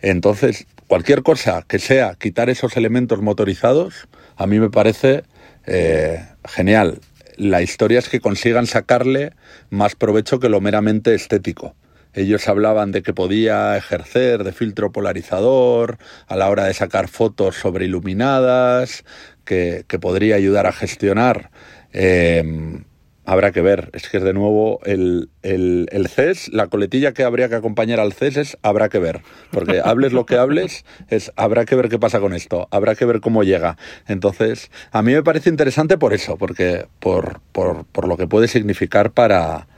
Entonces, 0.00 0.66
cualquier 0.88 1.22
cosa 1.22 1.64
que 1.66 1.78
sea 1.78 2.14
quitar 2.18 2.50
esos 2.50 2.76
elementos 2.76 3.22
motorizados, 3.22 4.08
a 4.36 4.46
mí 4.46 4.60
me 4.60 4.70
parece 4.70 5.22
eh, 5.66 6.24
genial. 6.44 7.00
La 7.36 7.62
historia 7.62 7.98
es 7.98 8.08
que 8.08 8.20
consigan 8.20 8.66
sacarle 8.66 9.32
más 9.70 9.94
provecho 9.94 10.40
que 10.40 10.48
lo 10.48 10.60
meramente 10.60 11.14
estético. 11.14 11.74
Ellos 12.14 12.48
hablaban 12.48 12.92
de 12.92 13.02
que 13.02 13.14
podía 13.14 13.76
ejercer 13.76 14.44
de 14.44 14.52
filtro 14.52 14.92
polarizador 14.92 15.98
a 16.26 16.36
la 16.36 16.48
hora 16.48 16.64
de 16.64 16.74
sacar 16.74 17.08
fotos 17.08 17.56
sobreiluminadas, 17.56 19.04
que, 19.44 19.84
que 19.88 19.98
podría 19.98 20.36
ayudar 20.36 20.66
a 20.66 20.72
gestionar 20.72 21.50
eh, 21.92 22.82
habrá 23.24 23.52
que 23.52 23.60
ver. 23.60 23.90
Es 23.92 24.08
que 24.08 24.16
es 24.16 24.22
de 24.22 24.32
nuevo 24.32 24.80
el, 24.84 25.30
el, 25.42 25.88
el, 25.92 26.08
CES, 26.08 26.48
la 26.52 26.66
coletilla 26.66 27.12
que 27.12 27.22
habría 27.24 27.48
que 27.48 27.54
acompañar 27.54 28.00
al 28.00 28.12
CES 28.12 28.36
es 28.36 28.58
habrá 28.62 28.88
que 28.88 28.98
ver. 28.98 29.22
Porque 29.50 29.80
hables 29.84 30.12
lo 30.12 30.26
que 30.26 30.36
hables, 30.36 30.84
es 31.08 31.32
habrá 31.36 31.64
que 31.64 31.76
ver 31.76 31.88
qué 31.88 31.98
pasa 31.98 32.20
con 32.20 32.34
esto, 32.34 32.68
habrá 32.70 32.94
que 32.94 33.04
ver 33.04 33.20
cómo 33.20 33.44
llega. 33.44 33.76
Entonces, 34.08 34.70
a 34.90 35.02
mí 35.02 35.12
me 35.12 35.22
parece 35.22 35.50
interesante 35.50 35.98
por 35.98 36.12
eso, 36.12 36.36
porque 36.36 36.86
por, 36.98 37.40
por, 37.52 37.84
por 37.86 38.08
lo 38.08 38.16
que 38.16 38.26
puede 38.26 38.48
significar 38.48 39.12
para, 39.12 39.68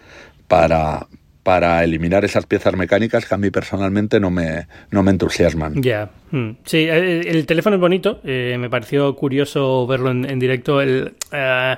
para, 0.48 1.08
para 1.42 1.82
eliminar 1.82 2.24
esas 2.24 2.46
piezas 2.46 2.76
mecánicas 2.76 3.26
que 3.26 3.34
a 3.34 3.38
mí 3.38 3.50
personalmente 3.50 4.20
no 4.20 4.30
me, 4.30 4.68
no 4.90 5.02
me 5.02 5.10
entusiasman. 5.10 5.82
Ya, 5.82 6.10
hmm. 6.30 6.50
sí, 6.64 6.86
el, 6.88 7.44
teléfono 7.46 7.76
es 7.76 7.80
bonito, 7.80 8.20
eh, 8.24 8.56
me 8.58 8.70
pareció 8.70 9.14
curioso 9.16 9.86
verlo 9.86 10.10
en, 10.10 10.38
directo. 10.38 10.80
El, 10.80 11.14
uh, 11.32 11.76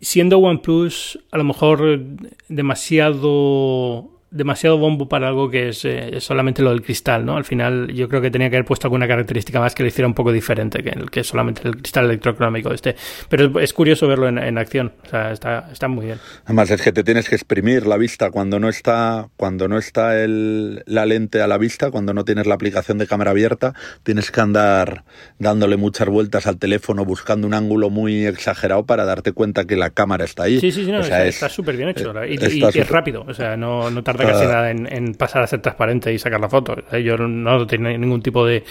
siendo 0.00 0.38
OnePlus 0.38 1.18
a 1.30 1.36
lo 1.36 1.44
mejor 1.44 2.00
demasiado 2.48 4.15
demasiado 4.36 4.78
bombo 4.78 5.08
para 5.08 5.28
algo 5.28 5.50
que 5.50 5.70
eh, 5.70 6.10
es, 6.12 6.24
solamente 6.24 6.62
lo 6.62 6.70
del 6.70 6.82
cristal, 6.82 7.24
¿no? 7.24 7.36
Al 7.36 7.44
final 7.44 7.92
yo 7.92 8.08
creo 8.08 8.20
que 8.20 8.30
tenía 8.30 8.50
que 8.50 8.56
haber 8.56 8.66
puesto 8.66 8.86
alguna 8.86 9.08
característica 9.08 9.60
más 9.60 9.74
que 9.74 9.82
lo 9.82 9.88
hiciera 9.88 10.06
un 10.06 10.14
poco 10.14 10.32
diferente 10.32 10.82
que, 10.82 10.90
el, 10.90 11.10
que 11.10 11.24
solamente 11.24 11.62
el 11.66 11.76
cristal 11.76 12.06
electrocrómico 12.06 12.72
este. 12.72 12.96
Pero 13.28 13.58
es, 13.60 13.72
curioso 13.72 14.08
verlo 14.08 14.28
en, 14.28 14.58
acción, 14.58 14.92
o 15.04 15.08
sea, 15.08 15.32
está, 15.32 15.68
está 15.72 15.88
muy 15.88 16.06
bien. 16.06 16.18
Además 16.44 16.70
es 16.70 16.82
que 16.82 16.92
te 16.92 17.04
tienes 17.04 17.28
que 17.28 17.34
exprimir 17.34 17.86
la 17.86 17.96
vista 17.96 18.30
cuando 18.30 18.58
no 18.60 18.68
está, 18.68 19.28
cuando 19.36 19.68
no 19.68 19.78
está 19.78 20.22
el, 20.22 20.82
la 20.86 21.06
lente 21.06 21.42
a 21.42 21.46
la 21.46 21.58
vista, 21.58 21.90
cuando 21.90 22.14
no 22.14 22.24
tienes 22.24 22.46
la 22.46 22.54
aplicación 22.54 22.98
de 22.98 23.06
cámara 23.06 23.32
abierta, 23.32 23.74
tienes 24.02 24.30
que 24.30 24.40
andar 24.40 25.04
dándole 25.38 25.76
muchas 25.76 26.08
vueltas 26.08 26.46
al 26.46 26.58
teléfono 26.58 27.04
buscando 27.04 27.46
un 27.46 27.54
ángulo 27.54 27.90
muy 27.90 28.26
exagerado 28.26 28.86
para 28.86 29.04
darte 29.04 29.32
cuenta 29.32 29.64
que 29.64 29.76
la 29.76 29.90
cámara 29.90 30.24
está 30.24 30.44
ahí. 30.44 30.60
Sí, 30.60 30.72
sí, 30.72 30.84
sí, 30.84 30.92
está 30.92 31.48
súper 31.48 31.76
bien 31.76 31.90
hecho. 31.90 32.12
y, 32.24 32.36
es 32.36 32.88
rápido, 32.88 33.24
o 33.26 33.34
sea, 33.34 33.56
no, 33.56 33.90
no 33.90 34.02
tarda 34.02 34.25
casi 34.26 34.46
nada 34.46 34.70
en, 34.70 35.14
pasar 35.14 35.42
a 35.42 35.46
ser 35.46 35.60
transparente 35.60 36.12
y 36.12 36.18
sacar 36.18 36.40
la 36.40 36.48
foto. 36.48 36.76
Yo 36.98 37.16
no 37.16 37.66
tengo 37.66 37.88
ningún 37.88 38.22
tipo 38.22 38.46
de, 38.46 38.64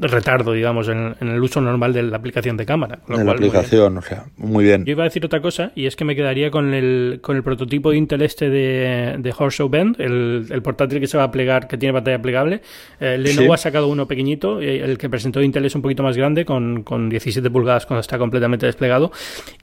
retardo, 0.00 0.52
digamos, 0.52 0.88
en, 0.88 1.14
el 1.20 1.42
uso 1.42 1.60
normal 1.60 1.92
de 1.92 2.02
la 2.02 2.16
aplicación 2.16 2.56
de 2.56 2.66
cámara. 2.66 3.00
En 3.08 3.26
la 3.26 3.32
aplicación, 3.32 3.98
o 3.98 4.02
sea, 4.02 4.24
muy 4.36 4.64
bien. 4.64 4.84
Yo 4.84 4.92
iba 4.92 5.04
a 5.04 5.06
decir 5.08 5.24
otra 5.24 5.40
cosa, 5.40 5.72
y 5.74 5.86
es 5.86 5.96
que 5.96 6.04
me 6.04 6.14
quedaría 6.14 6.50
con 6.50 6.74
el, 6.74 7.20
con 7.22 7.36
el 7.36 7.42
prototipo 7.42 7.90
de 7.90 7.96
Intel 7.96 8.22
este 8.22 8.50
de, 8.50 9.16
de 9.18 9.34
Horseshoe 9.36 9.68
Bend, 9.68 10.00
el, 10.00 10.60
portátil 10.62 11.00
que 11.00 11.06
se 11.06 11.16
va 11.16 11.24
a 11.24 11.30
plegar, 11.30 11.68
que 11.68 11.78
tiene 11.78 11.92
pantalla 11.92 12.20
plegable. 12.20 12.60
Eh, 13.00 13.16
Lenovo 13.18 13.54
ha 13.54 13.56
sacado 13.56 13.88
uno 13.88 14.06
pequeñito, 14.06 14.60
eh, 14.60 14.80
el 14.80 14.98
que 14.98 15.08
presentó 15.08 15.42
Intel 15.42 15.64
es 15.64 15.74
un 15.74 15.82
poquito 15.82 16.02
más 16.02 16.16
grande, 16.16 16.44
con, 16.44 16.82
con 16.82 17.08
17 17.08 17.50
pulgadas 17.50 17.86
cuando 17.86 18.00
está 18.00 18.18
completamente 18.18 18.66
desplegado. 18.66 19.12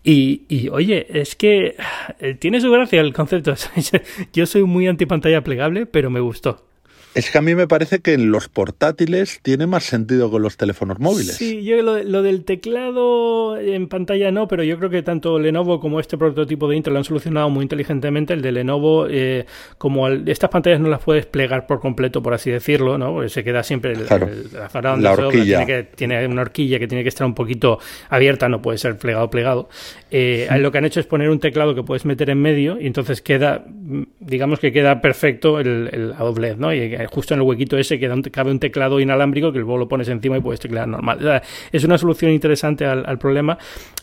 Y, 0.03 0.43
y 0.49 0.69
oye, 0.69 1.05
es 1.09 1.35
que 1.35 1.75
eh, 2.19 2.35
tiene 2.35 2.61
su 2.61 2.71
gracia 2.71 3.01
el 3.01 3.13
concepto. 3.13 3.53
Yo 4.33 4.45
soy 4.45 4.63
muy 4.63 4.85
anti 4.88 5.06
pantalla 5.06 5.43
plegable, 5.43 5.86
pero 5.86 6.10
me 6.10 6.19
gustó. 6.19 6.65
Es 7.15 7.32
que 7.32 7.38
a 7.38 7.41
mí 7.41 7.56
me 7.56 7.65
parece 7.65 7.99
que 7.99 8.13
en 8.13 8.30
los 8.30 8.49
portátiles 8.49 9.39
tiene 9.41 9.67
más 9.67 9.86
sentido 9.86 10.30
con 10.30 10.41
los 10.41 10.58
teléfonos 10.58 10.99
móviles. 10.99 11.38
Sí, 11.38 11.63
yo 11.63 11.82
lo, 11.82 12.21
del 12.21 12.43
teclado 12.43 13.58
en 13.58 13.88
pantalla 13.88 14.32
no, 14.32 14.49
pero 14.49 14.63
yo 14.63 14.78
creo 14.78 14.89
que 14.89 15.01
tanto 15.01 15.39
Lenovo 15.39 15.80
como 15.80 16.01
este 16.01 16.17
prototipo 16.17 16.67
de 16.67 16.75
Intel 16.75 16.91
lo 16.91 16.99
han 16.99 17.06
solucionado 17.06 17.49
muy 17.49 17.63
inteligentemente. 17.63 18.34
El 18.34 18.41
de 18.41 18.51
Lenovo, 18.51 19.08
eh, 19.10 19.45
como 19.78 20.10
estas 20.10 20.49
pantallas 20.49 20.82
no 20.82 20.89
las 20.89 21.01
puedes 21.01 21.25
plegar 21.25 21.67
por 21.67 21.80
completo, 21.80 22.21
por 22.21 22.34
así 22.34 22.51
decirlo, 22.51 22.97
¿no? 22.97 23.13
Porque 23.13 23.30
se 23.30 23.45
queda 23.45 23.63
siempre 23.63 23.93
el, 23.93 24.06
la, 24.06 25.13
horquilla. 25.13 25.60
tiene, 25.60 25.65
que, 25.65 25.84
tiene 25.95 26.28
una 26.28 26.41
horquilla 26.41 26.80
que 26.80 26.88
tiene 26.89 27.04
que 27.04 27.10
estar 27.10 27.25
un 27.25 27.34
poquito 27.34 27.80
abierta, 28.10 28.49
no 28.49 28.62
puede 28.62 28.78
ser 28.78 28.97
plegado 28.97 29.30
plegado. 29.30 29.69
Eh, 30.12 30.49
Lo 30.60 30.69
que 30.69 30.80
han 30.80 30.86
hecho 30.86 30.99
es 30.99 31.06
poner 31.06 31.30
un 31.30 31.39
teclado 31.39 31.75
que 31.75 31.84
puedes 31.84 32.04
meter 32.04 32.30
en 32.30 32.41
medio 32.41 32.78
y 32.78 32.88
entonces 32.88 33.21
queda, 33.21 33.63
digamos 34.19 34.60
que 34.60 34.73
queda 34.73 34.99
perfecto 34.99 35.62
el, 35.62 35.89
el 35.93 36.13
doblez, 36.17 36.58
¿no? 36.58 36.73
Y 36.73 37.04
justo 37.07 37.33
en 37.33 37.41
el 37.41 37.45
huequito 37.45 37.77
ese 37.77 37.95
un, 38.09 38.21
cabe 38.23 38.51
un 38.51 38.59
teclado 38.59 38.99
inalámbrico 38.99 39.51
que 39.51 39.59
luego 39.59 39.77
lo 39.77 39.87
pones 39.87 40.07
encima 40.07 40.37
y 40.37 40.41
puedes 40.41 40.59
teclear 40.59 40.87
normal. 40.87 41.41
es 41.71 41.83
una 41.83 41.97
solución 41.97 42.31
interesante 42.31 42.85
al, 42.85 43.17
problema. 43.17 43.57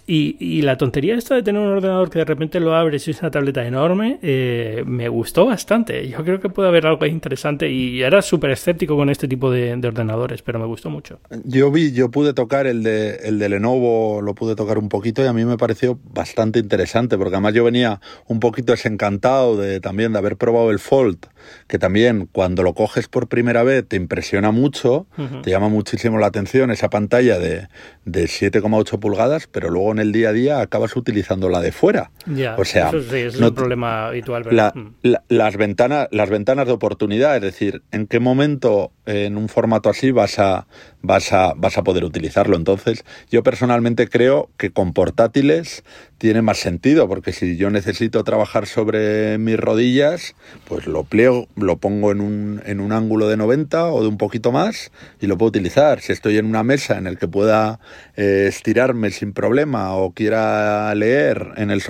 Y, 0.06 0.62
la 0.62 0.76
tontería 0.76 1.14
esta 1.14 1.34
de 1.34 1.42
tener 1.42 1.60
un 1.60 1.68
ordenador 1.68 2.10
que 2.10 2.18
de 2.18 2.24
repente 2.24 2.60
lo 2.60 2.74
abres 2.74 3.06
y 3.08 3.12
es 3.12 3.20
una 3.20 3.30
tableta 3.30 3.66
enorme, 3.66 4.18
eh, 4.22 4.82
me 4.86 5.08
gustó 5.08 5.46
bastante. 5.46 6.08
Yo 6.08 6.24
creo 6.24 6.40
que 6.40 6.48
puede 6.48 6.68
haber 6.68 6.86
algo 6.86 7.04
interesante 7.06 7.70
y 7.70 8.02
era 8.02 8.22
súper 8.22 8.50
escéptico 8.50 8.96
con 8.96 9.10
este 9.10 9.28
tipo 9.28 9.50
de, 9.50 9.72
ordenadores, 9.72 10.42
pero 10.42 10.58
me 10.58 10.66
gustó 10.66 10.90
mucho. 10.90 11.20
Yo 11.44 11.70
vi, 11.70 11.92
yo 11.92 12.10
pude 12.10 12.34
tocar 12.34 12.66
el 12.66 12.82
de, 12.82 13.16
el 13.24 13.38
de 13.38 13.48
Lenovo, 13.48 14.20
lo 14.22 14.34
pude 14.34 14.54
tocar 14.54 14.78
un 14.78 14.88
poquito 14.88 15.22
y 15.22 15.26
a 15.26 15.32
mí 15.32 15.44
me 15.44 15.56
pareció 15.56 15.98
bastante 16.12 16.58
interesante, 16.58 17.16
porque 17.16 17.34
además 17.34 17.54
yo 17.54 17.64
venía 17.64 18.00
un 18.26 18.40
poquito 18.40 18.72
desencantado 18.72 19.56
de 19.56 19.80
también 19.80 20.12
de 20.12 20.18
haber 20.18 20.36
probado 20.36 20.70
el 20.70 20.78
Fold, 20.78 21.26
que 21.66 21.78
también 21.78 22.28
cuando 22.30 22.62
lo 22.62 22.74
coges 22.74 23.08
por 23.08 23.28
primera 23.28 23.62
vez 23.62 23.86
te 23.86 23.96
impresiona 23.96 24.50
mucho, 24.50 25.06
te 25.42 25.50
llama 25.50 25.68
muchísimo 25.68 26.18
la 26.18 26.26
atención 26.26 26.70
esa 26.70 26.90
pantalla 26.90 27.38
de, 27.38 27.68
de 28.04 28.24
7,8 28.24 28.98
pulgadas, 28.98 29.46
pero 29.46 29.70
luego 29.70 29.92
en 29.92 29.98
el 29.98 30.12
día 30.12 30.30
a 30.30 30.32
día 30.32 30.60
acabas 30.60 30.96
utilizando 30.96 31.48
la 31.48 31.60
de 31.60 31.72
fuera. 31.72 32.10
o 32.56 32.64
sea, 32.64 32.88
eso 32.88 33.02
sí, 33.02 33.16
es 33.16 33.36
un 33.38 33.54
problema 33.54 34.08
habitual. 34.08 34.44
Mm. 34.44 35.14
las, 35.28 35.56
ventanas, 35.56 36.08
las 36.10 36.30
ventanas 36.30 36.66
de 36.66 36.72
oportunidad, 36.72 37.36
es 37.36 37.42
decir, 37.42 37.82
en 37.90 38.06
qué 38.06 38.20
momento 38.20 38.92
en 39.06 39.36
un 39.36 39.48
formato 39.48 39.88
así 39.88 40.10
vas 40.10 40.38
a, 40.38 40.66
vas 41.02 41.32
a, 41.32 41.54
vas 41.56 41.76
a 41.78 41.84
poder 41.84 42.04
utilizarlo. 42.04 42.56
Entonces, 42.56 43.04
yo 43.30 43.42
personalmente 43.42 44.08
creo 44.08 44.50
que 44.56 44.70
con 44.70 44.92
portátiles 44.92 45.84
tiene 46.18 46.40
más 46.40 46.58
sentido, 46.58 47.08
porque 47.08 47.32
si 47.32 47.56
yo 47.56 47.70
necesito 47.70 48.22
trabajar 48.24 48.66
sobre 48.66 49.38
mis 49.38 49.58
rodillas, 49.58 50.34
pues 50.68 50.86
lo 50.86 51.04
pliego, 51.04 51.48
lo 51.56 51.78
pongo 51.78 52.12
en 52.12 52.20
un, 52.20 52.62
en 52.64 52.80
un 52.80 52.92
ángulo 52.92 53.28
de 53.28 53.36
90 53.36 53.86
o 53.92 54.02
de 54.02 54.08
un 54.08 54.18
poquito 54.18 54.52
más 54.52 54.92
y 55.20 55.26
lo 55.26 55.36
puedo 55.36 55.48
utilizar. 55.48 56.00
Si 56.00 56.12
estoy 56.12 56.38
en 56.38 56.46
una 56.46 56.62
mesa 56.62 56.96
en 56.96 57.06
el 57.06 57.18
que 57.18 57.28
pueda 57.28 57.80
eh, 58.16 58.46
estirarme 58.48 59.10
sin 59.10 59.32
problema 59.32 59.94
o 59.94 60.12
quiera 60.12 60.94
leer 60.94 61.48
en 61.56 61.70
el, 61.70 61.82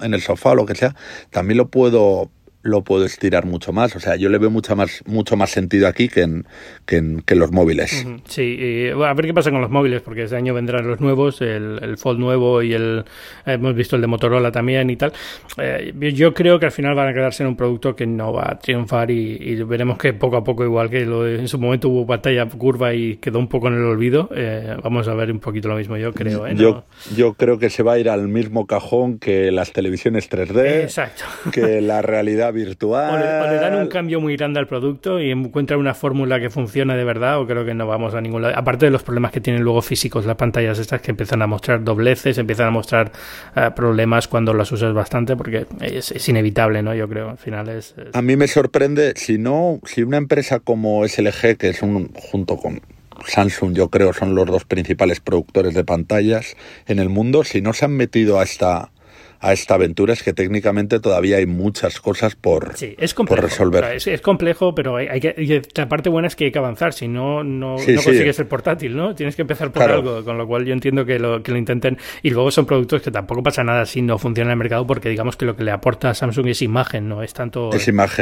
en 0.00 0.14
el 0.14 0.20
sofá 0.22 0.50
o 0.50 0.54
lo 0.54 0.66
que 0.66 0.76
sea, 0.76 0.94
también 1.30 1.58
lo 1.58 1.68
puedo 1.68 2.30
lo 2.62 2.82
puedo 2.82 3.04
estirar 3.04 3.46
mucho 3.46 3.72
más. 3.72 3.96
O 3.96 4.00
sea, 4.00 4.16
yo 4.16 4.28
le 4.28 4.38
veo 4.38 4.50
mucho 4.50 4.76
más, 4.76 5.02
mucho 5.06 5.36
más 5.36 5.50
sentido 5.50 5.88
aquí 5.88 6.08
que 6.08 6.22
en, 6.22 6.46
que 6.86 6.96
en, 6.96 7.22
los 7.38 7.52
móviles. 7.52 8.06
Sí, 8.28 8.88
a 8.90 9.14
ver 9.14 9.26
qué 9.26 9.34
pasa 9.34 9.50
con 9.50 9.60
los 9.60 9.70
móviles, 9.70 10.02
porque 10.02 10.24
este 10.24 10.36
año 10.36 10.54
vendrán 10.54 10.86
los 10.86 11.00
nuevos, 11.00 11.40
el, 11.40 11.78
el 11.82 11.96
Fold 11.96 12.18
nuevo 12.18 12.62
y 12.62 12.74
el 12.74 13.04
hemos 13.46 13.74
visto 13.74 13.96
el 13.96 14.02
de 14.02 14.08
Motorola 14.08 14.50
también 14.52 14.90
y 14.90 14.96
tal. 14.96 15.12
Eh, 15.58 15.92
yo 16.14 16.34
creo 16.34 16.58
que 16.58 16.66
al 16.66 16.72
final 16.72 16.94
van 16.94 17.08
a 17.08 17.14
quedarse 17.14 17.42
en 17.42 17.48
un 17.48 17.56
producto 17.56 17.94
que 17.94 18.06
no 18.06 18.32
va 18.32 18.52
a 18.52 18.58
triunfar 18.58 19.10
y, 19.10 19.62
veremos 19.64 19.98
que 19.98 20.12
poco 20.12 20.36
a 20.36 20.44
poco, 20.44 20.64
igual 20.64 20.90
que 20.90 21.04
lo 21.04 21.26
en 21.26 21.48
su 21.48 21.58
momento 21.58 21.88
hubo 21.88 22.06
pantalla 22.06 22.46
curva 22.46 22.94
y 22.94 23.16
quedó 23.16 23.38
un 23.38 23.48
poco 23.48 23.68
en 23.68 23.74
el 23.74 23.84
olvido, 23.84 24.28
eh, 24.34 24.76
vamos 24.82 25.08
a 25.08 25.14
ver 25.14 25.30
un 25.30 25.40
poquito 25.40 25.68
lo 25.68 25.76
mismo, 25.76 25.96
yo 25.96 26.12
creo. 26.12 26.46
¿eh? 26.46 26.54
Yo, 26.56 26.84
yo 27.16 27.34
creo 27.34 27.58
que 27.58 27.70
se 27.70 27.82
va 27.82 27.94
a 27.94 27.98
ir 27.98 28.08
al 28.08 28.28
mismo 28.28 28.66
cajón 28.66 29.18
que 29.18 29.50
las 29.50 29.72
televisiones 29.72 30.30
3D, 30.30 30.82
Exacto. 30.82 31.24
que 31.52 31.80
la 31.80 32.02
realidad 32.02 32.49
virtual. 32.50 33.14
O 33.14 33.18
le, 33.46 33.56
dan 33.56 33.74
un 33.74 33.88
cambio 33.88 34.20
muy 34.20 34.36
grande 34.36 34.58
al 34.58 34.66
producto 34.66 35.20
y 35.20 35.30
encuentran 35.30 35.80
una 35.80 35.94
fórmula 35.94 36.40
que 36.40 36.50
funcione 36.50 36.96
de 36.96 37.04
verdad, 37.04 37.40
o 37.40 37.46
creo 37.46 37.64
que 37.64 37.74
no 37.74 37.86
vamos 37.86 38.14
a 38.14 38.20
ningún 38.20 38.42
lado. 38.42 38.54
Aparte 38.56 38.86
de 38.86 38.90
los 38.90 39.02
problemas 39.02 39.32
que 39.32 39.40
tienen 39.40 39.62
luego 39.62 39.82
físicos 39.82 40.26
las 40.26 40.36
pantallas 40.36 40.78
estas 40.78 41.00
que 41.00 41.10
empiezan 41.10 41.42
a 41.42 41.46
mostrar 41.46 41.84
dobleces, 41.84 42.38
empiezan 42.38 42.68
a 42.68 42.70
mostrar 42.70 43.12
eh, 43.56 43.70
problemas 43.74 44.28
cuando 44.28 44.54
las 44.54 44.70
usas 44.72 44.92
bastante, 44.94 45.36
porque 45.36 45.66
es, 45.80 46.28
inevitable, 46.28 46.82
¿no? 46.82 46.94
Yo 46.94 47.08
creo, 47.08 47.30
al 47.30 47.38
final 47.38 47.68
es, 47.68 47.94
A 48.12 48.22
mí 48.22 48.36
me 48.36 48.48
sorprende, 48.48 49.14
si 49.16 49.38
no, 49.38 49.80
si 49.84 50.02
una 50.02 50.16
empresa 50.16 50.60
como 50.60 51.06
SLG, 51.06 51.56
que 51.56 51.70
es 51.70 51.82
un, 51.82 52.12
junto 52.14 52.56
con 52.56 52.80
Samsung, 53.26 53.74
yo 53.74 53.88
creo, 53.88 54.12
son 54.12 54.34
los 54.34 54.46
dos 54.46 54.64
principales 54.64 55.20
productores 55.20 55.74
de 55.74 55.84
pantallas 55.84 56.56
en 56.86 56.98
el 56.98 57.08
mundo, 57.08 57.44
si 57.44 57.60
no 57.60 57.72
se 57.72 57.84
han 57.84 57.92
metido 57.92 58.40
a 58.40 58.44
esta 58.44 58.90
a 59.40 59.54
esta 59.54 59.74
aventura 59.74 60.12
es 60.12 60.22
que 60.22 60.34
técnicamente 60.34 61.00
todavía 61.00 61.38
hay 61.38 61.46
muchas 61.46 61.98
cosas 61.98 62.36
por, 62.36 62.74
resolver. 62.74 63.84
es, 63.94 64.20
complejo, 64.20 64.74
pero 64.74 64.96
hay, 64.96 65.18
que, 65.18 65.62
la 65.74 65.88
parte 65.88 66.10
buena 66.10 66.28
es 66.28 66.36
que 66.36 66.44
hay 66.44 66.52
que 66.52 66.58
avanzar, 66.58 66.92
si 66.92 67.08
no, 67.08 67.42
no, 67.42 67.76
consigues 67.76 68.38
el 68.38 68.46
portátil, 68.46 68.94
¿no? 68.94 69.14
Tienes 69.14 69.36
que 69.36 69.42
empezar 69.42 69.72
por 69.72 69.82
algo, 69.82 70.22
con 70.24 70.36
lo 70.36 70.46
cual 70.46 70.66
yo 70.66 70.74
entiendo 70.74 71.06
que 71.06 71.18
lo, 71.18 71.42
que 71.42 71.52
lo 71.52 71.58
intenten. 71.58 71.96
Y 72.22 72.30
luego 72.30 72.50
son 72.50 72.66
productos 72.66 73.00
que 73.00 73.10
tampoco 73.10 73.42
pasa 73.42 73.64
nada 73.64 73.86
si 73.86 74.02
no 74.02 74.18
funciona 74.18 74.50
en 74.50 74.52
el 74.52 74.58
mercado, 74.58 74.86
porque 74.86 75.08
digamos 75.08 75.36
que 75.36 75.46
lo 75.46 75.56
que 75.56 75.64
le 75.64 75.70
aporta 75.70 76.10
a 76.10 76.14
Samsung 76.14 76.48
es 76.48 76.60
imagen, 76.60 77.08
no 77.08 77.22
es 77.22 77.32
tanto 77.32 77.70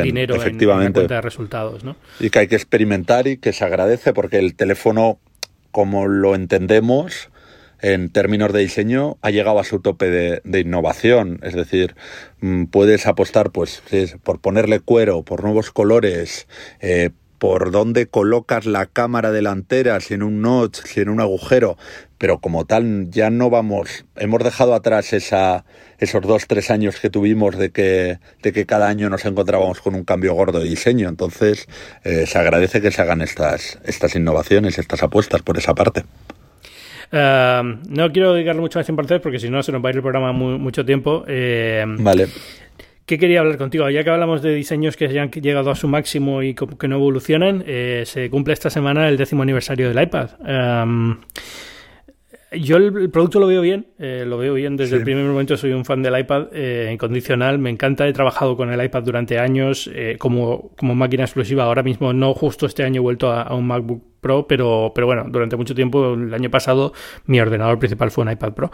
dinero 0.03 0.37
efectivamente. 0.37 0.87
En, 0.87 1.07
cuenta 1.07 1.15
de 1.17 1.21
resultados, 1.21 1.83
¿no? 1.83 1.97
Y 2.21 2.31
que 2.31 2.39
hay 2.39 2.47
que 2.47 2.57
experimentar 2.57 3.27
y 3.27 3.39
que 3.39 3.53
se 3.53 3.65
agradece 3.65 4.13
porque 4.13 4.39
el 4.39 4.55
teléfono, 4.55 5.19
como 5.73 6.07
lo 6.07 6.37
entendemos, 6.37 7.31
en 7.81 8.11
términos 8.11 8.53
de 8.53 8.61
diseño 8.61 9.19
ha 9.23 9.31
llegado 9.31 9.59
a 9.59 9.65
su 9.65 9.81
tope 9.81 10.11
de, 10.43 10.61
innovación. 10.61 11.41
Es 11.43 11.55
decir, 11.55 11.95
mm, 12.41 12.65
puedes 12.67 13.07
apostar 13.07 13.51
pues 13.51 13.83
por 14.23 14.41
ponerle 14.41 14.81
cuero, 14.81 15.23
por 15.23 15.45
nuevos 15.45 15.71
colores, 15.71 16.49
eh, 16.81 17.11
por 17.39 17.71
dónde 17.71 18.09
colocas 18.09 18.67
la 18.67 18.87
cámara 18.87 19.31
delantera, 19.31 20.01
si 20.01 20.15
en 20.15 20.23
un 20.23 20.43
notch, 20.43 20.81
si 20.85 21.01
en 21.01 21.09
un 21.09 21.21
agujero, 21.21 21.77
pero 22.19 22.41
como 22.41 22.67
tal 22.67 23.09
ya 23.11 23.31
no 23.31 23.49
vamos, 23.49 24.05
hemos 24.17 24.43
dejado 24.43 24.75
atrás 24.75 25.13
esa, 25.13 25.65
esos 25.99 26.23
dos, 26.23 26.47
tres 26.49 26.71
años 26.71 26.99
que 27.01 27.11
tuvimos 27.11 27.57
de 27.57 27.71
que, 27.71 28.19
de 28.43 28.53
que 28.53 28.67
cada 28.67 28.89
año 28.89 29.09
nos 29.09 29.25
encontrábamos 29.25 29.81
con 29.81 29.95
un 29.95 30.05
cambio 30.05 30.35
gordo 30.35 30.59
de 30.59 30.69
diseño, 30.69 31.09
entonces 31.09 31.69
eh, 32.03 32.27
se 32.27 32.39
agradece 32.39 32.81
que 32.81 32.91
se 32.91 33.03
hagan 33.03 33.23
estas, 33.23 33.79
estas 33.85 34.17
innovaciones, 34.17 34.79
estas 34.79 35.03
apuestas 35.03 35.43
por 35.43 35.59
esa 35.59 35.75
parte. 35.75 36.05
Em, 37.11 37.81
no 37.89 38.13
quiero 38.13 38.35
dedicarle 38.35 38.61
mucho 38.61 38.79
más 38.79 38.89
importancia 38.89 39.23
porque 39.23 39.39
si 39.39 39.49
no 39.49 39.63
se 39.63 39.73
nos 39.73 39.83
va 39.83 39.89
a 39.89 39.91
ir 39.91 39.97
el 39.97 40.03
programa 40.03 40.33
mucho 40.33 40.85
tiempo. 40.85 41.25
Em, 41.27 42.03
vale. 42.03 42.29
¿Qué 43.09 43.19
quería 43.19 43.41
hablar 43.41 43.57
contigo? 43.57 43.89
Ya 43.89 44.05
que 44.05 44.11
hablamos 44.11 44.43
de 44.43 44.55
diseños 44.55 44.95
que 44.95 45.09
ya 45.09 45.23
han 45.23 45.31
llegado 45.31 45.71
a 45.71 45.75
su 45.75 45.89
máximo 45.89 46.43
y 46.43 46.55
que 46.55 46.89
no 46.89 46.97
evolucionan, 46.97 47.65
eh, 47.67 48.03
se 48.05 48.29
cumple 48.29 48.53
esta 48.53 48.69
semana 48.69 49.09
el 49.09 49.17
décimo 49.17 49.43
aniversario 49.45 49.89
del 49.89 50.03
iPad. 50.03 50.29
yo 52.53 52.77
el, 52.77 53.09
producto 53.09 53.41
lo 53.41 53.47
veo 53.47 53.63
bien, 53.63 53.87
eh, 53.99 54.25
lo 54.27 54.37
veo 54.37 54.53
bien 54.53 54.77
desde 54.77 54.97
el 54.97 55.05
primer 55.05 55.25
momento. 55.25 55.57
Soy 55.57 55.73
un 55.73 55.87
fan 55.87 56.03
del 56.03 56.19
iPad 56.19 56.49
eh, 56.53 56.91
incondicional, 56.93 57.59
me 57.59 57.71
encanta. 57.71 58.07
He 58.07 58.13
trabajado 58.13 58.59
con 58.59 58.71
el 58.71 58.85
iPad 58.85 59.03
durante 59.05 59.39
años 59.39 59.91
como, 60.19 60.73
como 60.77 60.95
máquina 60.95 61.25
exclusiva. 61.25 61.65
Ahora 61.65 61.83
mismo, 61.83 62.13
no 62.13 62.35
justo 62.35 62.67
este 62.67 62.85
año, 62.85 62.99
he 62.99 63.03
vuelto 63.03 63.33
a 63.33 63.55
un 63.55 63.67
MacBook 63.67 64.03
Pro, 64.21 64.47
pero, 64.47 64.93
pero 64.95 65.07
bueno, 65.07 65.27
durante 65.29 65.57
mucho 65.57 65.75
tiempo, 65.75 66.15
el 66.15 66.33
año 66.35 66.51
pasado, 66.51 66.93
mi 67.27 67.41
ordenador 67.41 67.79
principal 67.79 68.11
fue 68.11 68.25
un 68.25 68.33
iPad 68.33 68.53
Pro. 68.53 68.71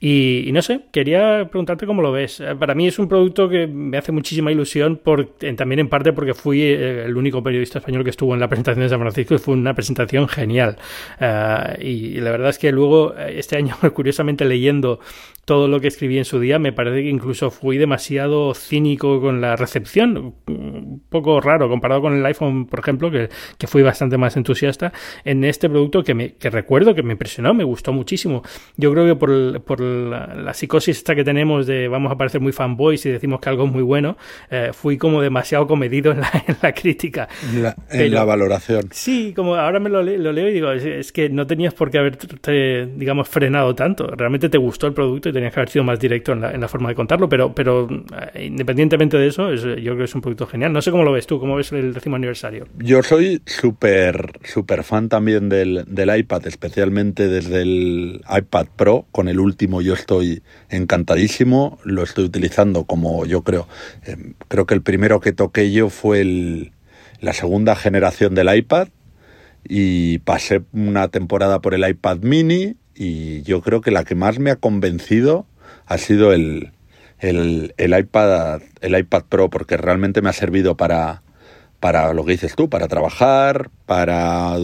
Y, 0.00 0.50
no 0.52 0.62
sé, 0.62 0.82
quería 0.92 1.48
preguntarte 1.50 1.86
cómo 1.86 2.02
lo 2.02 2.12
ves. 2.12 2.40
Eh, 2.40 2.54
para 2.58 2.74
mí 2.74 2.86
es 2.86 2.98
un 2.98 3.08
producto 3.08 3.48
que 3.48 3.66
me 3.66 3.98
hace 3.98 4.12
muchísima 4.12 4.50
ilusión, 4.50 4.96
por, 4.96 5.26
también 5.56 5.80
en 5.80 5.88
parte 5.88 6.12
porque 6.12 6.34
fui 6.34 6.62
eh, 6.62 7.04
el 7.04 7.16
único 7.16 7.42
periodista 7.42 7.78
español 7.78 8.04
que 8.04 8.10
estuvo 8.10 8.34
en 8.34 8.40
la 8.40 8.48
presentación 8.48 8.82
de 8.82 8.88
San 8.88 9.00
Francisco 9.00 9.34
y 9.34 9.38
fue 9.38 9.54
una 9.54 9.74
presentación 9.74 10.28
genial. 10.28 10.76
Eh, 11.20 11.78
y, 11.80 12.20
la 12.20 12.30
verdad 12.30 12.50
es 12.50 12.58
que 12.58 12.72
luego, 12.72 13.14
este 13.16 13.56
año, 13.56 13.76
curiosamente 13.94 14.44
leyendo 14.44 15.00
todo 15.48 15.66
lo 15.66 15.80
que 15.80 15.88
escribí 15.88 16.18
en 16.18 16.26
su 16.26 16.38
día, 16.40 16.58
me 16.58 16.74
parece 16.74 17.02
que 17.02 17.08
incluso 17.08 17.50
fui 17.50 17.78
demasiado 17.78 18.52
cínico 18.52 19.18
con 19.18 19.40
la 19.40 19.56
recepción, 19.56 20.34
un 20.46 21.02
poco 21.08 21.40
raro 21.40 21.70
comparado 21.70 22.02
con 22.02 22.12
el 22.12 22.26
iPhone, 22.26 22.66
por 22.66 22.80
ejemplo, 22.80 23.10
que, 23.10 23.30
que 23.56 23.66
fui 23.66 23.80
bastante 23.80 24.18
más 24.18 24.36
entusiasta 24.36 24.92
en 25.24 25.44
este 25.44 25.70
producto 25.70 26.04
que, 26.04 26.12
me, 26.12 26.34
que 26.34 26.50
recuerdo 26.50 26.94
que 26.94 27.02
me 27.02 27.12
impresionó, 27.12 27.54
me 27.54 27.64
gustó 27.64 27.94
muchísimo. 27.94 28.42
Yo 28.76 28.92
creo 28.92 29.06
que 29.06 29.16
por, 29.16 29.62
por 29.62 29.80
la, 29.80 30.52
psicosis 30.52 30.98
esta 30.98 31.14
que 31.14 31.24
tenemos 31.24 31.66
de 31.66 31.88
vamos 31.88 32.12
a 32.12 32.18
parecer 32.18 32.42
muy 32.42 32.52
fanboys 32.52 33.06
y 33.06 33.10
decimos 33.10 33.40
que 33.40 33.48
algo 33.48 33.64
es 33.64 33.72
muy 33.72 33.82
bueno, 33.82 34.18
eh, 34.50 34.72
fui 34.74 34.98
como 34.98 35.22
demasiado 35.22 35.66
comedido 35.66 36.12
en 36.12 36.20
la, 36.20 36.30
en 36.46 36.56
la 36.60 36.74
crítica. 36.74 37.26
en 37.90 38.12
la 38.12 38.24
valoración. 38.24 38.88
Sí, 38.90 39.32
como 39.34 39.54
ahora 39.54 39.80
me 39.80 39.88
lo, 39.88 40.02
lo 40.02 40.30
leo 40.30 40.50
y 40.50 40.52
digo, 40.52 40.72
es, 40.72 41.10
que 41.10 41.30
no 41.30 41.46
tenías 41.46 41.72
por 41.72 41.90
qué 41.90 41.96
haberte, 41.96 42.86
digamos, 42.96 43.30
frenado 43.30 43.74
tanto. 43.74 44.08
Realmente 44.08 44.50
te 44.50 44.58
gustó 44.58 44.86
el 44.86 44.92
producto 44.92 45.30
y 45.30 45.37
tenías 45.38 45.54
que 45.54 45.60
haber 45.60 45.70
sido 45.70 45.84
más 45.84 46.00
directo 46.00 46.32
en 46.32 46.60
la, 46.60 46.68
forma 46.68 46.88
de 46.88 46.94
contarlo, 46.94 47.28
pero, 47.28 47.54
pero 47.54 47.88
eh, 48.34 48.46
independientemente 48.46 49.16
de 49.16 49.28
eso, 49.28 49.54
yo 49.54 49.74
creo 49.74 49.96
que 49.96 50.04
es 50.04 50.14
un 50.14 50.20
producto 50.20 50.46
genial. 50.46 50.72
No 50.72 50.82
sé 50.82 50.90
cómo 50.90 51.04
lo 51.04 51.12
ves 51.12 51.26
tú, 51.26 51.38
cómo 51.38 51.56
ves 51.56 51.72
el 51.72 51.94
décimo 51.94 52.16
aniversario. 52.16 52.66
Yo 52.78 53.02
soy 53.02 53.40
súper, 53.46 54.38
súper 54.44 54.82
fan 54.84 55.08
también 55.08 55.48
del, 55.48 55.84
del 55.86 56.16
iPad, 56.16 56.46
especialmente 56.46 57.28
desde 57.28 57.62
el 57.62 58.20
iPad 58.28 58.66
Pro. 58.76 59.06
Con 59.12 59.28
el 59.28 59.38
último 59.38 59.80
yo 59.80 59.94
estoy 59.94 60.42
encantadísimo, 60.68 61.78
lo 61.84 62.02
estoy 62.02 62.24
utilizando 62.24 62.84
como 62.84 63.24
yo 63.24 63.42
creo. 63.42 63.68
Eh, 64.04 64.16
creo 64.48 64.66
que 64.66 64.74
el 64.74 64.82
primero 64.82 65.20
que 65.20 65.32
toqué 65.32 65.70
yo 65.70 65.88
fue 65.88 66.20
el, 66.20 66.72
la 67.20 67.32
segunda 67.32 67.76
generación 67.76 68.34
del 68.34 68.54
iPad 68.54 68.88
y 69.68 70.18
pasé 70.18 70.62
una 70.72 71.08
temporada 71.08 71.60
por 71.60 71.74
el 71.74 71.88
iPad 71.88 72.18
mini 72.18 72.76
y 72.98 73.42
yo 73.42 73.62
creo 73.62 73.80
que 73.80 73.92
la 73.92 74.04
que 74.04 74.16
más 74.16 74.40
me 74.40 74.50
ha 74.50 74.56
convencido 74.56 75.46
ha 75.86 75.98
sido 75.98 76.32
el, 76.32 76.72
el, 77.20 77.72
iPad, 77.78 78.60
el 78.80 78.98
iPad 78.98 79.22
Pro, 79.28 79.50
porque 79.50 79.76
realmente 79.76 80.20
me 80.20 80.30
ha 80.30 80.32
servido 80.32 80.76
para, 80.76 81.22
para 81.78 82.12
lo 82.12 82.24
que 82.24 82.32
dices 82.32 82.56
tú, 82.56 82.68
para 82.68 82.88
trabajar, 82.88 83.70
para, 83.86 84.56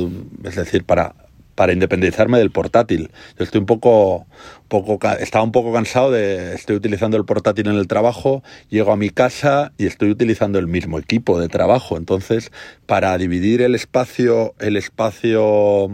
es 0.43 0.57
decir, 0.57 0.85
para, 0.85 1.15
para 1.55 1.73
independizarme 1.73 2.39
del 2.39 2.51
portátil. 2.51 3.13
Yo 3.39 3.45
estoy 3.45 3.61
un 3.61 3.67
poco, 3.67 4.27
poco, 4.67 4.99
estaba 5.21 5.45
un 5.45 5.53
poco 5.53 5.73
cansado 5.73 6.11
de, 6.11 6.55
estoy 6.55 6.75
utilizando 6.75 7.17
el 7.17 7.25
portátil 7.25 7.69
en 7.69 7.77
el 7.77 7.87
trabajo, 7.87 8.43
llego 8.69 8.91
a 8.91 8.97
mi 8.97 9.11
casa 9.11 9.73
y 9.79 9.87
estoy 9.87 10.11
utilizando 10.11 10.59
el 10.59 10.67
mismo 10.67 10.99
equipo 10.99 11.39
de 11.41 11.49
trabajo. 11.49 11.97
Entonces, 11.97 12.51
para 12.87 13.17
dividir 13.17 13.63
el 13.63 13.77
espacio, 13.77 14.55
el 14.59 14.77
espacio 14.77 15.91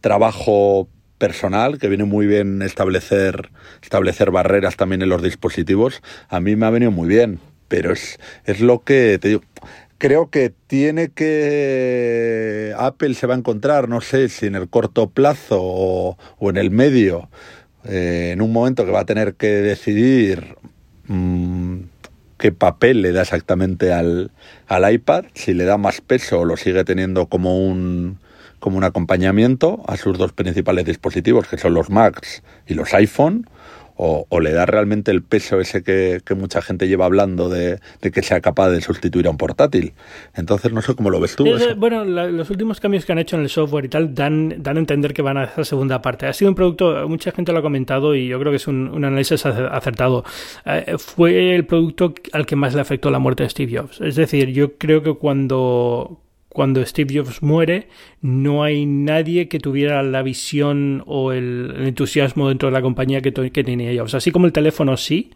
trabajo 0.00 0.88
personal, 1.24 1.78
que 1.78 1.88
viene 1.88 2.04
muy 2.04 2.26
bien 2.26 2.60
establecer, 2.60 3.48
establecer 3.82 4.30
barreras 4.30 4.76
también 4.76 5.00
en 5.00 5.08
los 5.08 5.22
dispositivos, 5.22 6.02
a 6.28 6.38
mí 6.38 6.54
me 6.54 6.66
ha 6.66 6.70
venido 6.70 6.90
muy 6.90 7.08
bien. 7.08 7.40
Pero 7.66 7.94
es, 7.94 8.18
es 8.44 8.60
lo 8.60 8.84
que 8.84 9.18
te 9.18 9.28
digo. 9.28 9.40
Creo 9.96 10.28
que 10.28 10.52
tiene 10.66 11.08
que. 11.08 12.74
Apple 12.76 13.14
se 13.14 13.26
va 13.26 13.32
a 13.32 13.38
encontrar, 13.38 13.88
no 13.88 14.02
sé 14.02 14.28
si 14.28 14.44
en 14.44 14.54
el 14.54 14.68
corto 14.68 15.08
plazo 15.08 15.60
o, 15.62 16.18
en 16.40 16.58
el 16.58 16.70
medio, 16.70 17.30
eh, 17.84 18.32
en 18.34 18.42
un 18.42 18.52
momento 18.52 18.84
que 18.84 18.92
va 18.92 19.00
a 19.00 19.06
tener 19.06 19.32
que 19.32 19.46
decidir 19.46 20.56
mm, 21.06 21.76
qué 22.36 22.52
papel 22.52 23.00
le 23.00 23.12
da 23.12 23.22
exactamente 23.22 23.94
al, 23.94 24.30
al 24.66 24.92
iPad, 24.92 25.24
si 25.32 25.54
le 25.54 25.64
da 25.64 25.78
más 25.78 26.02
peso 26.02 26.40
o 26.40 26.44
lo 26.44 26.58
sigue 26.58 26.84
teniendo 26.84 27.28
como 27.30 27.66
un, 27.66 28.18
como 28.64 28.78
un 28.78 28.84
acompañamiento 28.84 29.82
a 29.86 29.98
sus 29.98 30.16
dos 30.16 30.32
principales 30.32 30.86
dispositivos, 30.86 31.46
que 31.46 31.58
son 31.58 31.74
los 31.74 31.90
Macs 31.90 32.42
y 32.66 32.72
los 32.72 32.94
iPhone, 32.94 33.46
o, 33.94 34.26
le 34.40 34.52
da 34.52 34.64
realmente 34.64 35.10
el 35.10 35.22
peso 35.22 35.60
ese 35.60 35.82
que, 35.82 36.22
mucha 36.34 36.62
gente 36.62 36.88
lleva 36.88 37.04
hablando 37.04 37.50
de, 37.50 37.78
que 38.00 38.22
sea 38.22 38.40
capaz 38.40 38.70
de 38.70 38.80
sustituir 38.80 39.26
a 39.26 39.30
un 39.30 39.36
portátil. 39.36 39.92
Entonces, 40.34 40.72
no 40.72 40.80
sé 40.80 40.94
cómo 40.94 41.10
lo 41.10 41.20
ves 41.20 41.36
tú. 41.36 41.44
bueno, 41.76 42.06
los 42.06 42.48
últimos 42.48 42.80
cambios 42.80 43.04
que 43.04 43.12
han 43.12 43.18
hecho 43.18 43.36
en 43.36 43.42
el 43.42 43.50
software 43.50 43.84
y 43.84 43.88
tal 43.90 44.14
dan, 44.14 44.62
dan 44.62 44.78
a 44.78 44.80
entender 44.80 45.12
que 45.12 45.20
van 45.20 45.36
a 45.36 45.42
hacer 45.42 45.66
segunda 45.66 46.00
parte. 46.00 46.26
Ha 46.26 46.32
sido 46.32 46.50
un 46.50 46.54
producto, 46.54 47.06
mucha 47.06 47.32
gente 47.32 47.52
lo 47.52 47.58
ha 47.58 47.62
comentado 47.62 48.14
y 48.14 48.28
yo 48.28 48.40
creo 48.40 48.50
que 48.50 48.56
es 48.56 48.66
un, 48.66 48.88
un 48.88 49.04
análisis 49.04 49.44
acertado. 49.44 50.24
Eh, 50.64 50.94
fue 50.96 51.54
el 51.54 51.66
producto 51.66 52.14
al 52.32 52.46
que 52.46 52.56
más 52.56 52.74
le 52.74 52.80
afectó 52.80 53.10
la 53.10 53.18
muerte 53.18 53.42
de 53.42 53.50
Steve 53.50 53.76
Jobs. 53.76 54.00
Es 54.00 54.16
decir, 54.16 54.48
yo 54.52 54.78
creo 54.78 55.02
que 55.02 55.12
cuando, 55.12 56.22
cuando 56.54 56.86
Steve 56.86 57.18
Jobs 57.18 57.42
muere, 57.42 57.88
no 58.24 58.62
hay 58.62 58.86
nadie 58.86 59.48
que 59.48 59.58
tuviera 59.58 60.02
la 60.02 60.22
visión 60.22 61.02
o 61.04 61.32
el, 61.32 61.74
entusiasmo 61.80 62.48
dentro 62.48 62.70
de 62.70 62.72
la 62.72 62.80
compañía 62.80 63.20
que, 63.20 63.34
que, 63.34 63.62
tenía 63.62 63.92
Jobs. 64.00 64.14
Así 64.14 64.30
como 64.30 64.46
el 64.46 64.52
teléfono 64.52 64.96
sí, 64.96 65.30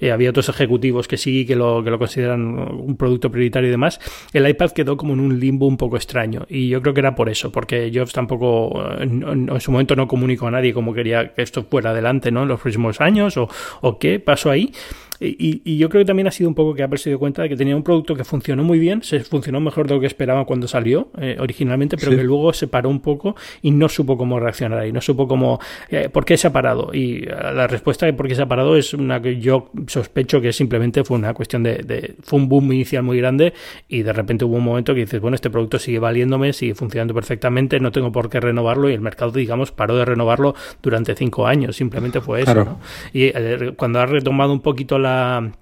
eh, 0.00 0.10
había 0.10 0.30
otros 0.30 0.48
ejecutivos 0.48 1.06
que 1.06 1.16
sí, 1.16 1.46
que 1.46 1.54
lo, 1.54 1.84
que 1.84 1.90
lo 1.90 2.00
consideran 2.00 2.42
un 2.42 2.96
producto 2.96 3.30
prioritario 3.30 3.68
y 3.68 3.70
demás, 3.70 4.00
el 4.32 4.48
iPad 4.48 4.72
quedó 4.72 4.96
como 4.96 5.12
en 5.12 5.20
un 5.20 5.38
limbo 5.38 5.68
un 5.68 5.76
poco 5.76 5.94
extraño. 5.94 6.44
Y 6.48 6.68
yo 6.68 6.82
creo 6.82 6.94
que 6.94 7.00
era 7.00 7.14
por 7.14 7.28
eso, 7.28 7.52
porque 7.52 7.92
Jobs 7.94 8.12
tampoco 8.12 8.90
en, 8.98 9.22
en 9.48 9.60
su 9.60 9.70
momento 9.70 9.94
no 9.94 10.08
comunicó 10.08 10.48
a 10.48 10.50
nadie 10.50 10.74
cómo 10.74 10.92
quería 10.92 11.32
que 11.34 11.42
esto 11.42 11.62
fuera 11.62 11.90
adelante 11.90 12.32
¿no? 12.32 12.42
en 12.42 12.48
los 12.48 12.60
próximos 12.60 13.00
años 13.00 13.36
o, 13.36 13.48
o 13.82 14.00
qué 14.00 14.18
pasó 14.18 14.50
ahí. 14.50 14.72
Y, 15.24 15.76
yo 15.76 15.88
creo 15.88 16.00
que 16.00 16.06
también 16.06 16.26
ha 16.26 16.32
sido 16.32 16.48
un 16.48 16.54
poco 16.54 16.74
que 16.74 16.82
Apple 16.82 16.98
se 16.98 17.10
dio 17.10 17.18
cuenta 17.18 17.42
de 17.42 17.48
que 17.48 17.56
tenía 17.56 17.76
un 17.76 17.84
producto 17.84 18.16
que 18.16 18.24
funcionó 18.24 18.64
muy 18.64 18.78
bien, 18.78 19.02
se 19.02 19.20
funcionó 19.20 19.60
mejor 19.60 19.86
de 19.86 19.94
lo 19.94 20.00
que 20.00 20.06
esperaba 20.06 20.44
cuando 20.44 20.66
salió 20.66 21.10
eh, 21.18 21.36
originalmente, 21.38 21.96
pero 21.96 22.10
que 22.10 22.24
luego 22.32 22.52
se 22.52 22.66
paró 22.66 22.88
un 22.88 23.00
poco 23.00 23.36
y 23.60 23.70
no 23.70 23.88
supo 23.88 24.16
cómo 24.16 24.40
reaccionar 24.40 24.86
y 24.86 24.92
no 24.92 25.00
supo 25.00 25.28
cómo, 25.28 25.60
eh, 25.90 26.08
por 26.08 26.24
qué 26.24 26.36
se 26.36 26.46
ha 26.46 26.52
parado. 26.52 26.90
Y 26.92 27.24
eh, 27.24 27.34
la 27.54 27.66
respuesta 27.66 28.06
de 28.06 28.14
por 28.14 28.26
qué 28.26 28.34
se 28.34 28.42
ha 28.42 28.46
parado 28.46 28.76
es 28.76 28.94
una 28.94 29.20
que 29.20 29.38
yo 29.38 29.70
sospecho 29.86 30.40
que 30.40 30.52
simplemente 30.52 31.04
fue 31.04 31.18
una 31.18 31.34
cuestión 31.34 31.62
de, 31.62 32.14
fue 32.22 32.38
un 32.38 32.48
boom 32.48 32.72
inicial 32.72 33.02
muy 33.02 33.18
grande 33.18 33.52
y 33.88 34.02
de 34.02 34.12
repente 34.12 34.44
hubo 34.44 34.56
un 34.56 34.64
momento 34.64 34.94
que 34.94 35.00
dices, 35.00 35.20
bueno, 35.20 35.34
este 35.34 35.50
producto 35.50 35.78
sigue 35.78 35.98
valiéndome, 35.98 36.52
sigue 36.52 36.74
funcionando 36.74 37.14
perfectamente, 37.14 37.78
no 37.80 37.92
tengo 37.92 38.10
por 38.10 38.30
qué 38.30 38.40
renovarlo 38.40 38.88
y 38.88 38.94
el 38.94 39.00
mercado, 39.00 39.32
digamos, 39.32 39.72
paró 39.72 39.96
de 39.96 40.04
renovarlo 40.04 40.54
durante 40.82 41.14
cinco 41.14 41.46
años, 41.46 41.76
simplemente 41.76 42.20
fue 42.20 42.42
eso. 42.42 42.54
¿no? 42.54 42.80
Y 43.12 43.32
cuando 43.76 44.00
ha 44.00 44.06
retomado 44.06 44.52
un 44.52 44.60
poquito 44.60 44.98
la 44.98 45.52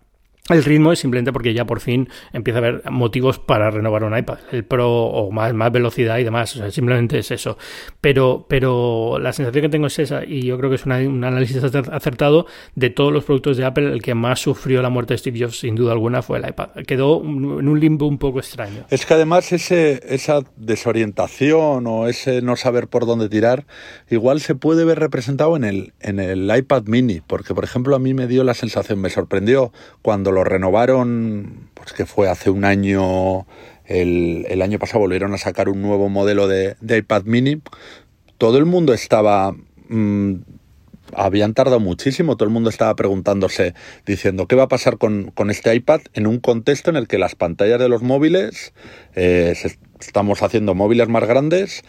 el 0.50 0.64
ritmo 0.64 0.92
es 0.92 0.98
simplemente 0.98 1.32
porque 1.32 1.54
ya 1.54 1.64
por 1.64 1.80
fin 1.80 2.08
empieza 2.32 2.58
a 2.58 2.62
haber 2.62 2.90
motivos 2.90 3.38
para 3.38 3.70
renovar 3.70 4.04
un 4.04 4.16
iPad, 4.16 4.38
el 4.52 4.64
Pro 4.64 4.90
o 4.90 5.30
más, 5.30 5.54
más 5.54 5.72
velocidad 5.72 6.18
y 6.18 6.24
demás, 6.24 6.54
o 6.56 6.58
sea, 6.58 6.70
simplemente 6.70 7.18
es 7.18 7.30
eso. 7.30 7.56
Pero, 8.00 8.46
pero 8.48 9.18
la 9.20 9.32
sensación 9.32 9.62
que 9.62 9.68
tengo 9.68 9.86
es 9.86 9.98
esa, 9.98 10.24
y 10.24 10.42
yo 10.42 10.58
creo 10.58 10.70
que 10.70 10.76
es 10.76 10.86
un 10.86 10.92
análisis 10.92 11.62
acertado 11.62 12.46
de 12.74 12.90
todos 12.90 13.12
los 13.12 13.24
productos 13.24 13.56
de 13.56 13.64
Apple, 13.64 13.92
el 13.92 14.02
que 14.02 14.14
más 14.14 14.40
sufrió 14.40 14.82
la 14.82 14.90
muerte 14.90 15.14
de 15.14 15.18
Steve 15.18 15.40
Jobs, 15.40 15.60
sin 15.60 15.74
duda 15.74 15.92
alguna, 15.92 16.22
fue 16.22 16.38
el 16.38 16.48
iPad. 16.48 16.70
Quedó 16.86 17.22
en 17.22 17.68
un 17.68 17.80
limbo 17.80 18.06
un 18.06 18.18
poco 18.18 18.38
extraño. 18.38 18.84
Es 18.90 19.06
que 19.06 19.14
además 19.14 19.52
ese, 19.52 20.00
esa 20.08 20.40
desorientación 20.56 21.86
o 21.86 22.08
ese 22.08 22.42
no 22.42 22.56
saber 22.56 22.88
por 22.88 23.06
dónde 23.06 23.28
tirar, 23.28 23.66
igual 24.08 24.40
se 24.40 24.54
puede 24.54 24.84
ver 24.84 24.98
representado 24.98 25.56
en 25.56 25.64
el, 25.64 25.92
en 26.00 26.20
el 26.20 26.50
iPad 26.54 26.84
mini, 26.86 27.20
porque 27.26 27.54
por 27.54 27.64
ejemplo 27.64 27.96
a 27.96 27.98
mí 27.98 28.14
me 28.14 28.26
dio 28.26 28.44
la 28.44 28.54
sensación, 28.54 29.00
me 29.00 29.10
sorprendió 29.10 29.72
cuando 30.02 30.32
lo 30.32 30.39
renovaron, 30.44 31.68
pues 31.74 31.92
que 31.92 32.06
fue 32.06 32.28
hace 32.28 32.50
un 32.50 32.64
año, 32.64 33.46
el, 33.84 34.62
año 34.62 34.78
pasado 34.78 35.00
volvieron 35.00 35.34
a 35.34 35.38
sacar 35.38 35.68
un 35.68 35.82
nuevo 35.82 36.08
modelo 36.08 36.48
de, 36.48 36.76
iPad 36.80 37.24
mini, 37.24 37.60
todo 38.38 38.58
el 38.58 38.66
mundo 38.66 38.92
estaba... 38.92 39.54
Mm, 39.88 40.36
habían 41.12 41.54
tardado 41.54 41.80
muchísimo, 41.80 42.36
todo 42.36 42.46
el 42.46 42.52
mundo 42.52 42.70
estaba 42.70 42.94
preguntándose, 42.94 43.74
diciendo, 44.06 44.46
¿qué 44.46 44.54
va 44.54 44.64
a 44.64 44.68
pasar 44.68 44.96
con, 44.96 45.32
este 45.48 45.74
iPad 45.74 46.02
en 46.14 46.28
un 46.28 46.38
contexto 46.38 46.90
en 46.90 46.96
el 46.96 47.08
que 47.08 47.18
las 47.18 47.34
pantallas 47.34 47.80
de 47.80 47.88
los 47.88 48.02
móviles, 48.02 48.72
eh, 49.16 49.56
estamos 49.98 50.42
haciendo 50.44 50.76
móviles 50.76 51.08
más 51.08 51.24
grandes 51.24 51.82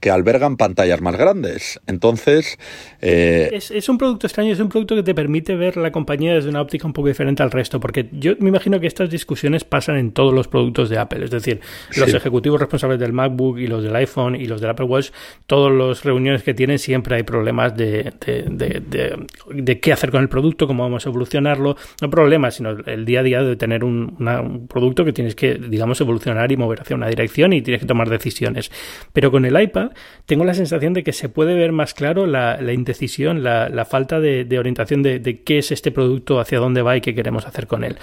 que 0.00 0.10
albergan 0.10 0.56
pantallas 0.56 1.00
más 1.00 1.16
grandes. 1.16 1.80
Entonces... 1.86 2.58
Eh, 3.00 3.50
es, 3.52 3.88
un 3.88 3.98
producto 3.98 4.26
extraño, 4.26 4.52
es 4.52 4.60
un 4.60 4.68
producto 4.68 4.94
que 4.94 5.02
te 5.02 5.14
permite 5.14 5.56
ver 5.56 5.76
la 5.76 5.90
compañía 5.90 6.34
desde 6.34 6.48
una 6.48 6.60
óptica 6.60 6.86
un 6.86 6.92
poco 6.92 7.08
diferente 7.08 7.42
al 7.42 7.50
resto, 7.50 7.80
porque 7.80 8.08
yo 8.12 8.34
me 8.40 8.48
imagino 8.48 8.78
que 8.80 8.86
estas 8.86 9.10
discusiones 9.10 9.64
pasan 9.64 9.96
en 9.96 10.12
todos 10.12 10.34
los 10.34 10.48
productos 10.48 10.90
de 10.90 10.98
Apple, 10.98 11.24
es 11.24 11.30
decir, 11.30 11.60
los 11.96 12.12
ejecutivos 12.12 12.60
responsables 12.60 12.98
del 12.98 13.12
MacBook 13.12 13.58
y 13.58 13.66
los 13.66 13.82
del 13.82 13.94
iPhone 13.96 14.36
y 14.36 14.46
los 14.46 14.60
del 14.60 14.70
Apple 14.70 14.86
Watch, 14.86 15.10
todas 15.46 15.72
las 15.72 16.04
reuniones 16.04 16.42
que 16.42 16.54
tienen 16.54 16.78
siempre 16.78 17.16
hay 17.16 17.22
problemas 17.22 17.76
de, 17.76 18.12
de, 18.20 19.80
qué 19.80 19.92
hacer 19.92 20.10
con 20.10 20.22
el 20.22 20.28
producto, 20.28 20.66
cómo 20.66 20.82
vamos 20.82 21.06
a 21.06 21.08
evolucionarlo, 21.08 21.76
no 22.00 22.10
problemas, 22.10 22.56
sino 22.56 22.70
el 22.70 23.04
día 23.04 23.20
a 23.20 23.22
día 23.22 23.42
de 23.42 23.56
tener 23.56 23.84
un, 23.84 24.16
un 24.18 24.68
producto 24.68 25.04
que 25.04 25.12
tienes 25.12 25.34
que, 25.34 25.54
digamos, 25.54 26.00
evolucionar 26.00 26.50
y 26.52 26.56
mover 26.56 26.80
hacia 26.80 26.96
una 26.96 27.08
dirección 27.08 27.52
y 27.52 27.62
tienes 27.62 27.80
que 27.80 27.86
tomar 27.86 28.08
decisiones. 28.08 28.70
Pero 29.12 29.30
con 29.30 29.44
el 29.44 29.60
iPad 29.60 29.85
tengo 30.26 30.44
la 30.44 30.54
sensación 30.54 30.92
de 30.92 31.02
que 31.02 31.12
se 31.12 31.28
puede 31.28 31.54
ver 31.54 31.72
más 31.72 31.94
claro 31.94 32.26
la, 32.26 32.58
indecisión, 32.72 33.42
la, 33.42 33.86
falta 33.88 34.20
de, 34.20 34.58
orientación 34.58 35.02
de, 35.02 35.18
de, 35.18 35.42
qué 35.42 35.58
es 35.58 35.72
este 35.72 35.90
producto, 35.90 36.40
hacia 36.40 36.58
dónde 36.58 36.82
va 36.82 36.96
y 36.96 37.00
qué 37.00 37.14
queremos 37.14 37.46
hacer 37.46 37.66
con 37.66 37.84
él. 37.84 37.96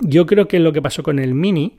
Yo 0.00 0.26
creo 0.26 0.48
que 0.48 0.58
lo 0.58 0.72
que 0.72 0.82
pasó 0.82 1.02
con 1.02 1.18
el 1.18 1.34
Mini 1.34 1.76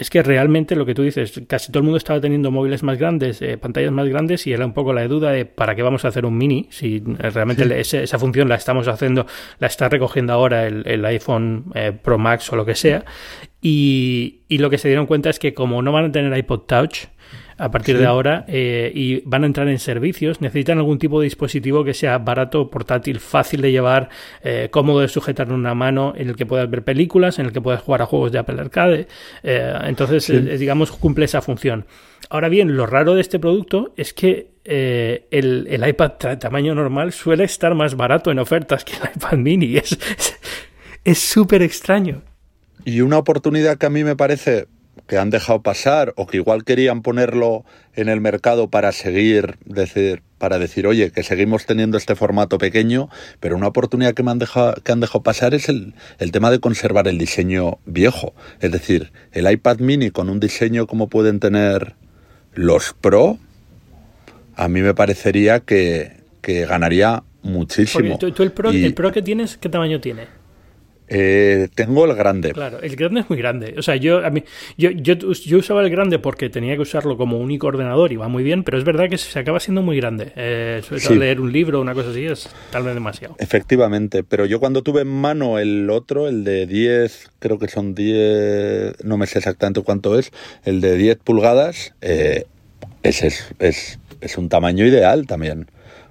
es 0.00 0.08
que 0.08 0.22
realmente 0.22 0.76
lo 0.76 0.86
que 0.86 0.94
tú 0.94 1.02
dices, 1.02 1.42
casi 1.46 1.70
todo 1.70 1.80
el 1.80 1.84
mundo 1.84 1.98
estaba 1.98 2.22
teniendo 2.22 2.50
móviles 2.50 2.82
más 2.82 2.98
grandes, 2.98 3.42
eh, 3.42 3.58
pantallas 3.58 3.92
más 3.92 4.08
grandes, 4.08 4.46
y 4.46 4.52
era 4.54 4.64
un 4.64 4.72
poco 4.72 4.94
la 4.94 5.06
duda 5.06 5.30
de 5.30 5.44
para 5.44 5.74
qué 5.74 5.82
vamos 5.82 6.06
a 6.06 6.08
hacer 6.08 6.24
un 6.24 6.38
mini, 6.38 6.68
si 6.70 7.00
realmente 7.00 7.78
esa 7.78 8.18
función 8.18 8.48
la 8.48 8.54
estamos 8.54 8.88
haciendo, 8.88 9.26
la 9.58 9.66
está 9.66 9.90
recogiendo 9.90 10.32
ahora 10.32 10.66
el, 10.66 11.04
iPhone 11.04 11.66
eh, 11.74 11.92
Pro 11.92 12.16
Max 12.16 12.50
o 12.50 12.56
lo 12.56 12.64
que 12.64 12.74
sea. 12.74 13.04
Y, 13.60 14.40
y, 14.48 14.56
lo 14.56 14.70
que 14.70 14.78
se 14.78 14.88
dieron 14.88 15.04
cuenta 15.04 15.28
es 15.28 15.38
que 15.38 15.52
como 15.52 15.82
no 15.82 15.92
van 15.92 16.06
a 16.06 16.12
tener 16.12 16.34
iPod 16.34 16.60
Touch, 16.60 17.08
a 17.60 17.70
partir 17.70 17.98
de 17.98 18.06
ahora 18.06 18.46
eh, 18.48 18.90
y 18.94 19.20
van 19.26 19.44
a 19.44 19.46
entrar 19.46 19.68
en 19.68 19.78
servicios, 19.78 20.40
necesitan 20.40 20.78
algún 20.78 20.98
tipo 20.98 21.20
de 21.20 21.24
dispositivo 21.24 21.84
que 21.84 21.92
sea 21.92 22.16
barato, 22.16 22.70
portátil, 22.70 23.20
fácil 23.20 23.60
de 23.60 23.70
llevar, 23.70 24.08
eh, 24.42 24.68
cómodo 24.70 25.00
de 25.00 25.08
sujetar 25.08 25.48
en 25.48 25.52
una 25.52 25.74
mano, 25.74 26.14
en 26.16 26.30
el 26.30 26.36
que 26.36 26.46
puedas 26.46 26.70
ver 26.70 26.82
películas, 26.84 27.38
en 27.38 27.46
el 27.46 27.52
que 27.52 27.60
puedas 27.60 27.82
jugar 27.82 28.00
a 28.00 28.06
juegos 28.06 28.32
de 28.32 28.38
Apple 28.38 28.58
Arcade. 28.58 29.08
Eh, 29.42 29.74
entonces, 29.84 30.58
digamos, 30.58 30.90
cumple 30.90 31.26
esa 31.26 31.42
función. 31.42 31.84
Ahora 32.30 32.48
bien, 32.48 32.76
lo 32.76 32.86
raro 32.86 33.14
de 33.14 33.20
este 33.20 33.38
producto 33.38 33.92
es 33.96 34.14
que 34.14 34.52
el, 34.64 35.66
el, 35.68 35.88
iPad 35.88 36.12
tamaño 36.38 36.74
normal 36.74 37.12
suele 37.12 37.44
estar 37.44 37.74
más 37.74 37.94
barato 37.94 38.30
en 38.30 38.38
ofertas 38.38 38.84
que 38.84 38.94
el 38.94 39.10
iPad 39.16 39.36
mini. 39.36 39.80
Es 41.02 41.18
súper 41.18 41.62
extraño. 41.62 42.22
Y 42.84 43.00
una 43.00 43.16
oportunidad 43.16 43.78
que 43.78 43.86
a 43.86 43.90
mí 43.90 44.04
me 44.04 44.16
parece 44.16 44.66
que 45.10 45.18
han 45.18 45.30
dejado 45.30 45.60
pasar 45.60 46.12
o 46.14 46.28
que 46.28 46.36
igual 46.36 46.62
querían 46.62 47.02
ponerlo 47.02 47.64
en 47.96 48.08
el 48.08 48.20
mercado 48.20 48.70
para 48.70 48.92
seguir, 48.92 49.56
decir, 49.64 50.22
para 50.38 50.60
decir, 50.60 50.86
oye, 50.86 51.10
que 51.10 51.24
seguimos 51.24 51.66
teniendo 51.66 51.98
este 51.98 52.14
formato 52.14 52.58
pequeño, 52.58 53.08
pero 53.40 53.56
una 53.56 53.66
oportunidad 53.66 54.14
que 54.14 54.22
me 54.22 54.30
han 54.30 54.38
dejado, 54.38 54.74
que 54.84 54.92
han 54.92 55.00
dejado 55.00 55.24
pasar 55.24 55.52
es 55.52 55.68
el, 55.68 55.94
el 56.20 56.30
tema 56.30 56.52
de 56.52 56.60
conservar 56.60 57.08
el 57.08 57.18
diseño 57.18 57.80
viejo. 57.86 58.34
Es 58.60 58.70
decir, 58.70 59.10
el 59.32 59.50
iPad 59.50 59.80
mini 59.80 60.12
con 60.12 60.30
un 60.30 60.38
diseño 60.38 60.86
como 60.86 61.08
pueden 61.08 61.40
tener 61.40 61.96
los 62.54 62.94
Pro, 63.00 63.40
a 64.54 64.68
mí 64.68 64.80
me 64.80 64.94
parecería 64.94 65.58
que, 65.58 66.18
que 66.40 66.66
ganaría 66.66 67.24
muchísimo. 67.42 68.16
tú, 68.16 68.26
el, 68.44 68.52
Pro, 68.52 68.70
¿El 68.70 68.94
Pro 68.94 69.10
que 69.10 69.22
tienes, 69.22 69.56
qué 69.56 69.68
tamaño 69.68 70.00
tiene? 70.00 70.39
Eh, 71.12 71.68
tengo 71.74 72.04
el 72.04 72.14
grande. 72.14 72.52
Claro, 72.52 72.80
el 72.80 72.94
grande 72.94 73.22
es 73.22 73.28
muy 73.28 73.36
grande. 73.36 73.74
O 73.76 73.82
sea, 73.82 73.96
yo, 73.96 74.24
a 74.24 74.30
mí, 74.30 74.44
yo, 74.78 74.90
yo, 74.90 75.14
yo, 75.14 75.58
usaba 75.58 75.82
el 75.82 75.90
grande 75.90 76.20
porque 76.20 76.48
tenía 76.48 76.76
que 76.76 76.82
usarlo 76.82 77.16
como 77.16 77.38
único 77.38 77.66
ordenador 77.66 78.12
y 78.12 78.16
va 78.16 78.28
muy 78.28 78.44
bien, 78.44 78.62
pero 78.62 78.78
es 78.78 78.84
verdad 78.84 79.08
que 79.10 79.18
se 79.18 79.36
acaba 79.36 79.58
siendo 79.58 79.82
muy 79.82 79.96
grande. 79.96 80.32
Eh, 80.36 80.80
leer 81.10 81.40
un 81.40 81.50
libro 81.50 81.80
o 81.80 81.82
una 81.82 81.94
cosa 81.94 82.10
así 82.10 82.24
es 82.24 82.48
tal 82.70 82.84
vez 82.84 82.94
demasiado. 82.94 83.34
Efectivamente, 83.40 84.22
pero 84.22 84.46
yo 84.46 84.60
cuando 84.60 84.82
tuve 84.82 85.02
en 85.02 85.08
mano 85.08 85.58
el 85.58 85.90
otro, 85.90 86.28
el 86.28 86.44
de 86.44 86.66
10, 86.66 87.32
creo 87.40 87.58
que 87.58 87.66
son 87.66 87.96
10, 87.96 89.04
no 89.04 89.18
me 89.18 89.26
sé 89.26 89.38
exactamente 89.38 89.82
cuánto 89.82 90.16
es, 90.16 90.30
el 90.64 90.80
de 90.80 90.96
10 90.96 91.18
pulgadas, 91.18 91.92
eh, 92.02 92.44
ese 93.02 93.26
es, 93.26 93.52
es, 93.58 93.98
es 94.20 94.38
un 94.38 94.48
tamaño 94.48 94.86
ideal 94.86 95.26
también 95.26 95.66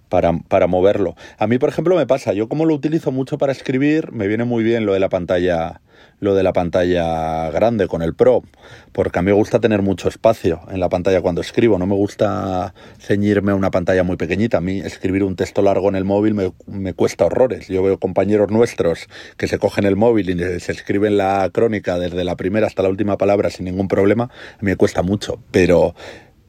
para, 0.09 0.33
para 0.47 0.67
moverlo. 0.67 1.15
A 1.37 1.47
mí, 1.47 1.57
por 1.57 1.69
ejemplo, 1.69 1.95
me 1.95 2.07
pasa, 2.07 2.33
yo 2.33 2.49
como 2.49 2.65
lo 2.65 2.73
utilizo 2.73 3.11
mucho 3.11 3.37
para 3.37 3.51
escribir, 3.51 4.11
me 4.11 4.27
viene 4.27 4.43
muy 4.43 4.63
bien 4.63 4.85
lo 4.85 4.93
de 4.93 4.99
la 4.99 5.09
pantalla 5.09 5.81
lo 6.19 6.35
de 6.35 6.43
la 6.43 6.53
pantalla 6.53 7.49
grande 7.51 7.87
con 7.87 8.01
el 8.01 8.13
Pro, 8.13 8.43
porque 8.91 9.19
a 9.19 9.21
mí 9.21 9.27
me 9.27 9.33
gusta 9.33 9.59
tener 9.59 9.81
mucho 9.81 10.09
espacio 10.09 10.61
en 10.69 10.79
la 10.79 10.89
pantalla 10.89 11.21
cuando 11.21 11.41
escribo, 11.41 11.77
no 11.77 11.85
me 11.85 11.95
gusta 11.95 12.73
ceñirme 12.99 13.51
a 13.51 13.55
una 13.55 13.71
pantalla 13.71 14.03
muy 14.03 14.17
pequeñita, 14.17 14.57
a 14.57 14.61
mí 14.61 14.79
escribir 14.79 15.23
un 15.23 15.35
texto 15.35 15.61
largo 15.61 15.89
en 15.89 15.95
el 15.95 16.05
móvil 16.05 16.33
me, 16.33 16.51
me 16.67 16.93
cuesta 16.93 17.25
horrores, 17.25 17.67
yo 17.67 17.83
veo 17.83 17.99
compañeros 17.99 18.51
nuestros 18.51 19.07
que 19.37 19.47
se 19.47 19.59
cogen 19.59 19.85
el 19.85 19.95
móvil 19.95 20.29
y 20.29 20.59
se 20.59 20.71
escriben 20.71 21.17
la 21.17 21.49
crónica 21.53 21.97
desde 21.97 22.23
la 22.23 22.35
primera 22.35 22.67
hasta 22.67 22.83
la 22.83 22.89
última 22.89 23.17
palabra 23.17 23.49
sin 23.49 23.65
ningún 23.65 23.87
problema, 23.87 24.29
me 24.59 24.75
cuesta 24.75 25.01
mucho, 25.01 25.39
pero 25.51 25.95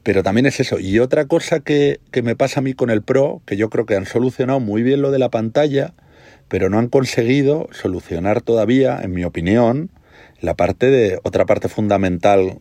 pero 0.03 0.23
también 0.23 0.45
es 0.45 0.59
eso. 0.59 0.79
Y 0.79 0.99
otra 0.99 1.25
cosa 1.25 1.59
que, 1.59 1.99
que, 2.11 2.21
me 2.21 2.35
pasa 2.35 2.59
a 2.59 2.63
mí 2.63 2.73
con 2.73 2.89
el 2.89 3.01
Pro, 3.01 3.41
que 3.45 3.57
yo 3.57 3.69
creo 3.69 3.85
que 3.85 3.95
han 3.95 4.05
solucionado 4.05 4.59
muy 4.59 4.83
bien 4.83 5.01
lo 5.01 5.11
de 5.11 5.19
la 5.19 5.29
pantalla, 5.29 5.93
pero 6.47 6.69
no 6.69 6.79
han 6.79 6.87
conseguido 6.87 7.67
solucionar 7.71 8.41
todavía, 8.41 8.99
en 9.01 9.13
mi 9.13 9.23
opinión, 9.23 9.89
la 10.41 10.55
parte 10.55 10.87
de 10.87 11.19
otra 11.23 11.45
parte 11.45 11.69
fundamental 11.69 12.57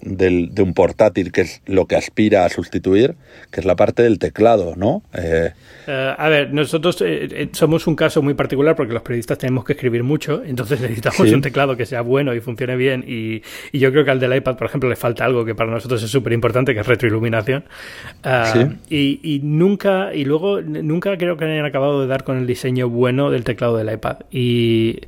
del, 0.00 0.54
de 0.54 0.62
un 0.62 0.74
portátil, 0.74 1.32
que 1.32 1.42
es 1.42 1.62
lo 1.66 1.86
que 1.86 1.96
aspira 1.96 2.44
a 2.44 2.48
sustituir, 2.48 3.16
que 3.50 3.60
es 3.60 3.66
la 3.66 3.76
parte 3.76 4.02
del 4.02 4.18
teclado, 4.18 4.74
¿no? 4.76 5.02
Eh, 5.14 5.50
eh, 5.86 6.14
a 6.16 6.28
ver, 6.28 6.52
nosotros 6.52 7.02
eh, 7.04 7.48
somos 7.52 7.86
un 7.86 7.96
caso 7.96 8.22
muy 8.22 8.34
particular 8.34 8.76
porque 8.76 8.92
los 8.92 9.02
periodistas 9.02 9.38
tenemos 9.38 9.64
que 9.64 9.72
escribir 9.72 10.04
mucho, 10.04 10.42
entonces 10.44 10.80
necesitamos 10.82 11.32
un 11.32 11.40
teclado 11.40 11.76
que 11.76 11.86
sea 11.86 12.02
bueno 12.02 12.34
y 12.34 12.40
funcione 12.40 12.76
bien. 12.76 13.04
Y, 13.06 13.42
yo 13.72 13.92
creo 13.92 14.04
que 14.04 14.10
al 14.10 14.20
del 14.20 14.34
iPad, 14.34 14.56
por 14.56 14.66
ejemplo, 14.66 14.88
le 14.88 14.96
falta 14.96 15.24
algo 15.24 15.44
que 15.44 15.54
para 15.54 15.70
nosotros 15.70 16.02
es 16.02 16.10
súper 16.10 16.32
importante, 16.32 16.74
que 16.74 16.80
es 16.80 16.86
retroiluminación. 16.86 17.64
Ah, 18.22 18.68
y, 18.90 19.20
y, 19.22 19.40
nunca, 19.42 20.14
y 20.14 20.24
luego 20.24 20.60
nunca 20.60 21.16
creo 21.16 21.36
que 21.36 21.44
hayan 21.44 21.64
acabado 21.64 22.00
de 22.00 22.06
dar 22.06 22.24
con 22.24 22.38
el 22.38 22.46
diseño 22.46 22.88
bueno 22.88 23.30
del 23.30 23.44
teclado 23.44 23.76
del 23.76 23.92
iPad. 23.92 24.18
Y 24.30 25.00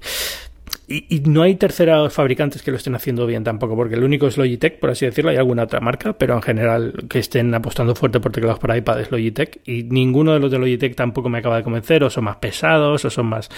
y, 0.90 1.20
no 1.20 1.42
hay 1.42 1.55
terceros 1.55 2.12
fabricantes 2.12 2.62
que 2.62 2.72
lo 2.72 2.76
estén 2.76 2.96
haciendo 2.96 3.24
bien 3.24 3.44
tampoco, 3.44 3.76
porque 3.76 3.94
el 3.94 4.03
único 4.03 4.26
es 4.26 4.37
Logitech, 4.37 4.81
por 4.81 4.90
así 4.90 5.07
decirlo, 5.07 5.31
hay 5.31 5.37
alguna 5.37 5.62
otra 5.62 5.79
marca, 5.79 6.14
pero 6.14 6.35
en 6.35 6.42
general 6.42 7.05
que 7.09 7.20
estén 7.20 7.55
apostando 7.55 7.94
fuerte 7.94 8.18
por 8.18 8.33
teclados 8.33 8.59
para 8.59 8.76
iPad 8.76 9.00
es 9.00 9.12
Logitech, 9.12 9.61
y 9.64 9.85
ninguno 9.85 10.33
de 10.33 10.40
los 10.40 10.50
de 10.50 10.59
Logitech 10.59 10.96
tampoco 10.96 11.29
me 11.29 11.38
acaba 11.38 11.57
de 11.59 11.62
convencer, 11.62 12.03
o 12.03 12.11
son 12.11 12.24
más 12.24 12.37
pesados, 12.37 13.05
o 13.05 13.11
son 13.11 13.26
más... 13.26 13.48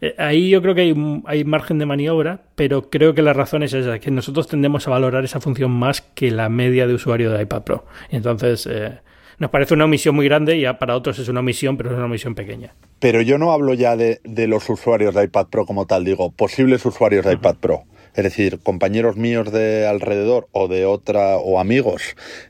Eh, 0.00 0.14
ahí 0.16 0.48
yo 0.48 0.62
creo 0.62 0.76
que 0.76 0.82
hay, 0.82 1.22
hay, 1.26 1.44
margen 1.44 1.78
de 1.78 1.86
maniobra, 1.86 2.40
pero 2.54 2.88
creo 2.88 3.14
que 3.14 3.22
la 3.22 3.32
razón 3.32 3.64
es 3.64 3.74
esa, 3.74 3.98
que 3.98 4.12
nosotros 4.12 4.46
tendemos 4.46 4.86
a 4.86 4.92
valorar 4.92 5.24
esa 5.24 5.40
función 5.40 5.72
más 5.72 6.00
que 6.00 6.30
la 6.30 6.48
media 6.48 6.86
de 6.86 6.94
usuario 6.94 7.32
de 7.32 7.42
iPad 7.42 7.62
Pro. 7.62 7.84
entonces... 8.10 8.66
Eh, 8.66 9.00
nos 9.40 9.50
parece 9.50 9.72
una 9.72 9.86
omisión 9.86 10.14
muy 10.14 10.26
grande 10.26 10.58
y 10.58 10.64
para 10.74 10.94
otros 10.94 11.18
es 11.18 11.28
una 11.28 11.40
omisión, 11.40 11.78
pero 11.78 11.90
es 11.90 11.96
una 11.96 12.04
omisión 12.04 12.34
pequeña. 12.34 12.74
Pero 13.00 13.22
yo 13.22 13.38
no 13.38 13.52
hablo 13.52 13.72
ya 13.72 13.96
de, 13.96 14.20
los 14.46 14.68
usuarios 14.68 15.14
de 15.14 15.24
iPad 15.24 15.46
Pro 15.46 15.64
como 15.64 15.86
tal, 15.86 16.04
digo, 16.04 16.30
posibles 16.30 16.84
usuarios 16.84 17.24
de 17.24 17.32
iPad 17.32 17.56
Pro. 17.56 17.84
Es 18.14 18.24
decir, 18.24 18.58
compañeros 18.60 19.16
míos 19.16 19.50
de 19.50 19.86
alrededor 19.86 20.48
o 20.52 20.68
de 20.68 20.84
otra, 20.84 21.38
o 21.38 21.58
amigos 21.58 22.02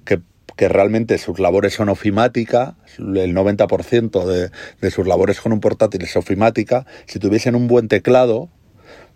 que, 0.05 0.19
que 0.57 0.69
realmente 0.69 1.17
sus 1.19 1.39
labores 1.39 1.75
son 1.75 1.91
ofimática, 1.91 2.75
el 2.99 3.37
90% 3.37 4.25
de, 4.25 4.51
de 4.81 4.91
sus 4.91 5.07
labores 5.07 5.41
con 5.41 5.53
un 5.53 5.61
portátil 5.61 6.03
es 6.03 6.17
ofimática, 6.17 6.87
si 7.07 7.21
tuviesen 7.21 7.55
un 7.55 7.69
buen 7.69 7.87
teclado, 7.87 8.49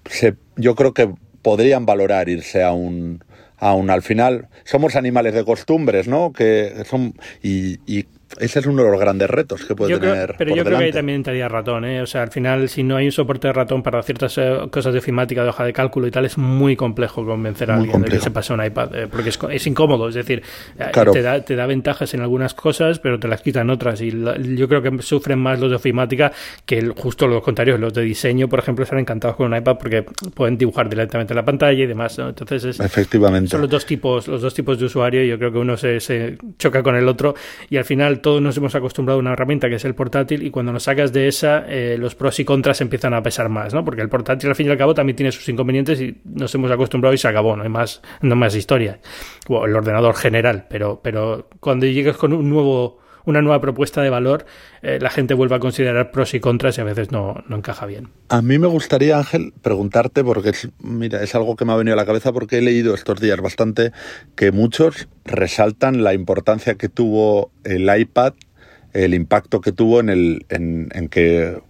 se, 0.08 0.36
yo 0.54 0.76
creo 0.76 0.94
que 0.94 1.12
podrían 1.42 1.86
valorar 1.86 2.28
irse 2.28 2.62
a 2.62 2.72
un, 2.72 3.24
aún 3.58 3.90
al 3.90 4.02
final 4.02 4.48
somos 4.64 4.96
animales 4.96 5.34
de 5.34 5.44
costumbres, 5.44 6.08
¿no? 6.08 6.32
Que 6.32 6.84
son 6.86 7.14
y, 7.42 7.78
y 7.86 8.06
ese 8.38 8.58
es 8.58 8.66
uno 8.66 8.82
de 8.82 8.90
los 8.90 9.00
grandes 9.00 9.30
retos 9.30 9.64
que 9.64 9.74
puede 9.74 9.98
tener. 9.98 10.34
pero 10.36 10.54
yo 10.54 10.64
creo 10.64 10.78
que 10.78 10.84
ahí 10.84 10.92
también 10.92 11.16
entraría 11.16 11.48
ratón, 11.48 11.84
¿eh? 11.84 12.02
O 12.02 12.06
sea, 12.06 12.22
al 12.22 12.30
final, 12.30 12.68
si 12.68 12.82
no 12.82 12.96
hay 12.96 13.06
un 13.06 13.12
soporte 13.12 13.48
de 13.48 13.52
ratón 13.52 13.82
para 13.82 14.02
ciertas 14.02 14.36
eh, 14.38 14.58
cosas 14.70 14.92
de 14.92 14.98
ofimática, 14.98 15.42
de 15.42 15.50
hoja 15.50 15.64
de 15.64 15.72
cálculo 15.72 16.06
y 16.06 16.10
tal, 16.10 16.24
es 16.24 16.36
muy 16.38 16.76
complejo 16.76 17.24
convencer 17.24 17.70
a 17.70 17.76
alguien 17.76 18.02
de 18.02 18.10
que 18.10 18.20
se 18.20 18.30
pase 18.30 18.52
un 18.52 18.64
iPad, 18.64 18.94
eh, 18.94 19.06
porque 19.10 19.30
es, 19.30 19.66
incómodo, 19.66 20.08
es 20.08 20.14
decir, 20.14 20.42
eh, 20.78 20.90
te, 21.12 21.22
da, 21.22 21.40
te 21.42 21.54
da 21.54 21.66
ventajas 21.66 22.12
en 22.14 22.20
algunas 22.20 22.54
cosas, 22.54 22.98
pero 22.98 23.18
te 23.18 23.28
las 23.28 23.40
quitan 23.42 23.70
otras. 23.70 24.00
Y 24.00 24.10
yo 24.10 24.68
creo 24.68 24.82
que 24.82 25.02
sufren 25.02 25.38
más 25.38 25.60
los 25.60 25.70
de 25.70 25.76
ofimática 25.76 26.32
que 26.66 26.92
justo 26.96 27.28
los 27.28 27.42
contrarios, 27.42 27.78
los 27.78 27.94
de 27.94 28.02
diseño, 28.02 28.48
por 28.48 28.58
ejemplo, 28.58 28.84
están 28.84 28.98
encantados 28.98 29.36
con 29.36 29.52
un 29.52 29.56
iPad 29.56 29.76
porque 29.78 30.02
pueden 30.34 30.58
dibujar 30.58 30.88
directamente 30.88 31.32
en 31.32 31.36
la 31.36 31.44
pantalla 31.44 31.84
y 31.84 31.86
demás. 31.86 32.18
Entonces, 32.18 32.64
es, 32.64 32.80
Efectivamente. 32.80 33.50
son 33.50 33.60
los 33.60 33.70
dos 33.70 33.86
tipos, 33.86 34.26
los 34.28 34.42
dos 34.42 34.54
tipos 34.54 34.78
de 34.78 34.86
usuario 34.86 35.22
y 35.22 35.28
yo 35.28 35.38
creo 35.38 35.52
que 35.52 35.58
uno 35.58 35.76
se, 35.76 36.00
se 36.00 36.36
choca 36.58 36.82
con 36.82 36.96
el 36.96 37.06
otro 37.06 37.34
y 37.70 37.76
al 37.76 37.84
final 37.84 38.20
todos 38.24 38.40
nos 38.40 38.56
hemos 38.56 38.74
acostumbrado 38.74 39.18
a 39.18 39.20
una 39.20 39.34
herramienta 39.34 39.68
que 39.68 39.74
es 39.74 39.84
el 39.84 39.94
portátil 39.94 40.44
y 40.44 40.50
cuando 40.50 40.72
nos 40.72 40.84
sacas 40.84 41.12
de 41.12 41.28
esa, 41.28 41.66
eh, 41.68 41.98
los 41.98 42.14
pros 42.14 42.40
y 42.40 42.44
contras 42.46 42.80
empiezan 42.80 43.12
a 43.12 43.22
pesar 43.22 43.50
más, 43.50 43.74
¿no? 43.74 43.84
Porque 43.84 44.00
el 44.00 44.08
portátil 44.08 44.48
al 44.48 44.54
fin 44.54 44.66
y 44.66 44.70
al 44.70 44.78
cabo 44.78 44.94
también 44.94 45.14
tiene 45.14 45.30
sus 45.30 45.46
inconvenientes 45.46 46.00
y 46.00 46.22
nos 46.24 46.54
hemos 46.54 46.70
acostumbrado 46.70 47.12
y 47.12 47.18
se 47.18 47.28
acabó, 47.28 47.54
no 47.54 47.64
hay 47.64 47.68
más, 47.68 48.00
no 48.22 48.34
más 48.34 48.56
historia. 48.56 48.98
O 49.46 49.66
el 49.66 49.76
ordenador 49.76 50.14
general, 50.14 50.64
pero, 50.70 51.00
pero 51.02 51.50
cuando 51.60 51.84
llegas 51.84 52.16
con 52.16 52.32
un 52.32 52.48
nuevo 52.48 53.03
una 53.24 53.42
nueva 53.42 53.60
propuesta 53.60 54.02
de 54.02 54.10
valor, 54.10 54.46
eh, 54.82 54.98
la 55.00 55.10
gente 55.10 55.34
vuelve 55.34 55.56
a 55.56 55.58
considerar 55.58 56.10
pros 56.10 56.34
y 56.34 56.40
contras 56.40 56.78
y 56.78 56.80
a 56.80 56.84
veces 56.84 57.10
no, 57.10 57.42
no, 57.48 57.56
encaja 57.56 57.86
bien. 57.86 58.08
A 58.28 58.42
mí 58.42 58.58
me 58.58 58.66
gustaría, 58.66 59.18
Ángel, 59.18 59.52
preguntarte, 59.62 60.22
porque 60.24 60.50
es, 60.50 60.68
mira, 60.78 61.22
es 61.22 61.34
algo 61.34 61.56
que 61.56 61.64
me 61.64 61.72
ha 61.72 61.76
venido 61.76 61.94
a 61.94 61.96
la 61.96 62.06
cabeza 62.06 62.32
porque 62.32 62.58
he 62.58 62.62
leído 62.62 62.94
estos 62.94 63.20
días 63.20 63.40
bastante 63.40 63.92
que 64.36 64.52
muchos 64.52 65.08
resaltan 65.24 66.04
la 66.04 66.14
importancia 66.14 66.74
que 66.74 66.88
tuvo 66.88 67.50
el 67.64 67.88
iPad 67.96 68.34
el 68.94 69.12
impacto 69.12 69.60
que 69.60 69.72
tuvo 69.72 69.98
en, 69.98 70.08
el, 70.08 70.46
en, 70.48 71.08
que 71.08 71.60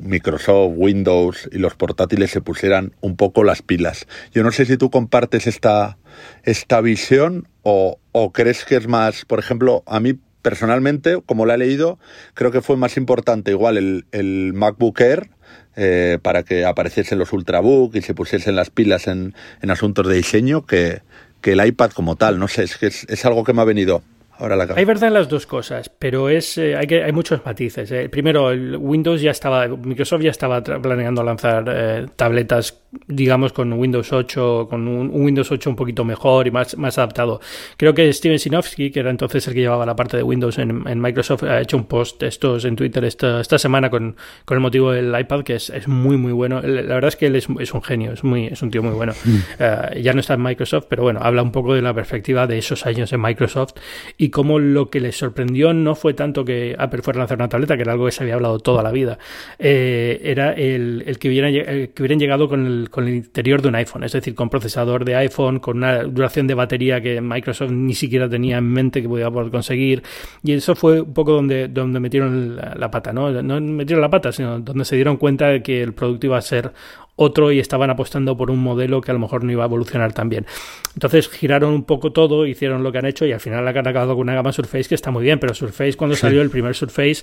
Microsoft, 0.00 0.72
Windows 0.76 1.48
y 1.52 1.58
los 1.58 1.76
portátiles 1.76 2.32
se 2.32 2.40
pusieran 2.40 2.92
un 3.00 3.16
poco 3.16 3.44
las 3.44 3.62
pilas. 3.62 4.06
Yo 4.32 4.42
no 4.42 4.50
sé 4.50 4.66
si 4.66 4.76
tú 4.76 4.90
compartes 4.90 5.46
esta, 5.46 5.98
esta 6.42 6.80
visión 6.80 7.46
o, 7.62 7.98
o 8.10 8.32
crees 8.32 8.64
que 8.64 8.74
es 8.74 8.88
más, 8.88 9.24
por 9.24 9.38
ejemplo, 9.38 9.84
a 9.86 10.00
mí 10.00 10.18
personalmente, 10.44 11.20
como 11.24 11.46
la 11.46 11.54
he 11.54 11.58
leído, 11.58 11.98
creo 12.34 12.52
que 12.52 12.60
fue 12.60 12.76
más 12.76 12.98
importante 12.98 13.50
igual 13.50 13.78
el, 13.78 14.04
el 14.12 14.52
MacBook 14.54 15.00
Air 15.00 15.30
eh, 15.74 16.18
para 16.20 16.42
que 16.42 16.66
apareciesen 16.66 17.18
los 17.18 17.32
Ultrabook 17.32 17.96
y 17.96 18.02
se 18.02 18.14
pusiesen 18.14 18.54
las 18.54 18.68
pilas 18.68 19.08
en, 19.08 19.34
en 19.62 19.70
asuntos 19.70 20.06
de 20.06 20.14
diseño 20.14 20.66
que, 20.66 21.00
que, 21.40 21.52
el 21.52 21.66
iPad 21.66 21.92
como 21.92 22.16
tal. 22.16 22.38
No 22.38 22.46
sé, 22.46 22.64
es 22.64 22.76
que 22.76 22.88
es, 22.88 23.06
es 23.08 23.24
algo 23.24 23.42
que 23.42 23.54
me 23.54 23.62
ha 23.62 23.64
venido 23.64 24.02
Ahora 24.36 24.56
la 24.56 24.66
hay 24.74 24.84
verdad 24.84 25.08
en 25.08 25.14
las 25.14 25.28
dos 25.28 25.46
cosas, 25.46 25.88
pero 25.88 26.28
es 26.28 26.58
eh, 26.58 26.76
hay, 26.76 26.88
que, 26.88 27.04
hay 27.04 27.12
muchos 27.12 27.44
matices. 27.46 27.90
Eh. 27.92 28.08
Primero, 28.08 28.50
el 28.50 28.76
Windows 28.76 29.20
ya 29.20 29.30
estaba, 29.30 29.68
Microsoft 29.68 30.22
ya 30.22 30.30
estaba 30.30 30.60
planeando 30.60 31.22
lanzar 31.22 31.64
eh, 31.68 32.06
tabletas, 32.16 32.82
digamos, 33.06 33.52
con 33.52 33.72
Windows 33.72 34.12
8, 34.12 34.66
con 34.68 34.88
un, 34.88 35.10
un, 35.10 35.24
Windows 35.24 35.50
8 35.50 35.70
un 35.70 35.76
poquito 35.76 36.04
mejor 36.04 36.46
y 36.46 36.50
más, 36.50 36.76
más 36.76 36.98
adaptado. 36.98 37.40
Creo 37.76 37.94
que 37.94 38.12
Steven 38.12 38.38
Sinofsky, 38.38 38.90
que 38.90 39.00
era 39.00 39.10
entonces 39.10 39.46
el 39.48 39.54
que 39.54 39.60
llevaba 39.60 39.86
la 39.86 39.96
parte 39.96 40.16
de 40.16 40.22
Windows 40.22 40.58
en, 40.58 40.86
en 40.86 41.00
Microsoft, 41.00 41.44
ha 41.44 41.60
hecho 41.60 41.76
un 41.76 41.84
post 41.84 42.22
estos 42.22 42.64
en 42.64 42.76
Twitter 42.76 43.04
esta, 43.04 43.40
esta 43.40 43.58
semana 43.58 43.90
con, 43.90 44.16
con 44.44 44.56
el 44.56 44.60
motivo 44.60 44.92
del 44.92 45.18
iPad, 45.18 45.42
que 45.42 45.54
es, 45.56 45.70
es 45.70 45.88
muy, 45.88 46.16
muy 46.16 46.32
bueno. 46.32 46.60
La 46.62 46.94
verdad 46.94 47.08
es 47.08 47.16
que 47.16 47.26
él 47.26 47.36
es, 47.36 47.48
es 47.60 47.74
un 47.74 47.82
genio, 47.82 48.12
es, 48.12 48.24
muy, 48.24 48.46
es 48.46 48.62
un 48.62 48.70
tío 48.70 48.82
muy 48.82 48.94
bueno. 48.94 49.12
Mm. 49.24 49.34
Uh, 49.34 49.98
ya 50.00 50.12
no 50.12 50.20
está 50.20 50.34
en 50.34 50.42
Microsoft, 50.42 50.86
pero 50.88 51.02
bueno, 51.02 51.20
habla 51.22 51.42
un 51.42 51.52
poco 51.52 51.74
de 51.74 51.82
la 51.82 51.94
perspectiva 51.94 52.46
de 52.46 52.58
esos 52.58 52.86
años 52.86 53.12
en 53.12 53.20
Microsoft 53.20 53.74
y 54.16 54.30
cómo 54.30 54.58
lo 54.58 54.90
que 54.90 55.00
les 55.00 55.16
sorprendió 55.16 55.72
no 55.72 55.94
fue 55.94 56.14
tanto 56.14 56.44
que 56.44 56.74
Apple 56.78 57.02
fuera 57.02 57.18
a 57.18 57.22
lanzar 57.22 57.38
una 57.38 57.48
tableta, 57.48 57.76
que 57.76 57.82
era 57.82 57.92
algo 57.92 58.06
que 58.06 58.12
se 58.12 58.22
había 58.22 58.34
hablado 58.34 58.58
toda 58.58 58.82
la 58.82 58.90
vida, 58.90 59.18
eh, 59.58 60.20
era 60.24 60.52
el, 60.52 61.04
el, 61.06 61.18
que 61.18 61.28
hubieran, 61.28 61.54
el, 61.54 61.90
que 61.90 62.02
hubieran 62.02 62.18
llegado 62.18 62.48
con 62.48 62.66
el, 62.66 62.83
con 62.90 63.08
el, 63.08 63.14
interior 63.14 63.62
de 63.62 63.68
un 63.68 63.74
iPhone, 63.74 64.04
es 64.04 64.12
decir, 64.12 64.34
con 64.34 64.48
procesador 64.48 65.04
de 65.04 65.16
iPhone, 65.16 65.58
con 65.60 65.78
una 65.78 66.02
duración 66.04 66.46
de 66.46 66.54
batería 66.54 67.00
que 67.00 67.20
Microsoft 67.20 67.70
ni 67.70 67.94
siquiera 67.94 68.28
tenía 68.28 68.58
en 68.58 68.68
mente 68.68 69.02
que 69.02 69.08
podía 69.08 69.30
poder 69.30 69.50
conseguir. 69.50 70.02
Y 70.42 70.52
eso 70.52 70.74
fue 70.74 71.00
un 71.00 71.14
poco 71.14 71.32
donde, 71.32 71.68
donde 71.68 72.00
metieron 72.00 72.56
la, 72.56 72.74
la 72.76 72.90
pata, 72.90 73.12
¿no? 73.12 73.30
No 73.42 73.60
metieron 73.60 74.00
la 74.00 74.10
pata, 74.10 74.32
sino 74.32 74.60
donde 74.60 74.84
se 74.84 74.96
dieron 74.96 75.16
cuenta 75.16 75.48
de 75.48 75.62
que 75.62 75.82
el 75.82 75.94
producto 75.94 76.26
iba 76.26 76.38
a 76.38 76.42
ser 76.42 76.72
otro 77.16 77.52
y 77.52 77.60
estaban 77.60 77.90
apostando 77.90 78.36
por 78.36 78.50
un 78.50 78.58
modelo 78.58 79.00
que 79.00 79.10
a 79.10 79.14
lo 79.14 79.20
mejor 79.20 79.44
no 79.44 79.52
iba 79.52 79.62
a 79.62 79.66
evolucionar 79.66 80.12
tan 80.12 80.28
bien. 80.28 80.46
Entonces 80.94 81.28
giraron 81.28 81.72
un 81.72 81.84
poco 81.84 82.12
todo, 82.12 82.46
hicieron 82.46 82.82
lo 82.82 82.92
que 82.92 82.98
han 82.98 83.06
hecho 83.06 83.26
y 83.26 83.32
al 83.32 83.40
final 83.40 83.66
han 83.66 83.76
acabado 83.76 84.14
con 84.14 84.22
una 84.22 84.34
gama 84.34 84.52
Surface 84.52 84.88
que 84.88 84.94
está 84.94 85.10
muy 85.10 85.22
bien, 85.22 85.38
pero 85.38 85.54
Surface 85.54 85.94
cuando 85.94 86.16
sí. 86.16 86.22
salió 86.22 86.42
el 86.42 86.50
primer 86.50 86.74
Surface 86.74 87.22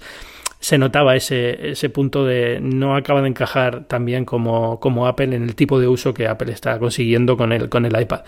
se 0.61 0.77
notaba 0.77 1.15
ese, 1.15 1.71
ese 1.71 1.89
punto 1.89 2.23
de 2.23 2.59
no 2.61 2.95
acaba 2.95 3.21
de 3.21 3.27
encajar 3.27 3.85
tan 3.85 4.05
bien 4.05 4.25
como, 4.25 4.79
como 4.79 5.07
Apple 5.07 5.35
en 5.35 5.43
el 5.43 5.55
tipo 5.55 5.79
de 5.79 5.87
uso 5.87 6.13
que 6.13 6.27
Apple 6.27 6.53
está 6.53 6.77
consiguiendo 6.77 7.35
con 7.35 7.51
el, 7.51 7.67
con 7.67 7.85
el 7.85 7.99
iPad. 7.99 8.21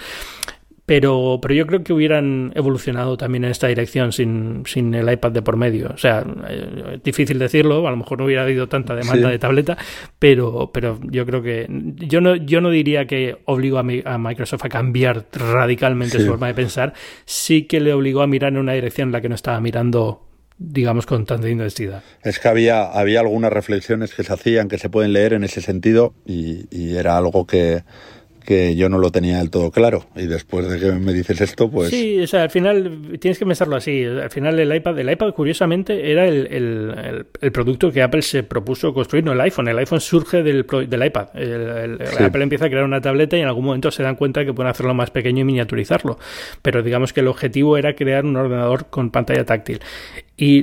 Pero, 0.85 1.39
pero 1.41 1.53
yo 1.53 1.65
creo 1.65 1.81
que 1.81 1.93
hubieran 1.93 2.51
evolucionado 2.55 3.15
también 3.15 3.45
en 3.45 3.51
esta 3.51 3.67
dirección 3.67 4.11
sin, 4.11 4.63
sin 4.65 4.93
el 4.95 5.09
iPad 5.09 5.31
de 5.31 5.41
por 5.41 5.55
medio. 5.55 5.91
O 5.93 5.97
sea, 5.97 6.25
eh, 6.49 6.99
difícil 7.01 7.39
decirlo, 7.39 7.87
a 7.87 7.91
lo 7.91 7.97
mejor 7.97 8.17
no 8.17 8.25
hubiera 8.25 8.41
habido 8.41 8.67
tanta 8.67 8.93
demanda 8.93 9.27
sí. 9.27 9.31
de 9.31 9.39
tableta, 9.39 9.77
pero, 10.19 10.71
pero 10.73 10.99
yo 11.03 11.25
creo 11.25 11.41
que 11.41 11.67
yo 11.69 12.19
no, 12.19 12.35
yo 12.35 12.59
no 12.59 12.69
diría 12.69 13.05
que 13.05 13.37
obligó 13.45 13.77
a, 13.77 13.83
mi, 13.83 14.01
a 14.03 14.17
Microsoft 14.17 14.65
a 14.65 14.69
cambiar 14.69 15.27
radicalmente 15.31 16.17
sí. 16.17 16.23
su 16.23 16.29
forma 16.31 16.47
de 16.47 16.55
pensar, 16.55 16.93
sí 17.23 17.63
que 17.63 17.79
le 17.79 17.93
obligó 17.93 18.21
a 18.21 18.27
mirar 18.27 18.51
en 18.51 18.57
una 18.57 18.73
dirección 18.73 19.09
en 19.09 19.13
la 19.13 19.21
que 19.21 19.29
no 19.29 19.35
estaba 19.35 19.61
mirando 19.61 20.32
digamos, 20.57 21.05
con 21.05 21.25
tanta 21.25 21.49
intensidad. 21.49 22.03
Es 22.23 22.39
que 22.39 22.47
había, 22.47 22.83
había 22.83 23.19
algunas 23.19 23.51
reflexiones 23.51 24.13
que 24.13 24.23
se 24.23 24.33
hacían, 24.33 24.67
que 24.67 24.77
se 24.77 24.89
pueden 24.89 25.13
leer 25.13 25.33
en 25.33 25.43
ese 25.43 25.61
sentido, 25.61 26.13
y, 26.25 26.67
y 26.71 26.95
era 26.95 27.17
algo 27.17 27.45
que, 27.45 27.83
que 28.43 28.75
yo 28.75 28.89
no 28.89 28.97
lo 28.97 29.11
tenía 29.11 29.37
del 29.39 29.49
todo 29.49 29.71
claro. 29.71 30.05
Y 30.15 30.27
después 30.27 30.69
de 30.69 30.79
que 30.79 30.91
me 30.91 31.13
dices 31.13 31.41
esto, 31.41 31.69
pues... 31.69 31.89
Sí, 31.89 32.19
o 32.19 32.27
sea, 32.27 32.43
al 32.43 32.49
final 32.49 33.17
tienes 33.19 33.39
que 33.39 33.45
pensarlo 33.45 33.75
así. 33.75 34.03
Al 34.03 34.29
final 34.29 34.59
el 34.59 34.75
iPad, 34.75 34.99
el 34.99 35.09
iPad 35.09 35.33
curiosamente, 35.33 36.11
era 36.11 36.27
el, 36.27 36.47
el, 36.47 36.93
el, 36.97 37.25
el 37.41 37.51
producto 37.51 37.91
que 37.91 38.01
Apple 38.01 38.21
se 38.21 38.43
propuso 38.43 38.93
construir, 38.93 39.23
no 39.23 39.31
el 39.31 39.41
iPhone. 39.41 39.67
El 39.67 39.79
iPhone 39.79 40.01
surge 40.01 40.43
del, 40.43 40.65
del 40.87 41.05
iPad. 41.05 41.27
Sí. 41.33 42.23
Apple 42.23 42.43
empieza 42.43 42.65
a 42.65 42.69
crear 42.69 42.83
una 42.83 43.01
tableta 43.01 43.37
y 43.37 43.41
en 43.41 43.47
algún 43.47 43.65
momento 43.65 43.91
se 43.91 44.03
dan 44.03 44.15
cuenta 44.15 44.45
que 44.45 44.53
pueden 44.53 44.69
hacerlo 44.69 44.93
más 44.93 45.09
pequeño 45.09 45.41
y 45.41 45.45
miniaturizarlo. 45.45 46.19
Pero 46.61 46.83
digamos 46.83 47.13
que 47.13 47.21
el 47.21 47.27
objetivo 47.27 47.77
era 47.77 47.95
crear 47.95 48.25
un 48.25 48.35
ordenador 48.35 48.87
con 48.89 49.11
pantalla 49.11 49.45
táctil. 49.45 49.79
Y 50.35 50.61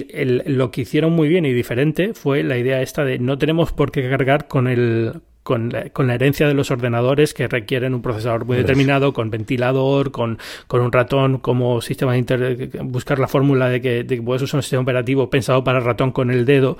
lo 0.51 0.71
que 0.71 0.83
hicieron 0.83 1.13
muy 1.13 1.29
bien 1.29 1.47
y 1.47 1.53
diferente 1.53 2.13
fue 2.15 2.43
la 2.43 2.59
idea 2.59 2.83
esta 2.83 3.05
de 3.05 3.19
no 3.19 3.39
tenemos 3.39 3.73
por 3.73 3.93
qué 3.93 4.09
cargar 4.09 4.49
con 4.49 4.67
el 4.67 5.21
con 5.43 5.71
la, 5.71 5.91
con 5.91 6.07
la, 6.07 6.15
herencia 6.15 6.47
de 6.47 6.55
los 6.55 6.71
ordenadores 6.71 7.35
que 7.35 7.49
requieren 7.49 7.95
un 7.95 8.03
procesador 8.03 8.45
muy 8.45 8.57
determinado, 8.57 9.13
con 9.13 9.31
ventilador, 9.31 10.11
con, 10.11 10.39
con 10.67 10.81
un 10.83 10.93
ratón 10.93 11.39
como 11.39 11.81
sistema 11.81 12.13
de 12.13 12.19
inter 12.19 12.71
buscar 12.85 13.19
la 13.19 13.29
fórmula 13.29 13.69
de 13.69 13.81
que, 13.81 14.05
de 14.05 14.17
que 14.17 14.23
puedes 14.23 14.43
usar 14.43 14.59
un 14.59 14.63
sistema 14.63 14.83
operativo 14.83 15.31
pensado 15.31 15.65
para 15.65 15.79
el 15.79 15.85
ratón 15.85 16.13
con 16.13 16.31
el 16.31 16.45
dedo, 16.45 16.79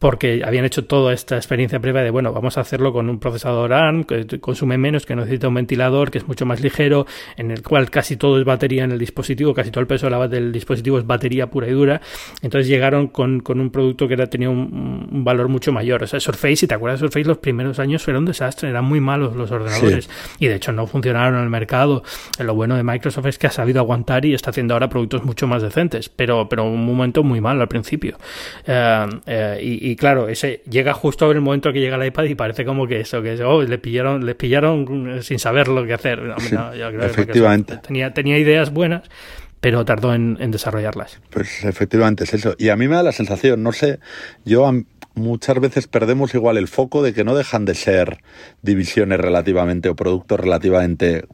porque 0.00 0.42
habían 0.46 0.64
hecho 0.64 0.86
toda 0.86 1.12
esta 1.12 1.36
experiencia 1.36 1.78
previa 1.78 2.02
de, 2.02 2.08
bueno, 2.08 2.32
vamos 2.32 2.56
a 2.56 2.62
hacerlo 2.62 2.90
con 2.90 3.10
un 3.10 3.20
procesador 3.20 3.74
ARM 3.74 4.04
que 4.04 4.40
consume 4.40 4.78
menos, 4.78 5.04
que 5.04 5.14
necesita 5.14 5.46
un 5.46 5.54
ventilador, 5.54 6.10
que 6.10 6.16
es 6.16 6.26
mucho 6.26 6.46
más 6.46 6.62
ligero, 6.62 7.06
en 7.36 7.50
el 7.50 7.62
cual 7.62 7.90
casi 7.90 8.16
todo 8.16 8.38
es 8.38 8.46
batería 8.46 8.84
en 8.84 8.92
el 8.92 8.98
dispositivo, 8.98 9.52
casi 9.52 9.70
todo 9.70 9.82
el 9.82 9.86
peso 9.86 10.08
del 10.26 10.52
dispositivo 10.52 10.98
es 10.98 11.06
batería 11.06 11.48
pura 11.48 11.68
y 11.68 11.72
dura. 11.72 12.00
Entonces 12.40 12.66
llegaron 12.66 13.08
con, 13.08 13.40
con 13.40 13.60
un 13.60 13.68
producto 13.68 14.08
que 14.08 14.14
era, 14.14 14.26
tenía 14.26 14.48
un, 14.48 15.08
un, 15.12 15.22
valor 15.22 15.48
mucho 15.48 15.70
mayor. 15.70 16.02
O 16.02 16.06
sea, 16.06 16.18
Surface, 16.18 16.56
si 16.56 16.66
te 16.66 16.74
acuerdas 16.74 17.00
de 17.00 17.06
Surface, 17.06 17.28
los 17.28 17.36
primeros 17.36 17.78
años 17.78 18.02
fueron 18.02 18.22
un 18.22 18.26
desastre, 18.28 18.70
eran 18.70 18.86
muy 18.86 19.00
malos 19.00 19.36
los 19.36 19.50
ordenadores 19.50 20.06
sí. 20.06 20.36
y 20.38 20.46
de 20.46 20.54
hecho 20.54 20.72
no 20.72 20.86
funcionaron 20.86 21.36
en 21.36 21.44
el 21.44 21.50
mercado. 21.50 22.02
Lo 22.38 22.54
bueno 22.54 22.74
de 22.74 22.82
Microsoft 22.82 23.26
es 23.26 23.38
que 23.38 23.48
ha 23.48 23.50
sabido 23.50 23.80
aguantar 23.80 24.24
y 24.24 24.32
está 24.32 24.48
haciendo 24.48 24.72
ahora 24.72 24.88
productos 24.88 25.24
mucho 25.24 25.46
más 25.46 25.62
decentes, 25.62 26.08
pero, 26.08 26.48
pero 26.48 26.64
un 26.64 26.86
momento 26.86 27.22
muy 27.22 27.42
malo 27.42 27.60
al 27.60 27.68
principio. 27.68 28.16
Uh, 28.66 29.14
uh, 29.14 29.60
y, 29.60 29.89
y 29.90 29.96
claro, 29.96 30.28
ese 30.28 30.62
llega 30.70 30.94
justo 30.94 31.28
en 31.30 31.38
el 31.38 31.42
momento 31.42 31.72
que 31.72 31.80
llega 31.80 31.96
el 31.96 32.06
iPad 32.06 32.24
y 32.24 32.36
parece 32.36 32.64
como 32.64 32.86
que 32.86 33.00
eso, 33.00 33.22
que 33.22 33.42
oh, 33.42 33.62
le 33.62 33.78
pillaron, 33.78 34.24
le 34.24 34.36
pillaron 34.36 35.20
sin 35.22 35.40
saber 35.40 35.66
lo 35.66 35.84
que 35.84 35.94
hacer. 35.94 36.22
No, 36.22 36.38
sí, 36.38 36.54
no, 36.54 36.72
yo 36.76 36.90
creo 36.90 37.04
efectivamente. 37.04 37.74
Que 37.74 37.80
tenía, 37.80 38.14
tenía 38.14 38.38
ideas 38.38 38.72
buenas, 38.72 39.02
pero 39.60 39.84
tardó 39.84 40.14
en, 40.14 40.38
en, 40.40 40.52
desarrollarlas. 40.52 41.18
Pues 41.30 41.64
efectivamente 41.64 42.22
es 42.22 42.34
eso. 42.34 42.54
Y 42.56 42.68
a 42.68 42.76
mí 42.76 42.86
me 42.86 42.94
da 42.94 43.02
la 43.02 43.10
sensación, 43.10 43.64
no 43.64 43.72
sé, 43.72 43.98
yo 44.44 44.70
muchas 45.14 45.58
veces 45.58 45.88
perdemos 45.88 46.34
igual 46.34 46.56
el 46.56 46.68
foco 46.68 47.02
de 47.02 47.12
que 47.12 47.24
no 47.24 47.34
dejan 47.34 47.64
de 47.64 47.74
ser 47.74 48.18
divisiones 48.62 49.18
relativamente 49.18 49.88
o 49.88 49.96
productos 49.96 50.38
relativamente 50.38 51.24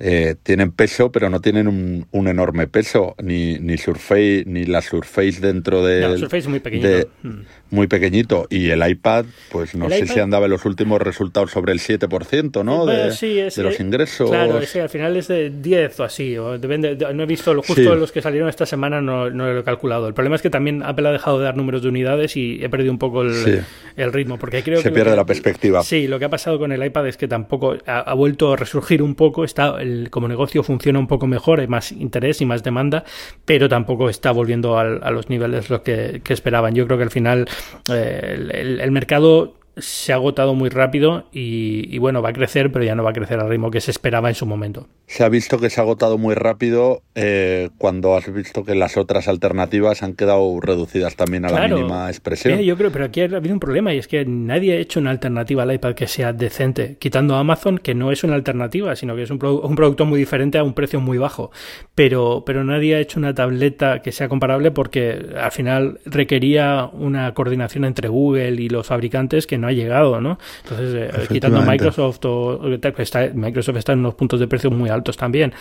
eh, 0.00 0.36
tienen 0.44 0.70
peso, 0.70 1.10
pero 1.10 1.28
no 1.28 1.40
tienen 1.40 1.66
un, 1.66 2.06
un, 2.12 2.28
enorme 2.28 2.68
peso, 2.68 3.16
ni, 3.20 3.58
ni 3.58 3.76
Surface, 3.78 4.44
ni 4.46 4.64
la 4.64 4.80
Surface 4.80 5.40
dentro 5.40 5.84
de. 5.84 6.02
No, 6.02 6.16
Surface 6.16 6.38
es 6.38 6.48
muy 6.48 6.60
pequeñito. 6.60 6.88
De, 6.88 7.08
mm. 7.22 7.40
Muy 7.70 7.88
pequeñito. 7.88 8.46
Y 8.48 8.70
el 8.70 8.88
iPad, 8.88 9.26
pues 9.50 9.74
no 9.74 9.86
el 9.86 9.92
sé 9.92 9.98
iPad... 10.04 10.14
si 10.14 10.20
andaba 10.20 10.46
en 10.46 10.52
los 10.52 10.64
últimos 10.64 11.02
resultados 11.02 11.50
sobre 11.50 11.72
el 11.72 11.80
7%, 11.80 12.64
¿no? 12.64 12.84
Bueno, 12.84 13.06
de, 13.06 13.12
sí, 13.12 13.40
es, 13.40 13.56
de, 13.56 13.62
los 13.64 13.80
ingresos. 13.80 14.30
Claro, 14.30 14.62
sí, 14.62 14.78
al 14.78 14.88
final 14.88 15.16
es 15.16 15.26
de 15.26 15.50
10 15.50 16.00
o 16.00 16.04
así. 16.04 16.38
O 16.38 16.56
depende, 16.58 16.96
no 17.12 17.22
he 17.24 17.26
visto, 17.26 17.52
lo 17.52 17.62
justo 17.62 17.82
sí. 17.82 17.98
los 17.98 18.12
que 18.12 18.22
salieron 18.22 18.48
esta 18.48 18.66
semana 18.66 19.00
no, 19.00 19.30
no, 19.30 19.52
lo 19.52 19.60
he 19.60 19.64
calculado. 19.64 20.06
El 20.06 20.14
problema 20.14 20.36
es 20.36 20.42
que 20.42 20.50
también 20.50 20.82
Apple 20.84 21.08
ha 21.08 21.12
dejado 21.12 21.38
de 21.40 21.44
dar 21.44 21.56
números 21.56 21.82
de 21.82 21.88
unidades 21.88 22.36
y 22.36 22.62
he 22.62 22.68
perdido 22.68 22.92
un 22.92 22.98
poco 22.98 23.22
el, 23.22 23.34
sí. 23.34 23.58
el 23.96 24.12
ritmo. 24.12 24.38
Porque 24.38 24.62
creo 24.62 24.78
Se 24.78 24.84
que 24.84 24.94
pierde 24.94 25.10
que, 25.10 25.16
la 25.16 25.26
perspectiva. 25.26 25.82
Sí, 25.82 26.06
lo 26.06 26.20
que 26.20 26.26
ha 26.26 26.30
pasado 26.30 26.60
con 26.60 26.70
el 26.70 26.84
iPad 26.84 27.08
es 27.08 27.16
que 27.16 27.26
tampoco 27.26 27.76
ha, 27.84 27.98
ha 27.98 28.14
vuelto 28.14 28.52
a 28.52 28.56
resurgir 28.56 29.02
un 29.02 29.16
poco. 29.16 29.44
Está 29.44 29.82
como 30.10 30.28
negocio 30.28 30.62
funciona 30.62 30.98
un 30.98 31.06
poco 31.06 31.26
mejor, 31.26 31.60
hay 31.60 31.68
más 31.68 31.92
interés 31.92 32.40
y 32.40 32.46
más 32.46 32.62
demanda, 32.62 33.04
pero 33.44 33.68
tampoco 33.68 34.08
está 34.08 34.32
volviendo 34.32 34.78
al, 34.78 35.00
a 35.02 35.10
los 35.10 35.28
niveles 35.28 35.70
lo 35.70 35.82
que, 35.82 36.22
esperaban. 36.28 36.74
Yo 36.74 36.86
creo 36.86 36.98
que 36.98 37.04
al 37.04 37.10
final 37.10 37.48
eh, 37.90 38.78
el 38.80 38.90
mercado 38.90 39.57
se 39.78 40.12
ha 40.12 40.16
agotado 40.16 40.54
muy 40.54 40.68
rápido 40.68 41.26
y, 41.32 41.96
bueno, 41.98 42.22
va 42.22 42.30
a 42.30 42.32
crecer, 42.32 42.72
pero 42.72 42.84
ya 42.84 42.94
no 42.94 43.02
va 43.02 43.10
a 43.10 43.12
crecer 43.12 43.40
al 43.40 43.48
ritmo 43.48 43.70
que 43.70 43.80
se 43.80 43.90
esperaba 43.90 44.28
en 44.28 44.34
su 44.34 44.46
momento. 44.46 44.88
Se 45.06 45.24
ha 45.24 45.28
visto 45.28 45.58
que 45.58 45.70
se 45.70 45.80
ha 45.80 45.84
agotado 45.84 46.18
muy 46.18 46.34
rápido 46.34 47.02
eh, 47.14 47.70
cuando 47.78 48.14
has 48.14 48.32
visto 48.32 48.64
que 48.64 48.74
las 48.74 48.96
otras 48.96 49.28
alternativas 49.28 50.02
han 50.02 50.14
quedado 50.14 50.60
reducidas 50.60 51.16
también 51.16 51.44
a 51.44 51.50
la 51.50 51.68
mínima 51.68 52.08
expresión. 52.08 52.60
yo 52.60 52.76
creo, 52.76 52.92
pero 52.92 53.06
aquí 53.06 53.22
ha 53.22 53.24
habido 53.24 53.54
un 53.54 53.60
problema 53.60 53.94
y 53.94 53.98
es 53.98 54.08
que 54.08 54.24
nadie 54.24 54.74
ha 54.74 54.76
hecho 54.76 55.00
una 55.00 55.10
alternativa 55.10 55.62
al 55.62 55.72
iPad 55.72 55.94
que 55.94 56.06
sea 56.06 56.32
decente, 56.32 56.96
quitando 56.98 57.36
a 57.36 57.40
Amazon, 57.40 57.78
que 57.78 57.94
no 57.94 58.12
es 58.12 58.24
una 58.24 58.34
alternativa, 58.34 58.94
sino 58.96 59.16
que 59.16 59.22
es 59.22 59.30
un, 59.30 59.42
un 59.42 59.76
producto 59.76 60.04
muy 60.04 60.18
diferente 60.18 60.58
a 60.58 60.64
un 60.64 60.74
precio 60.74 61.00
muy 61.00 61.18
bajo. 61.18 61.50
Pero, 61.94 62.42
pero 62.44 62.64
nadie 62.64 62.96
ha 62.96 63.00
hecho 63.00 63.18
una 63.18 63.34
tableta 63.34 64.02
que 64.02 64.12
sea 64.12 64.28
comparable 64.28 64.70
porque 64.70 65.18
al 65.40 65.52
final 65.52 66.00
requería 66.04 66.90
una 66.92 67.32
coordinación 67.34 67.84
entre 67.84 68.08
Google 68.08 68.60
y 68.60 68.68
los 68.68 68.86
fabricantes 68.86 69.46
que 69.46 69.58
no 69.58 69.67
ha 69.68 69.72
llegado, 69.72 70.20
¿no? 70.20 70.38
Entonces, 70.62 71.10
eh, 71.14 71.26
quitando 71.28 71.62
Microsoft 71.62 72.24
o 72.24 72.60
está, 72.98 73.30
Microsoft 73.34 73.76
está 73.76 73.92
en 73.92 74.00
unos 74.00 74.14
puntos 74.14 74.40
de 74.40 74.48
precio 74.48 74.70
muy 74.70 74.90
altos 74.90 75.16
también. 75.16 75.52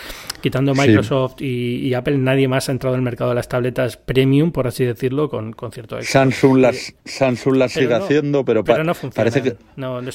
Quitando 0.41 0.73
Microsoft 0.73 1.41
y, 1.41 1.93
Apple, 1.93 2.17
nadie 2.17 2.47
más 2.47 2.69
ha 2.69 2.71
entrado 2.71 2.95
al 2.95 3.01
mercado 3.01 3.31
de 3.31 3.35
las 3.35 3.47
tabletas 3.47 3.97
premium, 3.97 4.51
por 4.51 4.67
así 4.67 4.85
decirlo, 4.85 5.29
con, 5.29 5.53
con 5.53 5.71
cierto 5.71 5.97
éxito. 5.97 6.11
Samsung 6.11 6.57
las, 6.57 6.93
Samsung 7.05 7.55
las 7.55 7.71
sigue 7.71 7.93
haciendo, 7.93 8.45
pero, 8.45 8.63
parece 8.63 9.41
que 9.41 9.55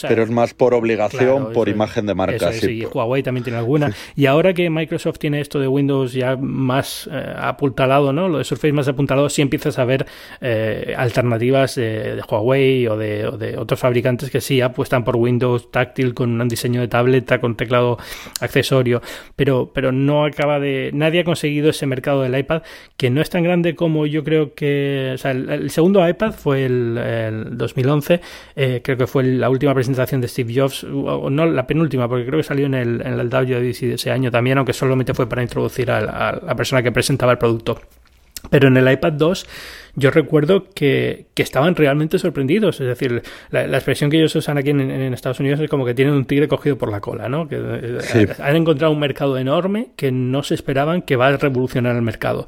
pero 0.09 0.23
es 0.23 0.31
más 0.31 0.55
por 0.55 0.75
obligación, 0.75 1.53
por 1.53 1.69
imagen 1.69 2.07
de 2.07 2.15
marca. 2.15 2.53
sí, 2.53 2.85
Huawei 2.85 3.23
también 3.23 3.45
tiene 3.45 3.59
alguna. 3.59 3.93
Y 4.17 4.27
ahora 4.27 4.55
que 4.55 4.69
Microsoft 4.71 5.19
tiene 5.19 5.41
esto 5.41 5.59
de 5.59 5.69
Windows 5.69 6.13
ya 6.13 6.37
más 6.37 7.09
eh, 7.11 7.35
apuntalado, 7.37 8.13
¿no? 8.13 8.29
Lo 8.29 8.39
de 8.39 8.45
Surface 8.45 8.73
más 8.73 8.89
apuntalado, 8.89 9.29
sí 9.29 9.43
empiezas 9.43 9.79
a 9.79 9.85
ver 9.85 10.07
eh, 10.41 10.95
alternativas 10.97 11.75
de 11.75 12.23
Huawei 12.29 12.87
o 12.87 12.97
de, 12.97 13.27
o 13.27 13.37
de 13.37 13.57
otros 13.57 13.82
fabricantes 13.83 14.31
que 14.31 14.41
sí 14.41 14.61
apuestan 14.61 15.03
por 15.03 15.17
Windows 15.17 15.73
táctil 15.73 16.15
con 16.15 16.41
un 16.41 16.49
diseño 16.49 16.81
de 16.81 16.87
tableta, 16.87 17.41
con 17.41 17.57
teclado 17.57 17.99
accesorio, 18.41 19.03
pero, 19.35 19.73
pero 19.75 19.91
no 19.91 20.25
acaba 20.25 20.61
de... 20.61 20.91
Nadie 20.95 21.21
ha 21.21 21.25
conseguido 21.25 21.71
ese 21.71 21.85
mercado 21.87 22.23
del 22.23 22.39
iPad 22.39 22.63
que 22.97 23.11
no 23.11 23.21
es 23.21 23.29
tan 23.29 23.43
grande 23.43 23.75
como 23.75 24.07
yo 24.07 24.23
creo 24.23 24.55
que... 24.55 25.11
O 25.15 25.19
sea, 25.19 25.33
el, 25.33 25.69
segundo 25.71 26.09
iPad 26.09 26.33
fue 26.33 26.65
el, 26.65 27.49
2011, 27.57 28.21
eh, 28.55 28.81
creo 28.85 28.97
que 28.97 29.09
fue 29.09 29.25
la 29.25 29.51
última 29.51 29.75
presentación 29.75 30.21
de 30.21 30.29
Steve 30.29 30.55
Jobs, 30.55 30.85
o 30.85 31.29
no 31.29 31.45
la 31.47 31.67
penúltima, 31.67 32.09
porque 32.09 32.25
creo 32.25 32.39
que 32.39 32.45
salió 32.45 32.67
en 32.67 32.75
el, 32.75 33.01
en 33.01 33.19
el 33.19 33.29
de 33.29 33.95
ese 33.95 34.13
año 34.13 34.31
también, 34.31 34.59
aunque 34.59 34.73
solamente 34.73 35.13
fue 35.13 35.29
para 35.29 35.43
introducir 35.43 35.91
a 35.91 36.41
la 36.41 36.55
persona 36.55 36.85
que 36.85 36.93
presentaba 36.93 37.33
el 37.33 37.39
producto. 37.39 37.81
Pero 38.49 38.69
en 38.69 38.77
el 38.77 38.91
iPad 38.91 39.13
2 39.15 39.47
yo 39.95 40.11
recuerdo 40.11 40.65
que, 40.75 41.27
que 41.35 41.43
estaban 41.43 41.77
realmente 41.77 42.19
sorprendidos. 42.19 42.81
Es 42.81 42.87
decir, 42.87 43.23
la, 43.51 43.65
expresión 43.65 44.11
que 44.11 44.19
ellos 44.19 44.35
usan 44.35 44.59
aquí 44.59 44.71
en, 44.71 44.81
Estados 45.13 45.41
Unidos 45.41 45.61
es 45.61 45.69
como 45.69 45.85
que 45.85 45.95
tienen 45.95 46.15
un 46.15 46.25
tigre 46.25 46.49
cogido 46.49 46.79
por 46.79 46.91
la 46.91 47.01
cola, 47.01 47.29
¿no? 47.29 47.47
Que 47.49 47.57
eh, 47.59 48.29
han 48.39 48.57
encontrado 48.57 48.93
un 48.93 49.01
mercado 49.01 49.37
enorme 49.37 49.89
que 49.97 50.11
no 50.11 50.43
se 50.43 50.55
esperaban 50.55 51.03
que 51.03 51.17
va 51.17 51.29
a 51.29 51.37
revolucionar 51.37 51.95
el 51.95 52.03
mercado. 52.03 52.47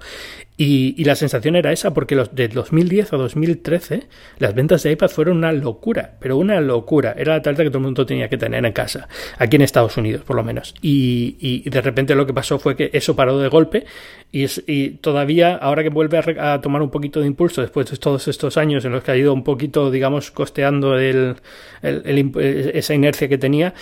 Y, 0.57 1.03
la 1.03 1.17
sensación 1.17 1.57
era 1.57 1.73
esa, 1.73 1.93
porque 1.93 2.15
los, 2.15 2.33
de 2.35 2.47
2010 2.47 3.13
a 3.13 3.17
2013 3.17 4.05
las 4.39 4.55
ventas 4.55 4.85
de 4.85 4.93
iPad 4.93 5.09
fueron 5.09 5.39
una 5.39 5.53
locura, 5.53 6.15
pero 6.21 6.37
una 6.37 6.61
locura. 6.61 7.13
Era 7.19 7.35
la 7.35 7.43
tableta 7.43 7.65
que 7.65 7.71
todo 7.71 7.79
el 7.79 7.85
mundo 7.85 8.07
tenía 8.07 8.29
que 8.29 8.39
tener 8.39 8.65
en 8.65 8.73
casa, 8.73 9.09
aquí 9.39 9.57
en 9.57 9.63
Estados 9.63 9.97
Unidos 9.97 10.23
por 10.23 10.37
lo 10.37 10.45
menos. 10.45 10.75
Y, 10.81 11.37
y 11.41 11.69
de 11.69 11.81
repente 11.81 12.15
lo 12.15 12.25
que 12.25 12.33
pasó 12.33 12.61
fue 12.61 12.77
que 12.77 12.91
eso 12.93 13.17
paró 13.17 13.39
de 13.39 13.49
golpe 13.49 13.85
y, 14.31 14.47
y 14.67 14.91
todavía, 14.91 15.57
ahora 15.57 15.83
que 15.83 15.91
vuelve 15.91 16.19
a, 16.19 16.55
a 16.55 16.61
tomar 16.61 16.83
un 16.83 16.91
poquito 16.91 17.21
de 17.21 17.27
impulso 17.35 17.61
después 17.61 17.91
de 17.91 17.97
todos 17.97 18.29
estos 18.29 18.57
años 18.57 18.85
en 18.85 18.93
los 18.93 19.03
que 19.03 19.11
ha 19.11 19.17
ido 19.17 19.33
un 19.33 19.43
poquito, 19.43 19.91
digamos, 19.91 20.31
costeando 20.31 20.97
el, 20.99 21.37
esa 21.83 22.95
inercia 22.95 23.29
que 23.29 23.39
tenía, 23.39 23.75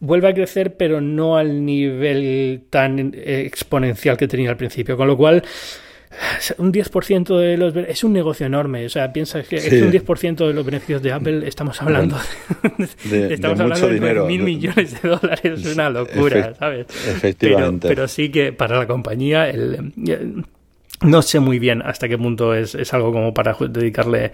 vuelve 0.00 0.28
a 0.28 0.34
crecer, 0.34 0.76
pero 0.76 1.00
no 1.00 1.36
al 1.36 1.64
nivel 1.64 2.64
tan 2.70 3.12
exponencial 3.14 4.16
que 4.16 4.26
tenía 4.26 4.50
al 4.50 4.56
principio. 4.56 4.96
Con 4.96 5.06
lo 5.06 5.16
cual, 5.16 5.44
un 6.58 6.72
10% 6.72 7.38
de 7.38 7.56
los 7.56 7.76
es 7.76 8.02
un 8.02 8.12
negocio 8.12 8.46
enorme, 8.46 8.86
o 8.86 8.88
sea, 8.88 9.12
piensa 9.12 9.42
que 9.42 9.56
es 9.56 9.72
un 9.72 9.92
10% 9.92 10.46
de 10.46 10.52
los 10.52 10.64
beneficios 10.64 11.02
de 11.02 11.12
Apple, 11.12 11.46
estamos 11.46 11.80
hablando 11.82 12.16
de, 13.04 13.34
estamos 13.34 13.60
hablando 13.60 13.88
de 13.88 14.22
mil 14.26 14.42
millones 14.42 15.00
de 15.00 15.08
dólares, 15.08 15.60
es 15.60 15.74
una 15.74 15.90
locura, 15.90 16.54
¿sabes? 16.58 16.86
Efectivamente. 17.06 17.88
Pero, 17.88 18.08
sí 18.08 18.30
que 18.30 18.52
para 18.52 18.78
la 18.78 18.86
compañía 18.86 19.48
el 19.48 19.92
no 21.02 21.22
sé 21.22 21.40
muy 21.40 21.58
bien 21.58 21.82
hasta 21.84 22.08
qué 22.08 22.18
punto 22.18 22.54
es, 22.54 22.74
es 22.74 22.92
algo 22.92 23.12
como 23.12 23.32
para 23.32 23.56
dedicarle. 23.58 24.32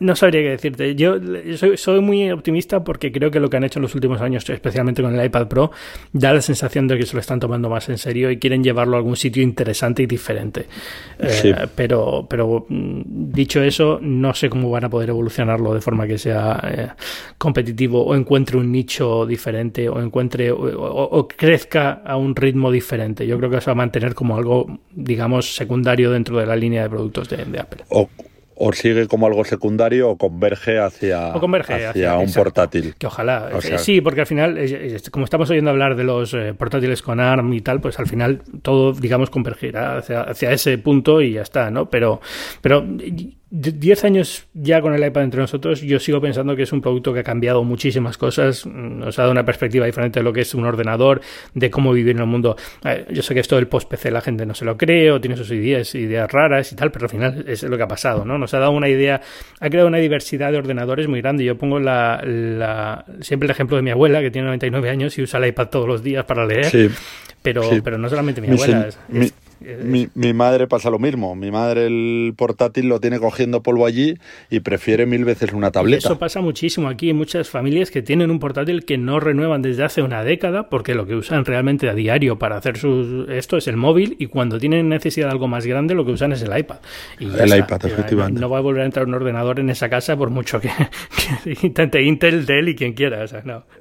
No, 0.00 0.16
sabría 0.16 0.42
qué 0.42 0.50
decirte. 0.50 0.94
Yo 0.94 1.16
soy, 1.56 1.76
soy, 1.76 2.00
muy 2.00 2.30
optimista 2.30 2.84
porque 2.84 3.10
creo 3.10 3.30
que 3.30 3.40
lo 3.40 3.50
que 3.50 3.56
han 3.56 3.64
hecho 3.64 3.78
en 3.78 3.82
los 3.82 3.94
últimos 3.94 4.20
años, 4.20 4.48
especialmente 4.48 5.02
con 5.02 5.18
el 5.18 5.24
iPad 5.24 5.48
Pro, 5.48 5.72
da 6.12 6.32
la 6.32 6.40
sensación 6.40 6.86
de 6.86 6.98
que 6.98 7.06
se 7.06 7.14
lo 7.14 7.20
están 7.20 7.40
tomando 7.40 7.68
más 7.68 7.88
en 7.88 7.98
serio 7.98 8.30
y 8.30 8.38
quieren 8.38 8.62
llevarlo 8.62 8.96
a 8.96 8.98
algún 8.98 9.16
sitio 9.16 9.42
interesante 9.42 10.02
y 10.02 10.06
diferente. 10.06 10.66
Eh, 11.18 11.54
pero, 11.74 12.26
pero 12.28 12.66
mm, 12.68 13.02
dicho 13.32 13.62
eso, 13.62 13.98
no 14.00 14.34
sé 14.34 14.48
cómo 14.48 14.70
van 14.70 14.84
a 14.84 14.90
poder 14.90 15.08
evolucionarlo 15.10 15.74
de 15.74 15.80
forma 15.80 16.06
que 16.06 16.18
sea 16.18 16.60
eh, 16.64 16.88
competitivo 17.38 18.04
o 18.04 18.14
encuentre 18.14 18.56
un 18.56 18.70
nicho 18.70 19.26
diferente 19.26 19.88
o 19.88 20.00
encuentre 20.00 20.50
o, 20.52 21.28
crezca 21.28 22.02
a 22.04 22.16
un 22.16 22.36
ritmo 22.36 22.70
diferente. 22.70 23.26
Yo 23.26 23.38
creo 23.38 23.50
que 23.50 23.60
se 23.60 23.66
va 23.66 23.72
a 23.72 23.76
mantener 23.76 24.14
como 24.14 24.36
algo, 24.36 24.78
digamos, 24.92 25.23
secundario 25.42 26.10
dentro 26.10 26.38
de 26.38 26.46
la 26.46 26.56
línea 26.56 26.82
de 26.82 26.90
productos 26.90 27.28
de, 27.28 27.58
Apple. 27.58 27.84
O, 28.56 28.72
sigue 28.72 29.08
como 29.08 29.26
algo 29.26 29.44
secundario 29.44 30.10
o 30.10 30.16
converge 30.16 30.78
hacia, 30.78 31.32
hacia, 31.32 32.16
un 32.18 32.32
portátil. 32.32 32.94
Que 32.96 33.06
ojalá. 33.06 33.50
Sí, 33.78 34.00
porque 34.00 34.20
al 34.20 34.26
final, 34.26 34.58
como 35.10 35.24
estamos 35.24 35.50
oyendo 35.50 35.70
hablar 35.70 35.96
de 35.96 36.04
los 36.04 36.34
eh, 36.34 36.54
portátiles 36.56 37.02
con 37.02 37.18
ARM 37.18 37.52
y 37.52 37.60
tal, 37.60 37.80
pues 37.80 37.98
al 37.98 38.06
final 38.06 38.42
todo, 38.62 38.92
digamos, 38.92 39.30
convergirá 39.30 39.98
hacia, 39.98 40.22
hacia 40.22 40.52
ese 40.52 40.78
punto 40.78 41.20
y 41.20 41.32
ya 41.32 41.42
está, 41.42 41.70
¿no? 41.70 41.90
Pero, 41.90 42.20
pero 42.60 42.86
10 43.56 44.04
años 44.04 44.48
ya 44.52 44.80
con 44.80 44.94
el 44.94 45.06
iPad 45.06 45.22
entre 45.22 45.40
nosotros, 45.40 45.80
yo 45.80 46.00
sigo 46.00 46.20
pensando 46.20 46.56
que 46.56 46.64
es 46.64 46.72
un 46.72 46.80
producto 46.80 47.14
que 47.14 47.20
ha 47.20 47.22
cambiado 47.22 47.62
muchísimas 47.62 48.18
cosas, 48.18 48.66
nos 48.66 49.16
ha 49.16 49.22
dado 49.22 49.30
una 49.30 49.44
perspectiva 49.44 49.86
diferente 49.86 50.18
de 50.18 50.24
lo 50.24 50.32
que 50.32 50.40
es 50.40 50.54
un 50.54 50.64
ordenador, 50.64 51.20
de 51.54 51.70
cómo 51.70 51.92
vivir 51.92 52.16
en 52.16 52.22
el 52.22 52.26
mundo. 52.26 52.56
Yo 53.10 53.22
sé 53.22 53.32
que 53.32 53.38
esto 53.38 53.54
del 53.54 53.68
post-PC 53.68 54.10
la 54.10 54.22
gente 54.22 54.44
no 54.44 54.54
se 54.54 54.64
lo 54.64 54.76
cree 54.76 55.12
o 55.12 55.20
tiene 55.20 55.36
sus 55.36 55.52
ideas, 55.52 55.94
ideas 55.94 56.32
raras 56.32 56.72
y 56.72 56.74
tal, 56.74 56.90
pero 56.90 57.04
al 57.04 57.10
final 57.10 57.44
es 57.46 57.62
lo 57.62 57.76
que 57.76 57.82
ha 57.84 57.88
pasado, 57.88 58.24
¿no? 58.24 58.38
Nos 58.38 58.52
ha 58.54 58.58
dado 58.58 58.72
una 58.72 58.88
idea, 58.88 59.20
ha 59.60 59.70
creado 59.70 59.86
una 59.86 59.98
diversidad 59.98 60.50
de 60.50 60.58
ordenadores 60.58 61.06
muy 61.06 61.20
grande. 61.20 61.44
Yo 61.44 61.56
pongo 61.56 61.78
la, 61.78 63.04
siempre 63.20 63.46
el 63.46 63.52
ejemplo 63.52 63.76
de 63.76 63.84
mi 63.84 63.90
abuela, 63.92 64.20
que 64.20 64.32
tiene 64.32 64.46
99 64.46 64.90
años 64.90 65.16
y 65.16 65.22
usa 65.22 65.38
el 65.38 65.46
iPad 65.46 65.68
todos 65.68 65.86
los 65.86 66.02
días 66.02 66.24
para 66.24 66.44
leer. 66.44 66.66
Sí. 66.66 66.90
Pero, 67.40 67.62
pero 67.84 67.98
no 67.98 68.08
solamente 68.08 68.40
mi 68.40 68.48
abuela. 68.48 68.88
es, 68.88 68.98
mi, 69.08 69.30
mi, 69.82 70.32
madre 70.32 70.66
pasa 70.66 70.90
lo 70.90 70.98
mismo. 70.98 71.34
Mi 71.34 71.50
madre 71.50 71.86
el 71.86 72.34
portátil 72.36 72.88
lo 72.88 73.00
tiene 73.00 73.18
cogiendo 73.18 73.62
polvo 73.62 73.86
allí 73.86 74.18
y 74.50 74.60
prefiere 74.60 75.06
mil 75.06 75.24
veces 75.24 75.52
una 75.52 75.70
tableta. 75.70 76.08
Eso 76.08 76.18
pasa 76.18 76.40
muchísimo 76.40 76.88
aquí. 76.88 77.08
Hay 77.08 77.14
muchas 77.14 77.48
familias 77.48 77.90
que 77.90 78.02
tienen 78.02 78.30
un 78.30 78.38
portátil 78.38 78.84
que 78.84 78.98
no 78.98 79.20
renuevan 79.20 79.62
desde 79.62 79.84
hace 79.84 80.02
una 80.02 80.24
década 80.24 80.68
porque 80.68 80.94
lo 80.94 81.06
que 81.06 81.14
usan 81.14 81.44
realmente 81.44 81.88
a 81.88 81.94
diario 81.94 82.38
para 82.38 82.56
hacer 82.56 82.78
sus 82.78 83.28
esto 83.30 83.56
es 83.56 83.68
el 83.68 83.76
móvil 83.76 84.16
y 84.18 84.26
cuando 84.26 84.58
tienen 84.58 84.88
necesidad 84.88 85.26
de 85.26 85.32
algo 85.32 85.48
más 85.48 85.66
grande 85.66 85.94
lo 85.94 86.04
que 86.04 86.12
usan 86.12 86.32
es 86.32 86.42
el 86.42 86.56
iPad. 86.56 86.78
el 87.18 87.58
iPad, 87.58 87.86
efectivamente. 87.86 88.40
No, 88.40 88.48
va 88.48 88.58
a 88.58 88.60
volver 88.60 88.82
a 88.82 88.86
entrar 88.86 89.06
un 89.06 89.14
ordenador 89.14 89.60
en 89.60 89.70
esa 89.70 89.88
casa 89.88 90.16
por 90.16 90.30
mucho 90.30 90.60
que, 90.60 90.70
intente 91.62 92.02
Intel, 92.02 92.46
Dell 92.46 92.68
y 92.68 92.74
quien 92.74 92.92
quiera. 92.92 93.24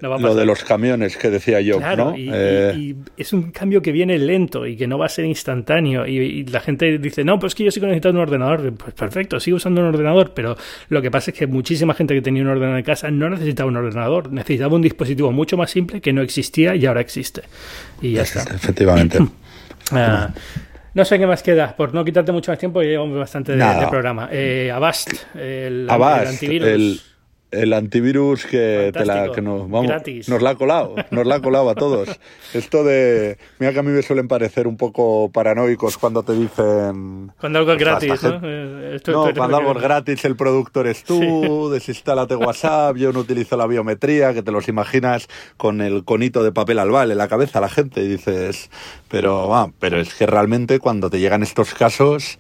Lo 0.02 0.36
de 0.36 0.46
los 0.46 0.64
camiones 0.64 1.18
que 1.18 1.30
decía 1.30 1.62
yo. 1.62 1.80
¿no? 1.80 2.14
Eh, 2.18 2.74
y 2.76 2.96
es 3.18 3.34
un 3.34 3.52
cambio 3.52 3.82
que 3.82 3.92
viene 3.92 4.18
lento 4.18 4.66
y 4.66 4.76
que 4.76 4.88
no 4.88 4.98
va 4.98 5.08
a 5.08 5.10
ser 5.10 5.26
instantáneo 5.26 5.73
y, 5.80 6.46
la 6.46 6.60
gente 6.60 6.98
dice, 6.98 7.24
no, 7.24 7.40
pues 7.40 7.56
que 7.56 7.64
yo 7.64 7.72
sigo 7.72 7.88
necesitando 7.88 8.20
un 8.20 8.28
ordenador. 8.28 8.74
Pues 8.74 8.94
perfecto, 8.94 9.40
sigo 9.40 9.58
usando 9.58 9.82
un 9.82 9.88
ordenador, 9.88 10.34
pero 10.34 10.56
lo 10.90 11.02
que 11.02 11.12
pasa 11.12 11.32
es 11.32 11.38
que 11.38 11.48
muchísima 11.48 11.94
gente 11.94 12.14
que 12.14 12.22
tenía 12.22 12.44
un 12.44 12.50
ordenador 12.50 12.78
en 12.78 12.84
casa 12.84 13.10
no 13.12 13.30
necesitaba 13.30 13.70
un 13.70 13.78
ordenador, 13.78 14.32
necesitaba 14.32 14.76
un 14.76 14.82
dispositivo 14.82 15.32
mucho 15.32 15.58
más 15.58 15.72
simple 15.72 16.02
que 16.02 16.14
no 16.14 16.22
existía 16.22 16.76
y 16.76 16.86
ahora 16.86 17.02
existe. 17.02 17.44
Y 18.02 18.14
ya 18.14 18.24
está. 18.24 18.42
Efectivamente. 18.56 19.20
Ah, 19.92 20.30
no 20.94 21.04
sé 21.06 21.20
qué 21.20 21.28
más 21.28 21.44
queda, 21.44 21.76
por 21.76 21.94
no 21.94 22.06
quitarte 22.06 22.32
mucho 22.32 22.52
más 22.52 22.58
tiempo, 22.58 22.82
ya 22.82 22.90
llevamos 22.90 23.20
bastante 23.20 23.52
de, 23.52 23.88
programa. 23.90 24.30
Eh, 24.32 24.72
Avast, 24.74 25.12
el, 25.36 25.88
antivirus 25.90 26.68
el 26.70 27.02
antivirus 27.74 28.46
que, 28.46 28.92
te 28.94 29.06
la, 29.06 29.32
que 29.32 29.42
nos, 29.42 29.70
vamos, 29.70 29.92
nos 30.28 30.42
la 30.42 30.52
ha 30.52 30.56
colado, 30.56 30.96
nos 31.12 31.26
la 31.26 31.36
ha 31.36 31.42
colado 31.42 31.70
a 31.70 31.76
todos. 31.76 32.10
Esto 32.54 32.84
de, 32.84 33.38
mira 33.60 33.74
que 33.74 33.80
a 33.80 33.84
mí 33.84 33.92
me 33.92 34.02
suelen 34.02 34.28
parecer 34.28 34.68
un 34.68 34.78
poco 34.78 35.30
paranoicos 35.32 35.98
cuando 35.98 36.24
te 36.24 36.34
dicen... 36.34 37.32
Cuando 37.40 37.60
algo 37.60 37.74
es 37.74 37.78
gratis, 37.78 38.24
¿no? 38.24 38.40
Eh, 38.44 39.00
no, 39.08 39.34
cuando 39.36 39.58
algo 39.58 39.72
es 39.74 39.82
gratis 39.82 40.26
el 40.26 40.36
producto 40.36 40.82
eres 40.82 41.04
tú, 41.04 41.70
desinstálate 41.74 42.36
WhatsApp, 42.36 42.98
yo 42.98 43.12
no 43.12 43.20
utilizo 43.20 43.58
la 43.58 43.68
biometría, 43.68 44.34
que 44.34 44.44
te 44.44 44.52
los 44.52 44.68
imaginas 44.68 45.28
con 45.58 45.82
el 45.82 46.04
conito 46.04 46.44
de 46.44 46.52
papel 46.52 46.80
albal 46.80 47.12
en 47.12 47.18
la 47.18 47.28
cabeza 47.28 47.62
la 47.62 47.70
gente 47.70 48.02
y 48.02 48.08
dices, 48.08 48.70
pero, 49.10 49.56
ah, 49.56 49.72
pero 49.80 50.00
es 50.00 50.14
que 50.14 50.26
realmente 50.26 50.80
cuando 50.80 51.10
te 51.10 51.20
llegan 51.20 51.44
estos 51.44 51.74
casos 51.74 52.40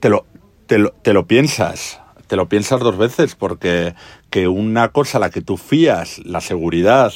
te 0.00 0.08
lo, 0.08 0.24
te 0.66 0.78
lo, 0.78 0.90
te 0.90 1.12
lo 1.12 1.26
piensas 1.26 2.00
te 2.28 2.36
lo 2.36 2.48
piensas 2.48 2.80
dos 2.80 2.96
veces 2.96 3.34
porque 3.34 3.94
que 4.30 4.48
una 4.48 4.88
cosa 4.88 5.18
a 5.18 5.20
la 5.20 5.30
que 5.30 5.40
tú 5.40 5.56
fías, 5.56 6.20
la 6.24 6.40
seguridad, 6.40 7.12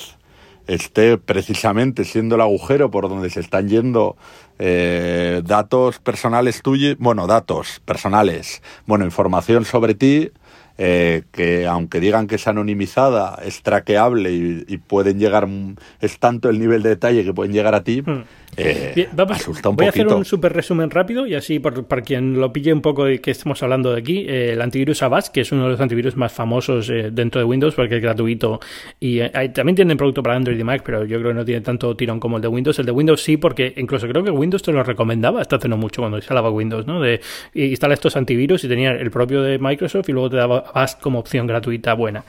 esté 0.67 1.19
precisamente 1.19 2.05
siendo 2.05 2.37
el 2.37 2.41
agujero 2.41 2.91
por 2.91 3.09
donde 3.09 3.31
se 3.31 3.41
están 3.41 3.69
yendo 3.69 4.17
eh, 4.59 5.43
datos 5.45 5.99
personales 5.99 6.63
tuyos, 6.63 6.97
bueno, 6.99 7.27
datos 7.27 7.81
personales, 7.85 8.63
bueno, 8.87 9.05
información 9.05 9.65
sobre 9.65 9.95
ti, 9.95 10.31
eh, 10.79 11.25
que 11.33 11.67
aunque 11.67 12.01
digan 12.01 12.27
que 12.27 12.37
es 12.37 12.47
anonimizada, 12.47 13.39
es 13.45 13.63
traqueable 13.63 14.33
y, 14.33 14.79
pueden 14.79 15.19
llegar, 15.19 15.49
es 16.01 16.19
tanto 16.19 16.49
el 16.49 16.59
nivel 16.59 16.83
de 16.83 16.91
detalle 16.91 17.25
que 17.25 17.35
pueden 17.35 17.53
llegar 17.53 17.75
a 17.75 17.85
ti, 17.85 18.03
hmm. 18.03 18.25
Eh, 18.57 19.09
voy 19.15 19.87
a 19.87 19.89
hacer 19.89 20.07
un 20.09 20.27
súper 20.27 20.53
resumen 20.53 20.91
rápido 20.91 21.27
y 21.27 21.35
así, 21.35 21.59
por, 21.59 21.85
para 21.87 22.03
quien 22.03 22.39
lo 22.39 22.53
pille 22.53 22.71
un 22.73 22.83
poco 22.83 23.07
de 23.07 23.19
qué 23.19 23.31
estamos 23.31 23.63
hablando 23.63 23.93
de 23.93 23.99
aquí, 23.99 24.27
eh, 24.29 24.53
el 24.53 24.61
antivirus 24.61 25.03
Avast, 25.03 25.33
que 25.33 25.41
es 25.41 25.53
uno 25.53 25.65
de 25.65 25.71
los 25.71 25.81
antivirus 25.81 26.17
más 26.17 26.33
famosos 26.33 26.91
eh, 26.91 27.09
dentro 27.11 27.41
de 27.41 27.47
Windows 27.47 27.75
porque 27.75 27.97
es 27.97 28.03
gratuito 28.03 28.61
y 29.01 29.21
también 29.55 29.75
tienen 29.75 29.97
producto 29.97 30.23
para 30.23 30.37
Android 30.37 30.59
y 30.59 30.65
Mac, 30.65 30.83
pero 30.85 31.05
yo 31.07 31.19
creo 31.19 31.31
que 31.31 31.35
no 31.35 31.45
tiene 31.47 31.63
tanto 31.63 31.97
tirón 31.97 32.21
como 32.21 32.37
el 32.37 32.43
de 32.43 32.49
Windows. 32.49 32.79
El 32.79 32.85
de 32.85 32.93
Windows 32.93 33.23
sí, 33.23 33.39
porque 33.39 33.73
incluso 33.77 34.07
creo 34.07 34.23
que 34.23 34.31
Windows 34.31 34.63
te 34.63 34.71
lo 34.71 34.83
recomendaba 34.83 35.41
hasta 35.41 35.57
hace 35.57 35.69
no 35.69 35.79
mucho 35.79 36.03
cuando 36.03 36.19
instalaba 36.19 36.51
Windows, 36.51 36.87
¿no? 36.87 37.01
De 37.01 37.21
instala 37.55 37.95
estos 37.95 38.17
antivirus 38.17 38.65
y 38.65 38.69
tenía 38.69 38.91
el 38.91 39.11
propio 39.11 39.43
de 39.43 39.59
Microsoft 39.59 40.11
y 40.11 40.13
luego 40.13 40.29
te 40.29 40.37
daba 40.37 40.59
Avast 40.59 41.01
como 41.01 41.19
opción 41.19 41.47
gratuita 41.47 41.95
buena. 41.95 42.25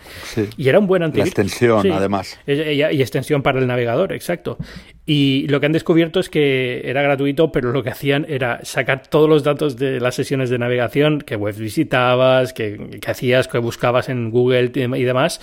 Y 0.55 0.69
era 0.69 0.80
un 0.80 0.88
buen 0.88 1.03
antivirus. 1.03 1.38
La 1.38 1.43
extensión, 1.43 1.91
además. 1.91 2.39
y 2.47 3.01
extensión 3.01 3.41
para 3.41 3.59
el 3.59 3.67
navegador, 3.67 4.13
exacto. 4.13 4.57
Y 5.05 5.47
lo 5.49 5.59
que 5.59 5.65
han 5.65 5.74
descubierto 5.74 6.12
es 6.20 6.30
que 6.30 6.82
era 6.86 7.01
gratuito, 7.01 7.51
pero 7.51 7.72
lo 7.72 7.84
que 7.84 7.89
hacían 7.89 8.26
era 8.30 8.59
sacar 8.64 9.07
todos 9.07 9.30
los 9.30 9.43
datos 9.43 9.78
de 9.78 9.99
las 9.99 10.16
sesiones 10.16 10.49
de 10.49 10.57
navegación, 10.57 11.22
que 11.22 11.36
web 11.36 11.55
visitabas, 11.55 12.53
que, 12.53 12.99
hacías, 13.05 13.47
que 13.47 13.57
buscabas 13.57 14.09
en 14.09 14.32
Google 14.32 14.72
y 14.74 15.03
demás. 15.03 15.41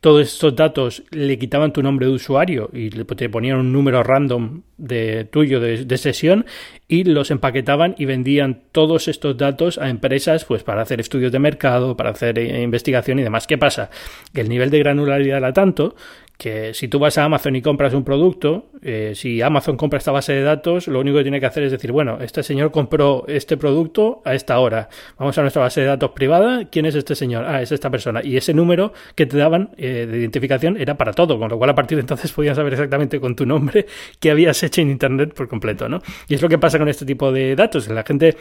Todos 0.00 0.32
estos 0.32 0.56
datos 0.56 1.02
le 1.10 1.38
quitaban 1.38 1.72
tu 1.72 1.82
nombre 1.82 2.06
de 2.06 2.12
usuario 2.12 2.70
y 2.72 2.88
te 2.88 3.28
ponían 3.28 3.58
un 3.58 3.72
número 3.72 4.02
random 4.02 4.62
de 4.78 5.24
tuyo 5.24 5.60
de, 5.60 5.98
sesión 5.98 6.46
y 6.88 7.04
los 7.04 7.30
empaquetaban 7.30 7.94
y 7.98 8.06
vendían 8.06 8.62
todos 8.72 9.08
estos 9.08 9.36
datos 9.36 9.76
a 9.76 9.90
empresas 9.90 10.46
pues 10.46 10.62
para 10.62 10.80
hacer 10.80 11.00
estudios 11.00 11.32
de 11.32 11.38
mercado, 11.38 11.98
para 11.98 12.10
hacer 12.10 12.38
eh, 12.38 12.62
investigación 12.62 13.18
y 13.18 13.22
demás. 13.22 13.46
¿Qué 13.46 13.58
pasa? 13.58 13.90
Que 14.32 14.40
el 14.40 14.48
nivel 14.48 14.70
de 14.70 14.78
granularidad 14.78 15.36
era 15.36 15.52
tanto 15.52 15.94
que 16.40 16.72
si 16.72 16.88
tú 16.88 16.98
vas 16.98 17.18
a 17.18 17.24
Amazon 17.24 17.54
y 17.54 17.60
compras 17.60 17.92
un 17.92 18.02
producto, 18.02 18.70
eh, 18.80 19.12
si 19.14 19.42
Amazon 19.42 19.76
compra 19.76 19.98
esta 19.98 20.10
base 20.10 20.32
de 20.32 20.42
datos, 20.42 20.88
lo 20.88 21.00
único 21.00 21.18
que 21.18 21.22
tiene 21.22 21.38
que 21.38 21.44
hacer 21.44 21.64
es 21.64 21.70
decir, 21.70 21.92
bueno, 21.92 22.16
este 22.22 22.42
señor 22.42 22.70
compró 22.70 23.26
este 23.28 23.58
producto 23.58 24.22
a 24.24 24.34
esta 24.34 24.58
hora. 24.58 24.88
Vamos 25.18 25.36
a 25.36 25.42
nuestra 25.42 25.60
base 25.60 25.82
de 25.82 25.88
datos 25.88 26.12
privada. 26.12 26.64
¿Quién 26.70 26.86
es 26.86 26.94
este 26.94 27.14
señor? 27.14 27.44
Ah, 27.44 27.60
es 27.60 27.72
esta 27.72 27.90
persona. 27.90 28.22
Y 28.24 28.38
ese 28.38 28.54
número 28.54 28.94
que 29.14 29.26
te 29.26 29.36
daban 29.36 29.72
eh, 29.76 30.08
de 30.10 30.18
identificación 30.18 30.78
era 30.80 30.96
para 30.96 31.12
todo, 31.12 31.38
con 31.38 31.50
lo 31.50 31.58
cual 31.58 31.68
a 31.68 31.74
partir 31.74 31.96
de 31.96 32.00
entonces 32.00 32.32
podían 32.34 32.56
saber 32.56 32.72
exactamente 32.72 33.20
con 33.20 33.36
tu 33.36 33.44
nombre 33.44 33.84
qué 34.18 34.30
habías 34.30 34.62
hecho 34.62 34.80
en 34.80 34.90
Internet 34.90 35.34
por 35.34 35.46
completo, 35.46 35.90
¿no? 35.90 36.00
Y 36.26 36.36
es 36.36 36.40
lo 36.40 36.48
que 36.48 36.56
pasa 36.56 36.78
con 36.78 36.88
este 36.88 37.04
tipo 37.04 37.32
de 37.32 37.54
datos. 37.54 37.86
La 37.88 38.02
gente 38.02 38.38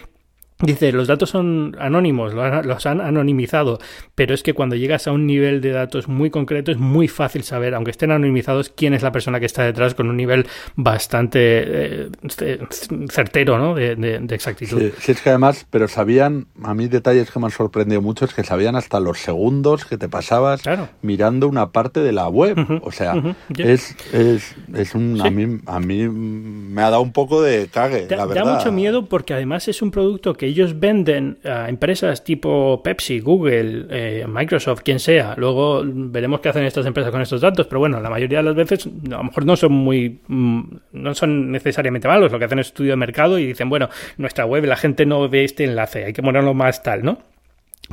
Dice, 0.61 0.91
los 0.91 1.07
datos 1.07 1.29
son 1.29 1.77
anónimos, 1.79 2.33
los 2.33 2.85
han 2.85 2.99
anonimizado, 2.99 3.79
pero 4.13 4.33
es 4.33 4.43
que 4.43 4.53
cuando 4.53 4.75
llegas 4.75 5.07
a 5.07 5.13
un 5.13 5.25
nivel 5.25 5.61
de 5.61 5.71
datos 5.71 6.09
muy 6.09 6.29
concreto 6.29 6.69
es 6.69 6.77
muy 6.77 7.07
fácil 7.07 7.43
saber, 7.43 7.73
aunque 7.75 7.91
estén 7.91 8.11
anonimizados, 8.11 8.69
quién 8.75 8.93
es 8.93 9.01
la 9.01 9.13
persona 9.13 9.39
que 9.39 9.45
está 9.45 9.63
detrás 9.63 9.95
con 9.95 10.09
un 10.09 10.17
nivel 10.17 10.47
bastante 10.75 11.39
eh, 11.41 12.09
certero 13.09 13.57
¿no? 13.57 13.73
de, 13.73 14.19
exactitud. 14.31 14.91
Sí, 14.99 15.13
es 15.13 15.21
que 15.21 15.29
además, 15.29 15.65
pero 15.69 15.87
sabían, 15.87 16.47
a 16.61 16.73
mí 16.73 16.89
detalles 16.89 17.31
que 17.31 17.39
me 17.39 17.45
han 17.45 17.51
sorprendido 17.51 18.01
mucho 18.01 18.25
es 18.25 18.33
que 18.33 18.43
sabían 18.43 18.75
hasta 18.75 18.99
los 18.99 19.19
segundos 19.19 19.85
que 19.85 19.97
te 19.97 20.09
pasabas 20.09 20.63
mirando 21.01 21.47
una 21.47 21.71
parte 21.71 22.01
de 22.01 22.11
la 22.11 22.27
web. 22.27 22.81
o 22.83 22.91
sea, 22.91 23.13
es, 23.57 23.95
es, 24.11 24.55
es, 24.73 24.93
un... 24.93 25.21
A, 25.21 25.29
mí, 25.29 25.61
a 25.65 25.79
mí 25.79 26.09
me 26.09 26.81
ha 26.81 26.89
dado 26.89 27.01
un 27.01 27.13
poco 27.13 27.41
de 27.41 27.69
cague, 27.71 28.07
la 28.09 28.25
verdad. 28.25 28.43
Da 28.43 28.55
mucho 28.55 28.73
miedo 28.73 29.05
porque 29.05 29.33
además 29.33 29.69
es 29.69 29.81
un 29.81 29.91
producto 29.91 30.33
que 30.33 30.48
ellos 30.49 30.79
venden 30.79 31.37
a 31.43 31.69
empresas 31.69 32.23
tipo 32.23 32.81
Pepsi, 32.83 33.19
Google, 33.19 33.87
eh, 33.89 34.25
Microsoft, 34.27 34.81
quien 34.83 34.99
sea. 34.99 35.35
Luego 35.37 35.81
veremos 35.85 36.39
qué 36.39 36.49
hacen 36.49 36.63
estas 36.63 36.85
empresas 36.85 37.11
con 37.11 37.21
estos 37.21 37.41
datos, 37.41 37.67
pero 37.67 37.79
bueno, 37.79 37.99
la 37.99 38.09
mayoría 38.09 38.39
de 38.39 38.43
las 38.43 38.55
veces 38.55 38.87
a 38.87 39.17
lo 39.17 39.23
mejor 39.23 39.45
no 39.45 39.55
son 39.55 39.71
muy, 39.71 40.19
mm, 40.27 40.61
no 40.93 41.13
son 41.15 41.51
necesariamente 41.51 42.07
malos. 42.07 42.31
Lo 42.31 42.39
que 42.39 42.45
hacen 42.45 42.59
es 42.59 42.67
estudio 42.67 42.91
de 42.91 42.97
mercado 42.97 43.39
y 43.39 43.47
dicen, 43.47 43.69
bueno, 43.69 43.89
nuestra 44.17 44.45
web 44.45 44.65
la 44.65 44.75
gente 44.75 45.05
no 45.05 45.27
ve 45.29 45.43
este 45.43 45.63
enlace, 45.63 46.05
hay 46.05 46.13
que 46.13 46.21
ponerlo 46.21 46.53
más 46.53 46.83
tal, 46.83 47.03
¿no? 47.03 47.19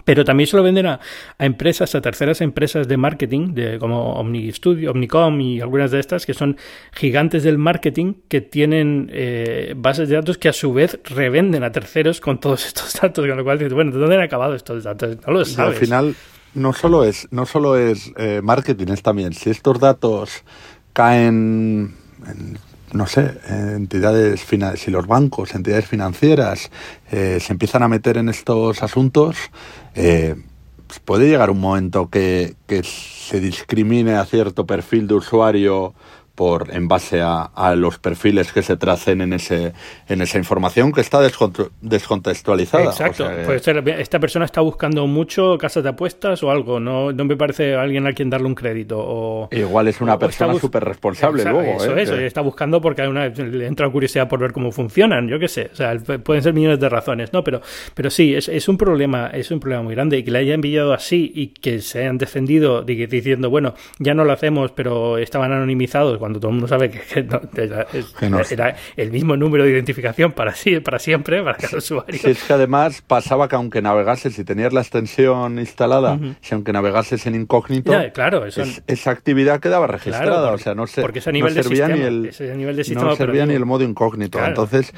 Pero 0.05 0.25
también 0.25 0.47
se 0.47 0.57
lo 0.57 0.63
venden 0.63 0.87
a, 0.87 1.01
empresas, 1.39 1.95
a 1.95 2.01
terceras 2.01 2.41
empresas 2.41 2.87
de 2.87 2.97
marketing, 2.97 3.55
de, 3.55 3.79
como 3.79 4.15
OmniStudio, 4.15 4.91
Omnicom 4.91 5.41
y 5.41 5.61
algunas 5.61 5.91
de 5.91 6.01
estas, 6.01 6.27
que 6.27 6.35
son 6.35 6.57
gigantes 6.93 7.43
del 7.43 7.59
marketing 7.59 8.15
que 8.29 8.41
tienen 8.41 9.11
eh, 9.13 9.75
bases 9.77 10.09
de 10.09 10.17
datos 10.17 10.39
que 10.39 10.49
a 10.49 10.53
su 10.53 10.73
vez 10.73 11.01
revenden 11.05 11.65
a 11.65 11.73
terceros 11.73 12.21
con 12.21 12.39
todos 12.39 12.67
estos 12.67 12.93
datos. 13.01 13.27
Con 13.27 13.37
lo 13.37 13.45
cual 13.45 13.59
dices, 13.59 13.73
bueno, 13.73 13.93
¿de 13.93 13.99
dónde 13.99 14.17
han 14.17 14.23
acabado 14.23 14.55
estos 14.55 14.85
datos? 14.85 15.17
No 15.27 15.33
lo 15.33 15.45
sabes. 15.45 15.77
al 15.77 15.81
final, 15.81 16.17
no 16.55 16.73
solo 16.73 17.05
es, 17.05 17.29
no 17.31 17.47
solo 17.47 17.77
es 17.77 18.13
eh, 18.17 18.41
marketing, 18.43 18.89
es 18.93 19.03
también 19.03 19.33
si 19.33 19.51
estos 19.51 19.79
datos 19.81 20.45
caen 20.93 21.95
en 22.27 22.59
no 22.93 23.07
sé, 23.07 23.39
entidades, 23.49 24.47
si 24.77 24.91
los 24.91 25.07
bancos, 25.07 25.55
entidades 25.55 25.87
financieras 25.87 26.71
eh, 27.11 27.39
se 27.41 27.53
empiezan 27.53 27.83
a 27.83 27.89
meter 27.89 28.17
en 28.17 28.29
estos 28.29 28.83
asuntos, 28.83 29.37
eh, 29.97 30.37
puede 31.05 31.29
llegar 31.29 31.51
un 31.51 31.61
momento 31.61 32.09
que, 32.09 32.55
que 32.67 32.83
se 32.83 33.41
discrimine 33.41 34.15
a 34.15 34.25
cierto 34.25 34.67
perfil 34.67 35.09
de 35.09 35.15
usuario 35.15 35.95
por 36.37 36.73
en 36.73 36.87
base 36.87 37.21
a, 37.23 37.51
los 37.75 37.99
perfiles 37.99 38.53
que 38.53 38.63
se 38.63 38.77
tracen 38.77 39.23
en 39.23 39.33
ese 39.33 39.73
en 40.09 40.21
esa 40.21 40.39
información 40.39 40.93
que 40.93 41.01
está 41.01 41.21
descontextualizada. 41.81 42.85
Exacto. 42.85 43.29
esta 43.29 44.21
persona 44.21 44.45
está 44.45 44.61
buscando 44.61 45.07
mucho 45.07 45.57
casas 45.59 45.83
de 45.83 45.89
apuestas 45.91 46.43
o 46.43 46.51
algo. 46.51 46.79
No, 46.79 47.11
no 47.13 47.25
me 47.25 47.37
parece 47.37 47.75
alguien 47.75 48.07
a 48.07 48.13
quien 48.13 48.31
darle 48.31 48.47
un 48.47 48.55
crédito. 48.55 48.99
O, 48.99 49.49
Igual 49.51 49.89
es 49.89 50.01
una 50.01 50.19
persona 50.19 50.55
súper 50.59 50.85
responsable 50.85 51.43
luego. 51.45 51.83
Eso, 51.83 51.97
¿eh? 51.97 52.03
eso. 52.03 52.17
Está 52.17 52.43
buscando 52.43 52.81
porque 52.81 53.03
hay 53.03 53.09
una, 53.09 53.29
le 53.29 53.67
entra 53.67 53.91
curiosidad 53.91 54.29
por 54.29 54.39
ver 54.39 54.53
cómo 54.53 54.71
funcionan. 54.71 55.29
Yo 55.29 55.39
qué 55.39 55.49
sé. 55.49 55.71
O 55.73 55.77
sea, 55.77 55.97
pueden 55.97 56.43
ser 56.43 56.53
millones 56.53 56.79
de 56.79 56.89
razones, 56.89 57.33
¿no? 57.33 57.43
Pero, 57.43 57.63
pero 57.95 58.11
sí, 58.11 58.35
es, 58.35 58.49
es 58.49 58.69
un 58.69 58.77
problema, 58.77 59.29
es 59.29 59.51
un 59.51 59.59
problema 59.59 59.83
muy 59.83 59.95
grande 59.95 60.19
y 60.19 60.23
que 60.23 60.31
le 60.31 60.39
hayan 60.39 60.57
enviado 60.57 60.93
así 60.93 61.33
y 61.35 61.49
que 61.49 61.81
se 61.81 62.01
hayan 62.01 62.19
defendido 62.19 62.83
diciendo, 62.83 63.49
bueno, 63.51 63.75
ya 63.99 64.15
no 64.15 64.25
lo 64.25 64.33
hacemos, 64.33 64.73
pero 64.73 65.19
estaban 65.19 65.53
anonimizados 65.53 66.19
cuando 66.27 66.41
todo 66.41 66.51
el 66.51 66.55
mundo 66.55 66.67
sabe 66.67 66.91
que, 66.91 67.25
era, 68.51 68.77
el 68.97 69.13
mismo 69.13 69.37
número 69.37 69.63
de 69.63 69.71
identificación 69.71 70.33
para, 70.33 70.57
sí, 70.57 70.81
para 70.81 70.99
siempre, 70.99 71.41
para 71.41 71.57
cada 71.57 71.79
usuario. 71.79 72.19
Si 72.19 72.31
es 72.31 72.43
que 72.43 72.53
además 72.53 73.01
pasaba 73.01 73.49
que 73.49 73.55
aunque 73.55 73.81
navegases, 73.81 74.35
si 74.35 74.43
tenías 74.43 74.73
la 74.73 74.81
extensión 74.81 75.61
instalada, 75.61 76.19
si 76.41 76.55
aunque 76.55 76.73
navegases 76.73 77.25
en 77.29 77.37
incógnito, 77.37 77.93
claro, 78.13 78.45
esa 78.45 79.11
actividad 79.13 79.61
quedaba 79.61 79.87
registrada, 79.87 80.51
o 80.51 80.59
sea, 80.59 80.75
no, 80.75 80.89
se, 80.89 81.01
porque 81.01 81.21
nivel 81.31 81.55
servía, 81.55 81.87
ni, 81.87 82.01
el, 82.01 82.35
no 82.97 83.15
servía 83.15 83.47
ni 83.47 83.55
el 83.55 83.65
modo 83.65 83.85
incógnito. 83.85 84.45
Entonces, 84.45 84.93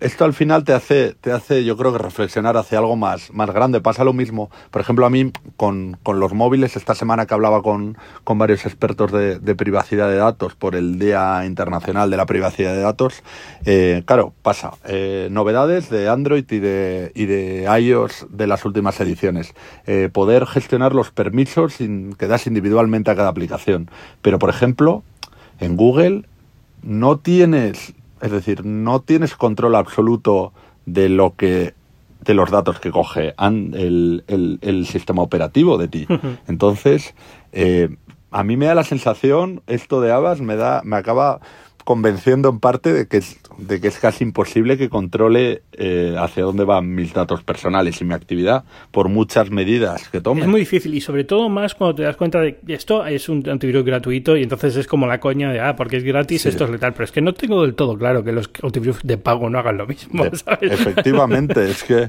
esto 0.00 0.24
al 0.24 0.32
final 0.32 0.64
te 0.64 0.72
hace, 0.72 1.14
te 1.20 1.30
hace, 1.30 1.64
yo 1.64 1.76
creo 1.76 1.92
que 1.92 1.98
reflexionar 1.98 2.56
hacia 2.56 2.78
algo 2.78 2.96
más, 2.96 3.32
más 3.32 3.50
grande. 3.50 3.80
Pasa 3.80 4.02
lo 4.02 4.12
mismo, 4.12 4.50
por 4.70 4.80
ejemplo, 4.80 5.04
a 5.04 5.10
mí 5.10 5.30
con, 5.56 5.98
los 6.06 6.32
móviles, 6.32 6.76
esta 6.76 6.94
semana 6.94 7.26
que 7.26 7.34
hablaba 7.34 7.62
con, 7.62 7.98
con 8.24 8.38
varios 8.38 8.64
expertos 8.64 9.12
de, 9.12 9.54
privacidad 9.54 10.08
de 10.08 10.16
datos 10.16 10.54
por 10.54 10.74
el 10.74 10.98
Día 10.98 11.44
Internacional 11.44 12.10
de 12.10 12.16
la 12.16 12.24
Privacidad 12.24 12.74
de 12.74 12.80
Datos, 12.80 13.22
eh, 13.66 14.02
claro, 14.06 14.32
pasa. 14.42 14.72
Eh, 14.86 15.28
novedades 15.30 15.90
de 15.90 16.08
Android 16.08 16.44
y 16.50 16.58
de, 16.58 17.12
y 17.14 17.26
de 17.26 17.68
iOS 17.80 18.26
de 18.30 18.46
las 18.46 18.64
últimas 18.64 18.98
ediciones. 19.00 19.54
Eh, 19.86 20.08
poder 20.10 20.46
gestionar 20.46 20.94
los 20.94 21.10
permisos 21.10 21.76
que 21.76 22.26
das 22.26 22.46
individualmente 22.46 23.10
a 23.10 23.16
cada 23.16 23.28
aplicación. 23.28 23.90
Pero, 24.22 24.38
por 24.38 24.48
ejemplo, 24.48 25.02
en 25.58 25.76
Google 25.76 26.24
no 26.82 27.18
tienes 27.18 27.92
es 28.20 28.30
decir, 28.30 28.64
no 28.64 29.00
tienes 29.00 29.34
control 29.34 29.74
absoluto 29.74 30.52
de 30.86 31.08
lo 31.08 31.34
que 31.36 31.74
de 32.20 32.34
los 32.34 32.50
datos 32.50 32.80
que 32.80 32.90
coge 32.90 33.34
el, 33.38 34.24
el, 34.60 34.86
sistema 34.86 35.22
operativo 35.22 35.78
de 35.78 35.88
ti. 35.88 36.06
Entonces, 36.46 37.14
eh, 37.52 37.96
a 38.30 38.44
mí 38.44 38.58
me 38.58 38.66
da 38.66 38.74
la 38.74 38.84
sensación, 38.84 39.62
esto 39.66 40.02
de 40.02 40.12
Abbas 40.12 40.40
me 40.40 40.56
da, 40.56 40.82
me 40.84 40.96
acaba 40.96 41.40
convenciendo 41.90 42.50
en 42.50 42.60
parte 42.60 42.92
de 42.92 43.08
que 43.08 43.16
es, 43.16 43.40
de 43.58 43.80
que 43.80 43.88
es 43.88 43.98
casi 43.98 44.22
imposible 44.22 44.78
que 44.78 44.88
controle 44.88 45.62
eh, 45.72 46.14
hacia 46.16 46.44
dónde 46.44 46.62
van 46.62 46.94
mis 46.94 47.12
datos 47.12 47.42
personales 47.42 48.00
y 48.00 48.04
mi 48.04 48.14
actividad 48.14 48.62
por 48.92 49.08
muchas 49.08 49.50
medidas 49.50 50.08
que 50.08 50.20
tome. 50.20 50.42
Es 50.42 50.46
muy 50.46 50.60
difícil 50.60 50.94
y 50.94 51.00
sobre 51.00 51.24
todo 51.24 51.48
más 51.48 51.74
cuando 51.74 51.96
te 51.96 52.02
das 52.04 52.14
cuenta 52.14 52.40
de 52.40 52.58
que 52.58 52.74
esto 52.74 53.04
es 53.04 53.28
un 53.28 53.42
antivirus 53.48 53.84
gratuito 53.84 54.36
y 54.36 54.44
entonces 54.44 54.76
es 54.76 54.86
como 54.86 55.08
la 55.08 55.18
coña 55.18 55.50
de, 55.52 55.58
ah, 55.58 55.74
porque 55.74 55.96
es 55.96 56.04
gratis, 56.04 56.46
esto 56.46 56.62
es 56.62 56.70
letal. 56.70 56.92
Pero 56.92 57.06
es 57.06 57.10
que 57.10 57.22
no 57.22 57.34
tengo 57.34 57.62
del 57.62 57.74
todo 57.74 57.98
claro 57.98 58.22
que 58.22 58.30
los 58.30 58.48
antivirus 58.62 59.02
de 59.02 59.18
pago 59.18 59.50
no 59.50 59.58
hagan 59.58 59.76
lo 59.76 59.88
mismo, 59.88 60.24
Efectivamente, 60.60 61.68
es 61.68 61.82
que 61.82 62.08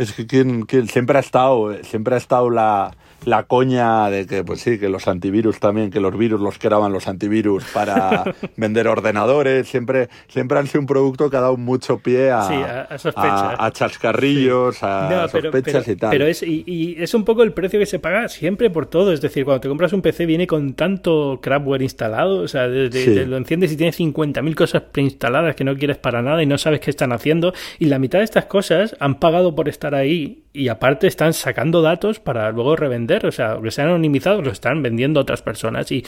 Es 0.00 0.12
que 0.12 0.26
quien, 0.26 0.66
siempre 0.88 1.18
ha 1.18 1.20
estado, 1.20 1.74
siempre 1.82 2.14
ha 2.14 2.18
estado 2.18 2.48
la, 2.48 2.90
la 3.26 3.42
coña 3.42 4.08
de 4.08 4.26
que, 4.26 4.42
pues 4.44 4.62
sí, 4.62 4.78
que 4.78 4.88
los 4.88 5.06
antivirus 5.08 5.60
también, 5.60 5.90
que 5.90 6.00
los 6.00 6.16
virus 6.16 6.40
los 6.40 6.58
creaban 6.58 6.90
los 6.90 7.06
antivirus 7.06 7.64
para 7.74 8.24
vender 8.56 8.88
ordenadores, 8.88 9.68
siempre, 9.68 10.08
siempre 10.28 10.58
han 10.58 10.66
sido 10.68 10.80
un 10.80 10.86
producto 10.86 11.28
que 11.28 11.36
ha 11.36 11.40
dado 11.40 11.58
mucho 11.58 11.98
pie 11.98 12.30
a, 12.30 12.88
a, 12.88 13.70
chascarrillos, 13.72 14.82
a 14.82 15.28
sospechas 15.28 15.86
y 15.88 15.96
tal. 15.96 16.10
Pero 16.10 16.26
es, 16.26 16.42
y, 16.42 16.96
es 16.98 17.12
un 17.12 17.26
poco 17.26 17.42
el 17.42 17.52
precio 17.52 17.78
que 17.78 17.84
se 17.84 17.98
paga 17.98 18.28
siempre 18.28 18.70
por 18.70 18.86
todo, 18.86 19.12
es 19.12 19.20
decir, 19.20 19.44
cuando 19.44 19.60
te 19.60 19.68
compras 19.68 19.92
un 19.92 20.00
PC 20.00 20.24
viene 20.24 20.46
con 20.46 20.72
tanto 20.72 21.40
crapware 21.42 21.82
instalado, 21.82 22.40
o 22.40 22.48
sea, 22.48 22.66
lo 22.68 23.36
enciendes 23.36 23.70
y 23.72 23.76
tienes 23.76 24.00
50.000 24.00 24.54
cosas 24.54 24.82
preinstaladas 24.92 25.54
que 25.56 25.64
no 25.64 25.76
quieres 25.76 25.98
para 25.98 26.22
nada 26.22 26.42
y 26.42 26.46
no 26.46 26.56
sabes 26.56 26.80
qué 26.80 26.88
están 26.88 27.12
haciendo, 27.12 27.52
y 27.78 27.84
la 27.84 27.98
mitad 27.98 28.20
de 28.20 28.24
estas 28.24 28.46
cosas 28.46 28.96
han 28.98 29.16
pagado 29.16 29.54
por 29.54 29.68
estar 29.68 29.89
ahí 29.94 30.44
y 30.52 30.68
aparte 30.68 31.06
están 31.06 31.32
sacando 31.32 31.80
datos 31.80 32.18
para 32.18 32.50
luego 32.50 32.74
revender, 32.74 33.24
o 33.24 33.32
sea, 33.32 33.58
que 33.62 33.70
sean 33.70 33.88
anonimizados 33.88 34.44
los 34.44 34.54
están 34.54 34.82
vendiendo 34.82 35.20
a 35.20 35.22
otras 35.22 35.42
personas 35.42 35.90
y, 35.92 36.04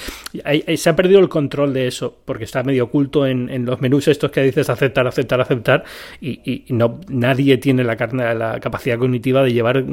se 0.76 0.91
ha 0.91 0.97
perdido 0.97 1.20
el 1.20 1.28
control 1.28 1.72
de 1.72 1.87
eso 1.87 2.18
porque 2.24 2.45
está 2.45 2.62
medio 2.62 2.85
oculto 2.85 3.26
en, 3.26 3.64
los 3.64 3.80
menús 3.80 4.09
estos 4.09 4.30
que 4.30 4.43
dices 4.43 4.68
aceptar, 4.68 5.07
aceptar, 5.07 5.41
aceptar 5.41 5.85
y, 6.20 6.64
no 6.68 7.01
nadie 7.09 7.59
tiene 7.59 7.85
la, 7.85 7.95
la 8.35 8.59
capacidad 8.61 8.99
cognitiva 8.99 9.43
de 9.43 9.53
llevar 9.53 9.85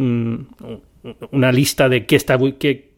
una 1.31 1.51
lista 1.51 1.87
de 1.87 2.05
qué 2.05 2.15
está 2.15 2.37
qué, 2.57 2.88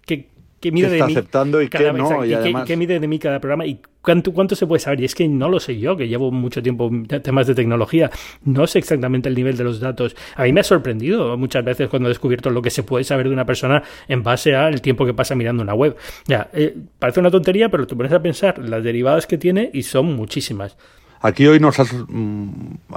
qué 0.61 0.71
mide 0.71 0.89
de 0.89 1.03
mí 1.03 1.11
aceptando 1.11 1.61
y 1.61 1.67
qué 1.67 1.91
no 1.91 2.23
y, 2.23 2.63
qué, 2.65 2.77
mide 2.77 2.99
de 2.99 3.07
mí 3.07 3.19
cada 3.19 3.39
programa 3.39 3.65
y 3.65 3.79
cuánto, 4.01 4.31
cuánto 4.31 4.55
se 4.55 4.67
puede 4.67 4.79
saber. 4.79 5.01
Y 5.01 5.05
es 5.05 5.15
que 5.15 5.27
no 5.27 5.49
lo 5.49 5.59
sé 5.59 5.77
yo 5.77 5.97
que 5.97 6.07
llevo 6.07 6.31
mucho 6.31 6.61
tiempo 6.61 6.87
en 6.87 7.07
temas 7.07 7.47
de 7.47 7.55
tecnología. 7.55 8.09
No 8.45 8.67
sé 8.67 8.79
exactamente 8.79 9.27
el 9.27 9.35
nivel 9.35 9.57
de 9.57 9.63
los 9.63 9.79
datos. 9.79 10.15
A 10.35 10.43
mí 10.43 10.53
me 10.53 10.61
ha 10.61 10.63
sorprendido 10.63 11.35
muchas 11.37 11.65
veces 11.65 11.89
cuando 11.89 12.07
he 12.07 12.11
descubierto 12.11 12.49
lo 12.51 12.61
que 12.61 12.69
se 12.69 12.83
puede 12.83 13.03
saber 13.03 13.27
de 13.27 13.33
una 13.33 13.45
persona 13.45 13.83
en 14.07 14.23
base 14.23 14.55
al 14.55 14.81
tiempo 14.81 15.05
que 15.05 15.13
pasa 15.13 15.35
mirando 15.35 15.63
una 15.63 15.73
web. 15.73 15.97
Ya 16.27 16.49
eh, 16.53 16.77
parece 16.99 17.19
una 17.19 17.31
tontería 17.31 17.69
pero 17.69 17.87
te 17.87 17.95
pones 17.95 18.13
a 18.13 18.21
pensar 18.21 18.59
las 18.59 18.83
derivadas 18.83 19.25
que 19.27 19.37
tiene 19.37 19.69
y 19.73 19.83
son 19.83 20.15
muchísimas. 20.15 20.77
Aquí 21.23 21.45
hoy 21.45 21.59
nos 21.59 21.77
mm, 21.79 22.49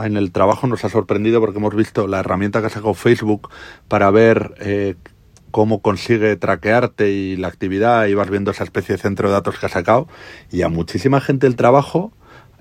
en 0.02 0.16
el 0.16 0.32
trabajo 0.32 0.66
nos 0.66 0.84
ha 0.84 0.88
sorprendido 0.88 1.40
porque 1.40 1.58
hemos 1.58 1.74
visto 1.74 2.06
la 2.06 2.20
herramienta 2.20 2.60
que 2.60 2.66
ha 2.66 2.70
sacado 2.70 2.94
Facebook 2.94 3.50
para 3.86 4.10
ver 4.10 4.54
eh, 4.60 4.94
cómo 5.54 5.82
consigue 5.82 6.34
traquearte 6.34 7.12
y 7.12 7.36
la 7.36 7.46
actividad 7.46 8.08
y 8.08 8.14
vas 8.14 8.28
viendo 8.28 8.50
esa 8.50 8.64
especie 8.64 8.96
de 8.96 9.00
centro 9.00 9.28
de 9.28 9.34
datos 9.34 9.56
que 9.56 9.66
ha 9.66 9.68
sacado 9.68 10.08
y 10.50 10.62
a 10.62 10.68
muchísima 10.68 11.20
gente 11.20 11.46
el 11.46 11.54
trabajo 11.54 12.10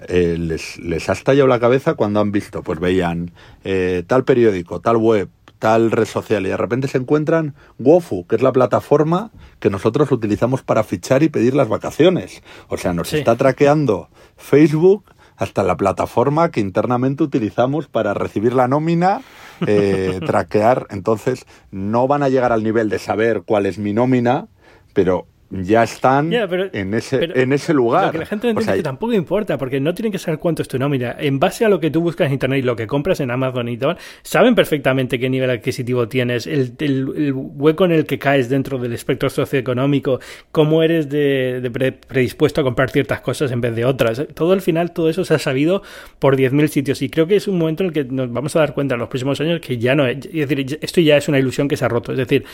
eh, 0.09 0.37
les, 0.37 0.77
les, 0.77 1.09
ha 1.09 1.13
estallado 1.13 1.47
la 1.47 1.59
cabeza 1.59 1.95
cuando 1.95 2.19
han 2.19 2.31
visto, 2.31 2.61
pues 2.61 2.79
veían 2.79 3.31
eh, 3.63 4.03
tal 4.05 4.25
periódico, 4.25 4.79
tal 4.79 4.97
web, 4.97 5.27
tal 5.57 5.89
red 5.89 6.05
social 6.05 6.45
y 6.45 6.49
de 6.49 6.57
repente 6.57 6.87
se 6.87 6.99
encuentran 6.99 7.55
Wofu, 7.79 8.27
que 8.27 8.35
es 8.35 8.43
la 8.43 8.51
plataforma 8.51 9.31
que 9.59 9.71
nosotros 9.71 10.11
utilizamos 10.11 10.61
para 10.61 10.83
fichar 10.83 11.23
y 11.23 11.29
pedir 11.29 11.55
las 11.55 11.69
vacaciones. 11.69 12.43
O 12.67 12.77
sea, 12.77 12.93
nos 12.93 13.11
está 13.11 13.35
traqueando 13.35 14.09
Facebook 14.37 15.03
hasta 15.43 15.63
la 15.63 15.77
plataforma 15.77 16.51
que 16.51 16.59
internamente 16.59 17.23
utilizamos 17.23 17.87
para 17.87 18.13
recibir 18.13 18.53
la 18.53 18.67
nómina, 18.67 19.21
eh, 19.67 20.19
traquear. 20.25 20.87
Entonces, 20.89 21.45
no 21.71 22.07
van 22.07 22.23
a 22.23 22.29
llegar 22.29 22.51
al 22.51 22.63
nivel 22.63 22.89
de 22.89 22.99
saber 22.99 23.43
cuál 23.45 23.65
es 23.65 23.77
mi 23.77 23.93
nómina, 23.93 24.47
pero 24.93 25.27
ya 25.61 25.83
están 25.83 26.33
en, 26.33 26.93
ese, 26.93 27.29
en 27.35 27.53
ese 27.53 27.73
lugar. 27.73 28.07
Lo 28.07 28.11
que 28.13 28.17
la 28.19 28.25
gente 28.25 28.49
entiende 28.49 28.71
es 28.71 28.77
que 28.77 28.83
tampoco 28.83 29.13
importa, 29.13 29.57
porque 29.57 29.79
no 29.79 29.93
tienen 29.93 30.11
que 30.11 30.17
saber 30.17 30.39
cuánto 30.39 30.61
es 30.63 30.67
tu 30.67 30.79
nómina. 30.79 31.15
En 31.19 31.39
base 31.39 31.63
a 31.65 31.69
lo 31.69 31.79
que 31.79 31.91
tú 31.91 32.01
buscas 32.01 32.27
en 32.27 32.33
Internet 32.33 32.59
y 32.59 32.61
lo 32.63 32.75
que 32.75 32.87
compras 32.87 33.19
en 33.19 33.29
Amazon 33.29 33.69
y 33.69 33.77
todo, 33.77 33.95
saben 34.23 34.55
perfectamente 34.55 35.19
qué 35.19 35.29
nivel 35.29 35.49
adquisitivo 35.49 36.07
tienes, 36.07 36.47
el, 36.47 36.73
el, 36.79 37.33
hueco 37.35 37.85
en 37.85 37.91
el 37.91 38.05
que 38.05 38.17
caes 38.17 38.49
dentro 38.49 38.79
del 38.79 38.93
espectro 38.93 39.29
socioeconómico, 39.29 40.19
cómo 40.51 40.81
eres 40.81 41.09
de, 41.09 41.71
predispuesto 42.07 42.61
a 42.61 42.63
comprar 42.63 42.89
ciertas 42.89 43.21
cosas 43.21 43.51
en 43.51 43.61
vez 43.61 43.75
de 43.75 43.85
otras. 43.85 44.25
Todo 44.33 44.53
al 44.53 44.61
final, 44.61 44.91
todo 44.91 45.09
eso 45.09 45.23
se 45.23 45.35
ha 45.35 45.39
sabido 45.39 45.83
por 46.19 46.35
10.000 46.35 46.67
sitios 46.67 47.01
y 47.01 47.09
creo 47.09 47.27
que 47.27 47.35
es 47.35 47.47
un 47.47 47.59
momento 47.59 47.83
en 47.83 47.89
el 47.89 47.93
que 47.93 48.05
nos 48.05 48.31
vamos 48.31 48.55
a 48.55 48.59
dar 48.59 48.73
cuenta 48.73 48.95
en 48.95 48.99
los 48.99 49.09
próximos 49.09 49.39
años 49.39 49.59
que 49.59 49.77
ya 49.77 49.93
no 49.93 50.07
es, 50.07 50.25
es 50.25 50.49
decir, 50.49 50.79
esto 50.81 51.01
ya 51.01 51.17
es 51.17 51.27
una 51.27 51.37
ilusión 51.37 51.67
que 51.67 51.77
se 51.77 51.85
ha 51.85 51.89
roto. 51.89 52.11
Es 52.11 52.17
decir, 52.17 52.45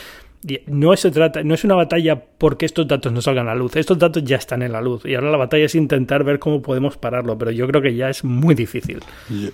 no 0.66 0.96
se 0.96 1.10
trata, 1.10 1.42
no 1.42 1.54
es 1.54 1.64
una 1.64 1.74
batalla 1.74 2.22
porque 2.38 2.64
estos 2.66 2.86
datos 2.90 3.12
no 3.12 3.22
salgan 3.22 3.48
a 3.48 3.54
la 3.54 3.56
luz. 3.56 3.76
Estos 3.76 3.98
datos 3.98 4.22
ya 4.24 4.36
están 4.36 4.62
en 4.62 4.72
la 4.72 4.82
luz 4.82 5.04
y 5.06 5.14
ahora 5.14 5.30
la 5.30 5.38
batalla 5.38 5.64
es 5.64 5.74
intentar 5.74 6.24
ver 6.24 6.38
cómo 6.38 6.60
podemos 6.60 6.98
pararlo, 6.98 7.38
pero 7.38 7.50
yo 7.50 7.66
creo 7.66 7.80
que 7.80 7.94
ya 7.94 8.10
es 8.10 8.24
muy 8.24 8.54
difícil. 8.54 9.00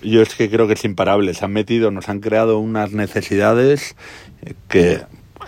Yo, 0.03 0.21
es 0.21 0.35
que 0.35 0.49
creo 0.49 0.67
que 0.67 0.73
es 0.73 0.83
imparable. 0.83 1.33
Se 1.33 1.45
han 1.45 1.53
metido, 1.53 1.91
nos 1.91 2.09
han 2.09 2.19
creado 2.19 2.59
unas 2.59 2.91
necesidades 2.91 3.95
que, 4.67 5.01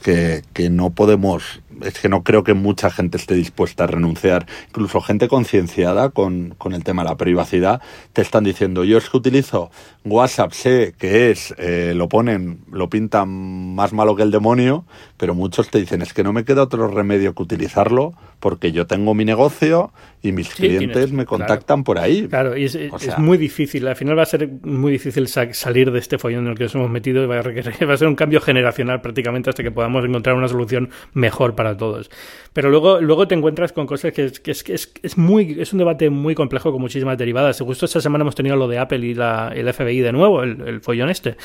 que, 0.03 0.43
que 0.53 0.69
no 0.69 0.91
podemos 0.91 1.61
es 1.83 1.99
que 1.99 2.09
no 2.09 2.23
creo 2.23 2.43
que 2.43 2.53
mucha 2.53 2.89
gente 2.89 3.17
esté 3.17 3.35
dispuesta 3.35 3.83
a 3.83 3.87
renunciar. 3.87 4.45
Incluso 4.67 5.01
gente 5.01 5.27
concienciada 5.27 6.09
con, 6.09 6.55
con, 6.57 6.73
el 6.73 6.83
tema 6.83 7.03
de 7.03 7.09
la 7.09 7.17
privacidad 7.17 7.81
te 8.13 8.21
están 8.21 8.43
diciendo, 8.43 8.83
yo 8.83 8.97
es 8.97 9.09
que 9.09 9.17
utilizo 9.17 9.71
WhatsApp, 10.05 10.51
sé 10.51 10.93
que 10.97 11.31
es, 11.31 11.53
eh, 11.57 11.93
lo 11.95 12.07
ponen, 12.07 12.59
lo 12.71 12.89
pintan 12.89 13.75
más 13.75 13.93
malo 13.93 14.15
que 14.15 14.23
el 14.23 14.31
demonio, 14.31 14.85
pero 15.17 15.35
muchos 15.35 15.69
te 15.69 15.79
dicen, 15.79 16.01
es 16.01 16.13
que 16.13 16.23
no 16.23 16.33
me 16.33 16.45
queda 16.45 16.63
otro 16.63 16.87
remedio 16.87 17.33
que 17.33 17.43
utilizarlo 17.43 18.13
porque 18.39 18.71
yo 18.71 18.87
tengo 18.87 19.13
mi 19.13 19.25
negocio 19.25 19.91
y 20.21 20.31
mis 20.31 20.49
clientes 20.53 21.11
me 21.11 21.25
contactan 21.25 21.83
por 21.83 21.99
ahí. 21.99 22.27
Claro, 22.27 22.57
y 22.57 22.65
es, 22.65 22.77
muy 23.17 23.37
difícil. 23.37 23.87
Al 23.87 23.95
final 23.95 24.17
va 24.17 24.23
a 24.23 24.25
ser 24.25 24.49
muy 24.63 24.91
difícil 24.91 25.27
salir 25.27 25.91
de 25.91 25.99
este 25.99 26.17
follón 26.17 26.45
en 26.45 26.51
el 26.51 26.57
que 26.57 26.63
nos 26.63 26.75
hemos 26.75 26.89
metido 26.89 27.23
y 27.23 27.27
va 27.27 27.39
a, 27.39 27.41
va 27.87 27.93
a 27.93 27.97
ser 27.97 28.07
un 28.07 28.15
cambio 28.15 28.41
generacional 28.41 29.01
prácticamente 29.01 29.49
hasta 29.49 29.63
que 29.63 29.71
podamos 29.71 30.03
encontrar 30.05 30.35
una 30.35 30.47
solución 30.47 30.89
mejor 31.13 31.55
para 31.55 31.68
todos. 31.77 32.09
Pero 32.53 32.69
luego, 32.69 32.99
luego 32.99 33.27
te 33.27 33.35
encuentras 33.35 33.71
con 33.71 33.85
cosas 33.85 34.11
que, 34.11 34.25
es, 34.25 34.39
que 34.39 34.51
es, 34.51 34.63
es, 35.01 35.17
muy, 35.17 35.57
es 35.59 35.71
un 35.71 35.79
debate 35.79 36.09
muy 36.09 36.35
complejo 36.35 36.71
con 36.71 36.81
muchísimas 36.81 37.17
derivadas. 37.17 37.59
Justo 37.61 37.85
esta 37.85 38.01
semana 38.01 38.23
hemos 38.23 38.35
tenido 38.35 38.55
lo 38.55 38.67
de 38.67 38.79
Apple 38.79 39.05
y 39.05 39.13
la, 39.13 39.51
el 39.55 39.71
FBI 39.71 39.99
de 39.99 40.11
nuevo, 40.11 40.43
el, 40.43 40.61
el 40.61 40.81
follón 40.81 41.09
este. 41.09 41.37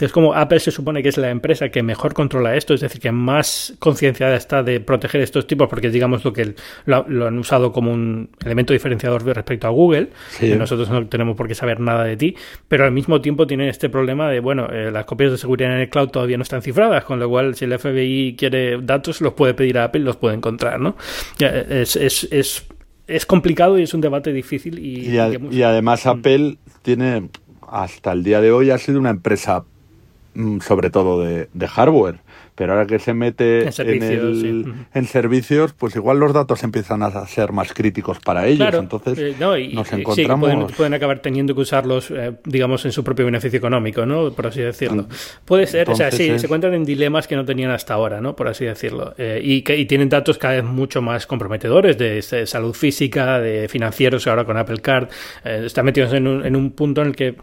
Es 0.00 0.12
como 0.12 0.34
Apple 0.34 0.60
se 0.60 0.70
supone 0.70 1.02
que 1.02 1.08
es 1.08 1.18
la 1.18 1.30
empresa 1.30 1.68
que 1.68 1.82
mejor 1.82 2.14
controla 2.14 2.56
esto, 2.56 2.74
es 2.74 2.80
decir, 2.80 3.00
que 3.00 3.12
más 3.12 3.74
concienciada 3.78 4.36
está 4.36 4.62
de 4.62 4.80
proteger 4.80 5.20
estos 5.20 5.46
tipos, 5.46 5.68
porque 5.68 5.90
digamos 5.90 6.24
lo 6.24 6.32
que 6.32 6.54
lo, 6.84 7.26
han 7.26 7.38
usado 7.38 7.72
como 7.72 7.92
un 7.92 8.30
elemento 8.44 8.72
diferenciador 8.72 9.24
respecto 9.24 9.66
a 9.66 9.70
Google. 9.70 10.08
nosotros 10.40 10.88
no 10.88 11.06
tenemos 11.06 11.36
por 11.36 11.48
qué 11.48 11.54
saber 11.54 11.80
nada 11.80 12.04
de 12.04 12.16
ti, 12.16 12.36
pero 12.68 12.84
al 12.84 12.92
mismo 12.92 13.20
tiempo 13.20 13.46
tienen 13.46 13.68
este 13.68 13.88
problema 13.88 14.30
de, 14.30 14.40
bueno, 14.40 14.68
eh, 14.70 14.90
las 14.90 15.04
copias 15.04 15.32
de 15.32 15.38
seguridad 15.38 15.72
en 15.72 15.80
el 15.80 15.88
cloud 15.88 16.08
todavía 16.08 16.36
no 16.36 16.42
están 16.42 16.62
cifradas, 16.62 17.04
con 17.04 17.18
lo 17.18 17.28
cual 17.28 17.54
si 17.54 17.64
el 17.64 17.78
FBI 17.78 18.36
quiere 18.36 18.78
datos, 18.80 19.20
los 19.20 19.34
puede 19.34 19.54
pedir 19.54 19.65
a 19.74 19.84
Apple, 19.84 20.02
los 20.02 20.16
puede 20.16 20.36
encontrar, 20.36 20.80
¿no? 20.80 20.96
Es, 21.38 21.96
es, 21.96 22.28
es, 22.30 22.66
es 23.06 23.26
complicado 23.26 23.78
y 23.78 23.82
es 23.82 23.94
un 23.94 24.00
debate 24.00 24.32
difícil. 24.32 24.78
Y, 24.78 25.16
y, 25.50 25.62
además 25.62 26.04
mm. 26.04 26.08
Apple 26.08 26.56
tiene, 26.82 27.28
hasta 27.68 28.12
el 28.12 28.22
día 28.22 28.40
de 28.40 28.52
hoy, 28.52 28.70
ha 28.70 28.78
sido 28.78 28.98
una 28.98 29.10
empresa 29.10 29.64
mm, 30.34 30.60
sobre 30.60 30.90
todo 30.90 31.20
de, 31.22 31.48
de 31.52 31.68
hardware 31.68 32.20
pero 32.56 32.72
ahora 32.72 32.86
que 32.86 32.98
se 32.98 33.12
mete 33.12 33.64
en, 33.64 35.06
servicios, 35.06 35.74
pues 35.74 35.94
igual 35.94 36.18
los 36.18 36.32
datos 36.32 36.64
empiezan 36.64 37.02
a 37.02 37.26
ser 37.26 37.52
más 37.52 37.72
críticos 37.74 38.18
para 38.18 38.46
ellos. 38.46 38.74
Entonces 38.74 39.18
eh, 39.18 39.36
nos 39.74 39.92
encontramos... 39.92 40.72
pueden, 40.72 40.94
acabar 40.94 41.18
teniendo 41.20 41.54
que 41.54 41.60
usarlos, 41.60 42.10
eh, 42.10 42.32
digamos, 42.44 42.84
en 42.86 42.92
su 42.92 43.04
propio 43.04 43.26
beneficio 43.26 43.58
económico, 43.58 44.06
¿no? 44.06 44.32
Por 44.32 44.46
así 44.46 44.62
decirlo. 44.62 45.02
Mm. 45.02 45.08
Puede 45.44 45.66
ser, 45.66 45.90
o 45.90 45.94
sea, 45.94 46.10
sí, 46.10 46.38
se 46.38 46.46
encuentran 46.46 46.72
en 46.72 46.84
dilemas 46.84 47.28
que 47.28 47.36
no 47.36 47.44
tenían 47.44 47.70
hasta 47.70 47.92
ahora, 47.92 48.22
¿no? 48.22 48.34
Por 48.34 48.48
así 48.48 48.64
decirlo. 48.64 49.14
Eh, 49.18 49.38
y, 49.42 49.60
que, 49.60 49.76
y 49.76 49.84
tienen 49.84 50.08
datos 50.08 50.38
cada 50.38 50.54
vez 50.54 50.64
mucho 50.64 51.02
más 51.02 51.26
comprometedores 51.26 51.98
de, 51.98 52.22
salud 52.46 52.72
física, 52.72 53.38
de 53.38 53.68
financieros, 53.68 54.26
ahora 54.26 54.46
con 54.46 54.56
Apple 54.56 54.78
Card. 54.80 55.08
están 55.44 55.84
metidos 55.84 56.14
en 56.14 56.26
un, 56.26 56.46
en 56.46 56.56
un 56.56 56.70
punto 56.70 57.02
en 57.02 57.08
el 57.08 57.16
que, 57.16 57.34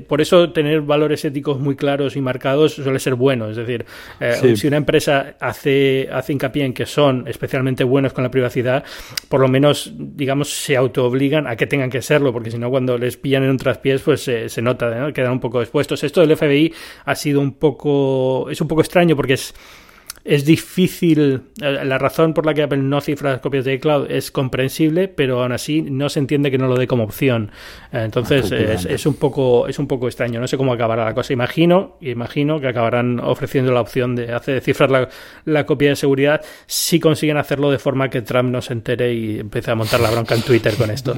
por 0.00 0.22
eso, 0.22 0.50
tener 0.50 0.80
valores 0.80 1.26
éticos 1.26 1.60
muy 1.60 1.76
claros 1.76 2.16
y 2.16 2.22
marcados 2.22 2.72
suele 2.72 2.98
ser 2.98 3.16
bueno. 3.16 3.50
Es 3.50 3.56
decir, 3.56 3.84
si 4.62 4.68
una 4.68 4.76
empresa 4.76 5.34
hace, 5.40 6.08
hace 6.12 6.32
hincapié 6.32 6.64
en 6.64 6.72
que 6.72 6.86
son 6.86 7.26
especialmente 7.26 7.82
buenos 7.82 8.12
con 8.12 8.22
la 8.22 8.30
privacidad, 8.30 8.84
por 9.28 9.40
lo 9.40 9.48
menos, 9.48 9.92
digamos, 9.98 10.50
se 10.50 10.76
autoobligan 10.76 11.48
a 11.48 11.56
que 11.56 11.66
tengan 11.66 11.90
que 11.90 12.00
serlo, 12.00 12.32
porque 12.32 12.52
si 12.52 12.58
no, 12.58 12.70
cuando 12.70 12.96
les 12.96 13.16
pillan 13.16 13.42
en 13.42 13.50
un 13.50 13.56
traspiés, 13.56 14.02
pues 14.02 14.22
se 14.22 14.62
nota, 14.62 14.88
¿no? 14.94 15.12
quedan 15.12 15.32
un 15.32 15.40
poco 15.40 15.60
expuestos. 15.60 16.04
Esto 16.04 16.20
del 16.20 16.36
FBI 16.36 16.72
ha 17.04 17.14
sido 17.16 17.40
un 17.40 17.54
poco, 17.54 18.48
es 18.50 18.60
un 18.60 18.68
poco 18.68 18.82
extraño 18.82 19.16
porque 19.16 19.32
es 19.32 19.52
es 20.24 20.44
difícil, 20.44 21.42
eh, 21.60 21.84
la 21.84 21.98
razón 21.98 22.32
por 22.32 22.46
la 22.46 22.54
que 22.54 22.62
Apple 22.62 22.78
no 22.78 23.00
cifra 23.00 23.32
las 23.32 23.40
copias 23.40 23.64
de 23.64 23.74
iCloud 23.74 24.10
es 24.10 24.30
comprensible, 24.30 25.08
pero 25.08 25.42
aún 25.42 25.52
así 25.52 25.82
no 25.82 26.08
se 26.08 26.20
entiende 26.20 26.50
que 26.50 26.58
no 26.58 26.68
lo 26.68 26.76
dé 26.76 26.86
como 26.86 27.04
opción. 27.04 27.50
Eh, 27.92 28.02
entonces 28.04 28.52
es, 28.52 29.06
un 29.06 29.14
poco, 29.14 29.66
es 29.66 29.78
un 29.78 29.88
poco 29.88 30.06
extraño, 30.06 30.40
no 30.40 30.46
sé 30.46 30.56
cómo 30.56 30.72
acabará 30.72 31.04
la 31.04 31.14
cosa. 31.14 31.32
Imagino, 31.32 31.96
imagino 32.00 32.60
que 32.60 32.68
acabarán 32.68 33.18
ofreciendo 33.20 33.72
la 33.72 33.80
opción 33.80 34.14
de 34.14 34.32
hacer, 34.32 34.60
cifrar 34.60 34.90
la, 34.90 35.08
la, 35.44 35.66
copia 35.66 35.90
de 35.90 35.96
seguridad 35.96 36.40
si 36.66 37.00
consiguen 37.00 37.36
hacerlo 37.36 37.70
de 37.70 37.78
forma 37.78 38.08
que 38.08 38.22
Trump 38.22 38.50
no 38.50 38.62
se 38.62 38.74
entere 38.74 39.12
y 39.14 39.40
empiece 39.40 39.70
a 39.70 39.74
montar 39.74 40.00
la 40.00 40.10
bronca 40.10 40.34
en 40.34 40.42
Twitter 40.42 40.74
con 40.74 40.90
esto. 40.90 41.14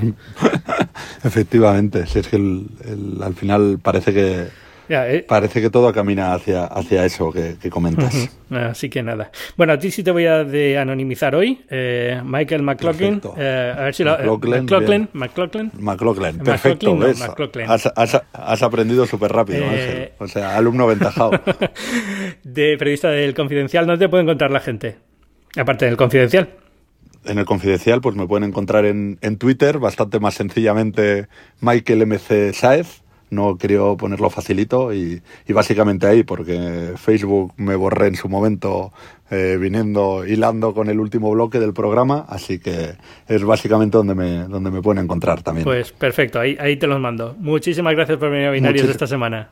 Efectivamente, 1.25 2.07
si 2.07 2.21
es 2.21 2.29
que 2.29 2.37
al 2.37 3.35
final 3.35 3.79
parece 3.83 4.15
que 4.15 4.64
Eh. 4.89 5.25
Parece 5.27 5.61
que 5.61 5.71
todo 5.71 5.93
camina 5.93 6.35
hacia, 6.35 6.65
hacia 6.65 7.05
eso 7.05 7.33
que, 7.33 7.57
comentas. 7.71 8.31
Así 8.51 8.89
que 8.89 9.03
nada. 9.03 9.31
Bueno, 9.57 9.73
a 9.73 9.79
ti 9.79 9.91
sí 9.91 10.03
te 10.03 10.11
voy 10.11 10.27
a 10.27 10.45
de 10.45 10.79
anonimizar 10.79 11.35
hoy. 11.35 11.65
Eh, 11.71 12.21
Michael 12.25 12.63
McLaughlin. 12.63 13.21
Eh, 13.37 13.75
a 13.77 13.83
ver 13.83 13.95
si 13.95 14.05
lo. 14.05 14.17
McLaughlin. 14.19 15.09
McLaughlin. 15.13 15.71
McLaughlin. 15.79 16.39
Perfecto. 16.39 16.99
Has, 18.35 18.63
aprendido 18.63 19.07
súper 19.07 19.33
rápido, 19.33 19.65
Ángel. 19.65 20.13
O 20.19 20.29
sea, 20.29 20.57
alumno 20.57 20.87
ventajado. 20.87 21.31
de 22.45 22.77
periodista 22.79 23.11
del 23.11 23.35
Confidencial, 23.35 23.87
¿dónde 23.87 24.05
te 24.05 24.09
puede 24.09 24.23
encontrar 24.23 24.51
la 24.51 24.61
gente? 24.61 24.97
Aparte 25.57 25.87
del 25.87 25.97
Confidencial 25.97 26.49
en 27.27 27.39
el 27.39 27.47
confidencial, 27.47 28.03
pues 28.03 28.17
me 28.17 28.27
pueden 28.27 28.47
encontrar 28.47 28.85
en, 28.85 29.19
en 29.23 29.39
Twitter, 29.39 29.79
bastante 29.79 30.21
más 30.21 30.35
sencillamente 30.35 31.29
Michael 31.61 32.07
MC 32.07 32.53
Saez. 32.53 33.04
No 33.35 33.59
quería 33.59 33.81
ponerlo 33.99 34.31
facilito 34.31 34.93
y, 34.93 35.23
y, 35.47 35.53
básicamente 35.53 36.07
ahí, 36.07 36.23
porque 36.23 36.93
Facebook 36.97 37.53
me 37.57 37.75
borré 37.75 38.09
en 38.09 38.17
su 38.17 38.29
momento 38.29 38.93
eh, 39.31 39.57
viniendo, 39.61 40.25
hilando 40.27 40.75
con 40.75 40.89
el 40.89 41.01
último 41.01 41.31
bloque 41.31 41.59
del 41.59 41.73
programa, 41.73 42.25
así 42.29 42.59
que 42.59 42.95
es 43.27 43.45
básicamente 43.45 43.97
donde 43.97 44.15
me, 44.15 44.45
donde 44.45 44.71
me 44.71 44.81
pueden 44.81 45.05
encontrar 45.05 45.43
también. 45.43 45.65
Pues 45.65 45.93
perfecto, 45.93 46.41
ahí, 46.41 46.57
ahí 46.61 46.77
te 46.77 46.87
los 46.87 47.01
mando. 47.01 47.35
Muchísimas 47.39 47.95
gracias 47.95 48.19
por 48.19 48.31
venir 48.31 48.47
a 48.47 48.51
Binarios 48.51 48.89
esta 48.89 49.07
semana. 49.07 49.49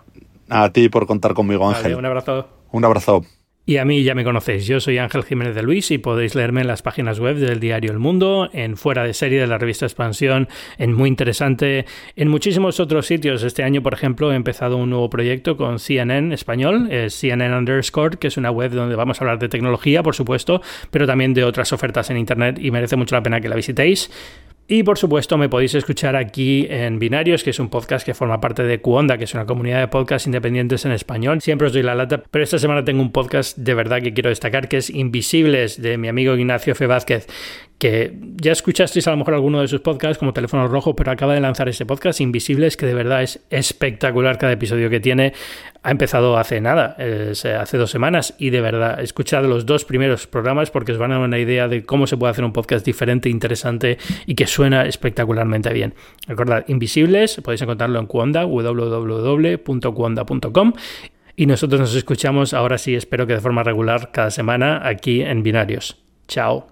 A 0.48 0.70
ti 0.70 0.88
por 0.88 1.06
contar 1.06 1.34
conmigo, 1.34 1.68
Ángel. 1.68 1.94
un 1.94 2.04
abrazo. 2.04 2.48
Un 2.70 2.84
abrazo. 2.84 3.24
Y 3.64 3.76
a 3.76 3.84
mí 3.84 4.02
ya 4.02 4.16
me 4.16 4.24
conocéis, 4.24 4.66
yo 4.66 4.80
soy 4.80 4.98
Ángel 4.98 5.22
Jiménez 5.22 5.54
de 5.54 5.62
Luis 5.62 5.92
y 5.92 5.98
podéis 5.98 6.34
leerme 6.34 6.62
en 6.62 6.66
las 6.66 6.82
páginas 6.82 7.20
web 7.20 7.36
del 7.36 7.60
diario 7.60 7.92
El 7.92 8.00
Mundo, 8.00 8.50
en 8.52 8.76
Fuera 8.76 9.04
de 9.04 9.14
Serie 9.14 9.40
de 9.40 9.46
la 9.46 9.56
revista 9.56 9.86
Expansión, 9.86 10.48
en 10.78 10.92
Muy 10.92 11.08
Interesante, 11.08 11.86
en 12.16 12.26
muchísimos 12.26 12.80
otros 12.80 13.06
sitios. 13.06 13.44
Este 13.44 13.62
año, 13.62 13.80
por 13.80 13.94
ejemplo, 13.94 14.32
he 14.32 14.34
empezado 14.34 14.78
un 14.78 14.90
nuevo 14.90 15.08
proyecto 15.08 15.56
con 15.56 15.78
CNN 15.78 16.34
español, 16.34 16.88
es 16.90 17.14
CNN 17.14 17.56
Underscore, 17.56 18.18
que 18.18 18.26
es 18.26 18.36
una 18.36 18.50
web 18.50 18.72
donde 18.72 18.96
vamos 18.96 19.20
a 19.20 19.24
hablar 19.24 19.38
de 19.38 19.48
tecnología, 19.48 20.02
por 20.02 20.16
supuesto, 20.16 20.60
pero 20.90 21.06
también 21.06 21.32
de 21.32 21.44
otras 21.44 21.72
ofertas 21.72 22.10
en 22.10 22.16
Internet 22.16 22.58
y 22.60 22.72
merece 22.72 22.96
mucho 22.96 23.14
la 23.14 23.22
pena 23.22 23.40
que 23.40 23.48
la 23.48 23.54
visitéis. 23.54 24.10
Y 24.68 24.84
por 24.84 24.96
supuesto 24.96 25.36
me 25.36 25.48
podéis 25.48 25.74
escuchar 25.74 26.16
aquí 26.16 26.66
en 26.70 26.98
Binarios, 26.98 27.42
que 27.42 27.50
es 27.50 27.58
un 27.58 27.68
podcast 27.68 28.06
que 28.06 28.14
forma 28.14 28.40
parte 28.40 28.62
de 28.62 28.80
Cuonda, 28.80 29.18
que 29.18 29.24
es 29.24 29.34
una 29.34 29.44
comunidad 29.44 29.80
de 29.80 29.88
podcasts 29.88 30.26
independientes 30.26 30.84
en 30.84 30.92
español. 30.92 31.42
Siempre 31.42 31.66
os 31.66 31.72
doy 31.72 31.82
la 31.82 31.94
lata, 31.94 32.22
pero 32.30 32.44
esta 32.44 32.58
semana 32.58 32.84
tengo 32.84 33.02
un 33.02 33.12
podcast 33.12 33.58
de 33.58 33.74
verdad 33.74 34.00
que 34.00 34.14
quiero 34.14 34.30
destacar, 34.30 34.68
que 34.68 34.78
es 34.78 34.88
Invisibles, 34.88 35.82
de 35.82 35.98
mi 35.98 36.08
amigo 36.08 36.36
Ignacio 36.36 36.72
F. 36.72 36.86
Vázquez, 36.86 37.26
que 37.82 38.16
ya 38.36 38.52
escuchasteis 38.52 39.08
a 39.08 39.10
lo 39.10 39.16
mejor 39.16 39.34
alguno 39.34 39.60
de 39.60 39.66
sus 39.66 39.80
podcasts 39.80 40.16
como 40.16 40.32
Teléfono 40.32 40.68
Rojo, 40.68 40.94
pero 40.94 41.10
acaba 41.10 41.34
de 41.34 41.40
lanzar 41.40 41.68
ese 41.68 41.84
podcast 41.84 42.20
Invisibles, 42.20 42.76
que 42.76 42.86
de 42.86 42.94
verdad 42.94 43.24
es 43.24 43.44
espectacular 43.50 44.38
cada 44.38 44.52
episodio 44.52 44.88
que 44.88 45.00
tiene. 45.00 45.32
Ha 45.82 45.90
empezado 45.90 46.38
hace 46.38 46.60
nada, 46.60 46.96
hace 46.96 47.78
dos 47.78 47.90
semanas, 47.90 48.36
y 48.38 48.50
de 48.50 48.60
verdad, 48.60 49.00
escuchad 49.00 49.44
los 49.46 49.66
dos 49.66 49.84
primeros 49.84 50.28
programas 50.28 50.70
porque 50.70 50.92
os 50.92 50.98
van 50.98 51.10
a 51.10 51.16
dar 51.16 51.24
una 51.24 51.40
idea 51.40 51.66
de 51.66 51.84
cómo 51.84 52.06
se 52.06 52.16
puede 52.16 52.30
hacer 52.30 52.44
un 52.44 52.52
podcast 52.52 52.86
diferente, 52.86 53.28
interesante 53.28 53.98
y 54.26 54.36
que 54.36 54.46
suena 54.46 54.86
espectacularmente 54.86 55.72
bien. 55.72 55.94
Recordad, 56.28 56.64
Invisibles, 56.68 57.40
podéis 57.42 57.62
encontrarlo 57.62 57.98
en 57.98 58.06
Cuonda, 58.06 58.44
www.cuonda.com. 58.44 60.72
Y 61.34 61.46
nosotros 61.46 61.80
nos 61.80 61.96
escuchamos 61.96 62.54
ahora 62.54 62.78
sí, 62.78 62.94
espero 62.94 63.26
que 63.26 63.32
de 63.32 63.40
forma 63.40 63.64
regular 63.64 64.12
cada 64.12 64.30
semana 64.30 64.86
aquí 64.86 65.22
en 65.22 65.42
Binarios. 65.42 66.00
Chao. 66.28 66.71